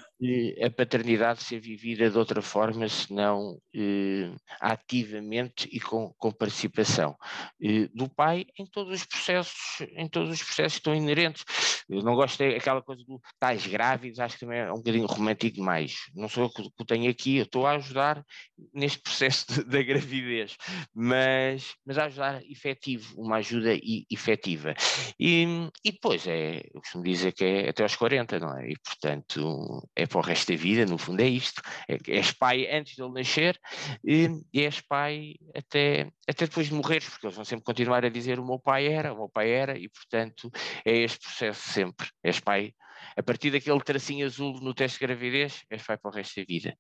a 0.64 0.70
paternidade 0.72 1.44
ser 1.44 1.60
vivida 1.60 2.10
de 2.10 2.18
outra 2.18 2.42
forma, 2.42 2.88
senão 2.90 3.60
eh, 3.76 4.32
ativamente 4.60 5.70
e 5.72 5.80
com, 5.80 6.12
com 6.18 6.32
participação 6.32 7.16
eh, 7.62 7.88
do 7.94 8.10
pai 8.10 8.48
em 8.58 8.66
todos 8.66 9.00
os 9.00 9.06
processos, 9.06 9.86
em 9.96 10.08
todos 10.08 10.32
os 10.32 10.42
processos 10.42 10.74
que 10.74 10.80
estão 10.80 10.96
inerentes. 10.96 11.46
Eu 11.88 12.02
não 12.02 12.16
gosto 12.16 12.40
daquela 12.40 12.82
coisa 12.82 13.04
do 13.06 13.22
tais 13.40 13.66
grávidos, 13.68 14.20
acho 14.20 14.36
que 14.36 14.46
também 14.46 14.60
é 14.60 14.72
um 14.72 14.78
bocadinho 14.78 15.06
romântico 15.06 15.56
demais. 15.56 15.96
Não 16.16 16.28
sou 16.28 16.46
eu 16.46 16.50
que, 16.50 16.64
que 16.64 16.86
tenho 16.86 17.10
aqui, 17.10 17.38
eu 17.38 17.44
estou 17.44 17.68
a 17.68 17.76
ajudar 17.76 18.26
neste 18.74 19.00
processo 19.00 19.46
da 19.64 19.84
gravidez, 19.84 20.58
mas, 20.96 21.76
mas 21.86 21.98
a 21.98 22.06
ajudar 22.06 22.42
efetivo, 22.50 23.14
uma 23.22 23.38
ajuda 23.38 23.74
e, 23.76 24.06
efetiva. 24.12 24.74
E, 25.20 25.46
e 25.86 25.92
depois 25.92 26.26
é, 26.26 26.64
eu 26.74 26.82
costumo 26.82 27.04
dizer 27.04 27.34
que 27.34 27.46
é 27.46 27.70
até 27.70 27.84
aos 27.84 27.96
40, 27.96 28.40
não 28.40 28.58
é? 28.58 28.72
E 28.72 28.76
portanto 28.84 29.88
é 29.96 30.07
para 30.08 30.20
o 30.20 30.22
resto 30.22 30.52
da 30.52 30.58
vida, 30.58 30.86
no 30.86 30.98
fundo 30.98 31.22
é 31.22 31.28
isto. 31.28 31.62
É, 31.88 31.98
és 32.08 32.32
pai 32.32 32.68
antes 32.72 32.96
de 32.96 33.04
ele 33.04 33.14
nascer 33.14 33.60
e, 34.04 34.30
e 34.54 34.62
és 34.62 34.82
pai 34.82 35.36
até, 35.56 36.10
até 36.28 36.46
depois 36.46 36.68
de 36.68 36.74
morreres, 36.74 37.10
porque 37.10 37.28
eles 37.28 37.36
vão 37.36 37.46
sempre 37.46 37.66
continuar 37.66 38.06
a 38.06 38.10
dizer 38.10 38.40
o 38.40 38.46
meu 38.46 38.60
pai 38.60 38.88
era, 38.88 39.14
o 39.14 39.18
meu 39.18 39.30
pai 39.30 39.52
era, 39.52 39.78
e 39.78 39.90
portanto 39.90 40.52
é 40.86 40.98
este 40.98 41.20
processo 41.20 41.70
sempre. 41.70 42.08
És 42.24 42.40
pai, 42.40 42.74
a 43.16 43.24
partir 43.24 43.52
daquele 43.52 43.82
tracinho 43.82 44.26
azul 44.26 44.60
no 44.62 44.74
teste 44.74 45.00
de 45.00 45.06
gravidez, 45.06 45.64
és 45.70 45.84
pai 45.84 45.98
para 45.98 46.10
o 46.10 46.14
resto 46.14 46.40
da 46.40 46.46
vida. 46.48 46.78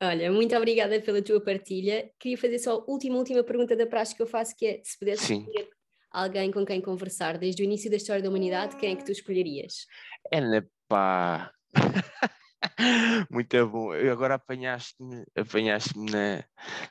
Olha, 0.00 0.30
muito 0.30 0.54
obrigada 0.54 1.00
pela 1.00 1.22
tua 1.22 1.40
partilha. 1.40 2.10
Queria 2.18 2.36
fazer 2.36 2.58
só 2.58 2.72
a 2.72 2.90
última, 2.90 3.16
última 3.16 3.42
pergunta 3.42 3.74
da 3.74 3.86
praxe 3.86 4.14
que 4.14 4.20
eu 4.20 4.26
faço, 4.26 4.54
que 4.54 4.66
é 4.66 4.80
se 4.84 4.98
pudesse 4.98 5.32
escolher 5.32 5.70
alguém 6.16 6.50
com 6.50 6.64
quem 6.64 6.80
conversar 6.80 7.36
desde 7.36 7.62
o 7.62 7.64
início 7.64 7.90
da 7.90 7.96
história 7.96 8.22
da 8.22 8.28
humanidade, 8.30 8.76
quem 8.76 8.92
é 8.92 8.96
que 8.96 9.04
tu 9.04 9.12
escolherias? 9.12 9.86
É 10.32 10.40
pá. 10.88 11.52
Muito 13.30 13.66
bom. 13.68 13.92
Agora 13.92 14.34
apanhaste-me 14.34 15.24
apanhaste 15.36 15.98
na, 15.98 16.44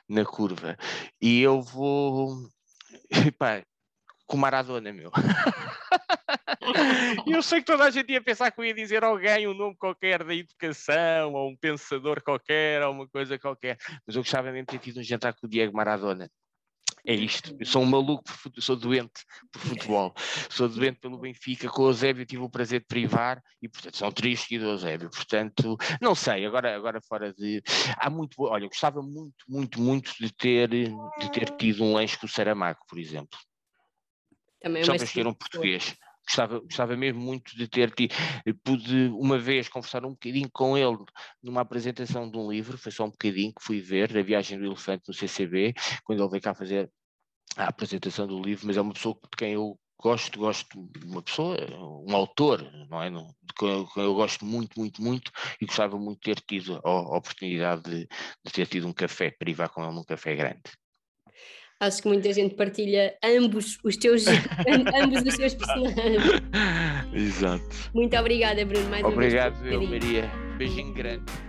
na 0.08 0.24
curva. 0.24 0.76
E 1.20 1.40
eu 1.40 1.62
vou. 1.62 2.48
Pá, 3.38 3.62
com 4.26 4.36
Maradona, 4.36 4.92
meu. 4.92 5.10
eu 7.26 7.42
sei 7.42 7.60
que 7.60 7.66
toda 7.66 7.84
a 7.84 7.90
gente 7.90 8.10
ia 8.10 8.20
pensar 8.20 8.50
que 8.50 8.60
eu 8.60 8.64
ia 8.64 8.74
dizer 8.74 9.04
alguém, 9.04 9.46
um 9.46 9.54
nome 9.54 9.76
qualquer 9.76 10.24
da 10.24 10.34
educação, 10.34 11.32
ou 11.32 11.50
um 11.50 11.56
pensador 11.56 12.22
qualquer, 12.22 12.82
ou 12.82 12.92
uma 12.92 13.08
coisa 13.08 13.38
qualquer, 13.38 13.78
mas 14.06 14.16
eu 14.16 14.22
gostava 14.22 14.50
mesmo 14.50 14.66
de 14.66 14.78
ter 14.78 14.84
tido 14.84 15.00
um 15.00 15.04
jantar 15.04 15.34
com 15.34 15.46
o 15.46 15.50
Diego 15.50 15.76
Maradona. 15.76 16.28
É 17.06 17.14
isto. 17.14 17.56
Eu 17.58 17.64
sou 17.64 17.82
um 17.82 17.86
maluco, 17.86 18.24
por, 18.24 18.60
sou 18.60 18.74
doente 18.74 19.24
por 19.52 19.60
futebol. 19.60 20.12
Sou 20.50 20.68
doente 20.68 20.98
pelo 20.98 21.18
Benfica. 21.18 21.68
Com 21.68 21.82
o 21.82 21.88
Eusébio 21.88 22.26
tive 22.26 22.42
o 22.42 22.50
prazer 22.50 22.80
de 22.80 22.86
privar 22.86 23.40
e, 23.62 23.68
portanto, 23.68 23.96
são 23.96 24.10
tristes 24.10 24.58
do 24.58 24.66
Eusébio. 24.66 25.08
Portanto, 25.10 25.76
não 26.00 26.16
sei, 26.16 26.44
agora, 26.44 26.74
agora 26.74 27.00
fora 27.00 27.32
de. 27.32 27.62
Há 27.96 28.10
muito. 28.10 28.34
Olha, 28.42 28.66
gostava 28.66 29.00
muito, 29.02 29.44
muito, 29.48 29.80
muito 29.80 30.12
de 30.18 30.32
ter, 30.32 30.68
de 30.68 31.30
ter 31.32 31.50
tido 31.56 31.84
um 31.84 31.94
lanche 31.94 32.18
com 32.18 32.26
o 32.26 32.28
Saramago, 32.28 32.80
por 32.88 32.98
exemplo. 32.98 33.38
Também 34.60 34.82
é 34.82 34.84
Só 34.84 34.96
para 34.96 35.04
escolher 35.04 35.28
um 35.28 35.34
português. 35.34 35.94
Gostava, 36.26 36.60
gostava 36.60 36.96
mesmo 36.96 37.20
muito 37.20 37.56
de 37.56 37.68
ter 37.68 37.90
tido. 37.92 38.14
Pude 38.64 39.08
uma 39.14 39.38
vez 39.38 39.68
conversar 39.68 40.04
um 40.04 40.10
bocadinho 40.10 40.50
com 40.52 40.76
ele 40.76 40.98
numa 41.42 41.60
apresentação 41.60 42.30
de 42.30 42.36
um 42.36 42.50
livro, 42.50 42.76
foi 42.76 42.92
só 42.92 43.04
um 43.04 43.10
bocadinho 43.10 43.52
que 43.54 43.64
fui 43.64 43.80
ver, 43.80 44.16
A 44.16 44.22
Viagem 44.22 44.58
do 44.58 44.66
Elefante 44.66 45.04
no 45.08 45.14
CCB, 45.14 45.74
quando 46.04 46.22
ele 46.22 46.30
veio 46.30 46.42
cá 46.42 46.54
fazer 46.54 46.90
a 47.56 47.68
apresentação 47.68 48.26
do 48.26 48.40
livro, 48.40 48.66
mas 48.66 48.76
é 48.76 48.80
uma 48.80 48.92
pessoa 48.92 49.14
de 49.14 49.36
quem 49.36 49.52
eu 49.52 49.78
gosto, 49.98 50.38
gosto 50.38 50.88
uma 51.04 51.22
pessoa, 51.22 51.56
um 52.06 52.14
autor, 52.14 52.62
não 52.88 53.02
é? 53.02 53.10
De 53.10 53.54
quem 53.58 53.86
eu 53.96 54.14
gosto 54.14 54.44
muito, 54.44 54.78
muito, 54.78 55.02
muito 55.02 55.30
e 55.60 55.66
gostava 55.66 55.98
muito 55.98 56.18
de 56.18 56.34
ter 56.34 56.40
tido 56.42 56.76
a, 56.84 56.88
a 56.88 57.16
oportunidade 57.16 57.82
de, 57.82 58.06
de, 58.44 58.52
ter 58.52 58.66
tido 58.66 58.86
um 58.86 58.92
café, 58.92 59.30
privar 59.30 59.70
com 59.70 59.82
ele 59.82 59.94
num 59.94 60.04
café 60.04 60.36
grande. 60.36 60.62
Acho 61.78 62.02
que 62.02 62.08
muita 62.08 62.32
gente 62.32 62.54
partilha 62.54 63.14
ambos 63.22 63.78
os 63.84 63.96
teus, 63.98 64.24
ambos 65.02 65.22
os 65.22 65.36
teus 65.36 65.54
personagens. 65.54 66.22
Exato. 67.12 67.64
Muito 67.92 68.16
obrigada, 68.16 68.64
Bruno. 68.64 68.88
Mais 68.88 69.04
Obrigado, 69.04 69.54
uma 69.56 69.62
vez. 69.62 69.76
Obrigado, 69.76 69.90
Maria. 69.90 70.30
Beijinho 70.56 70.94
grande. 70.94 71.45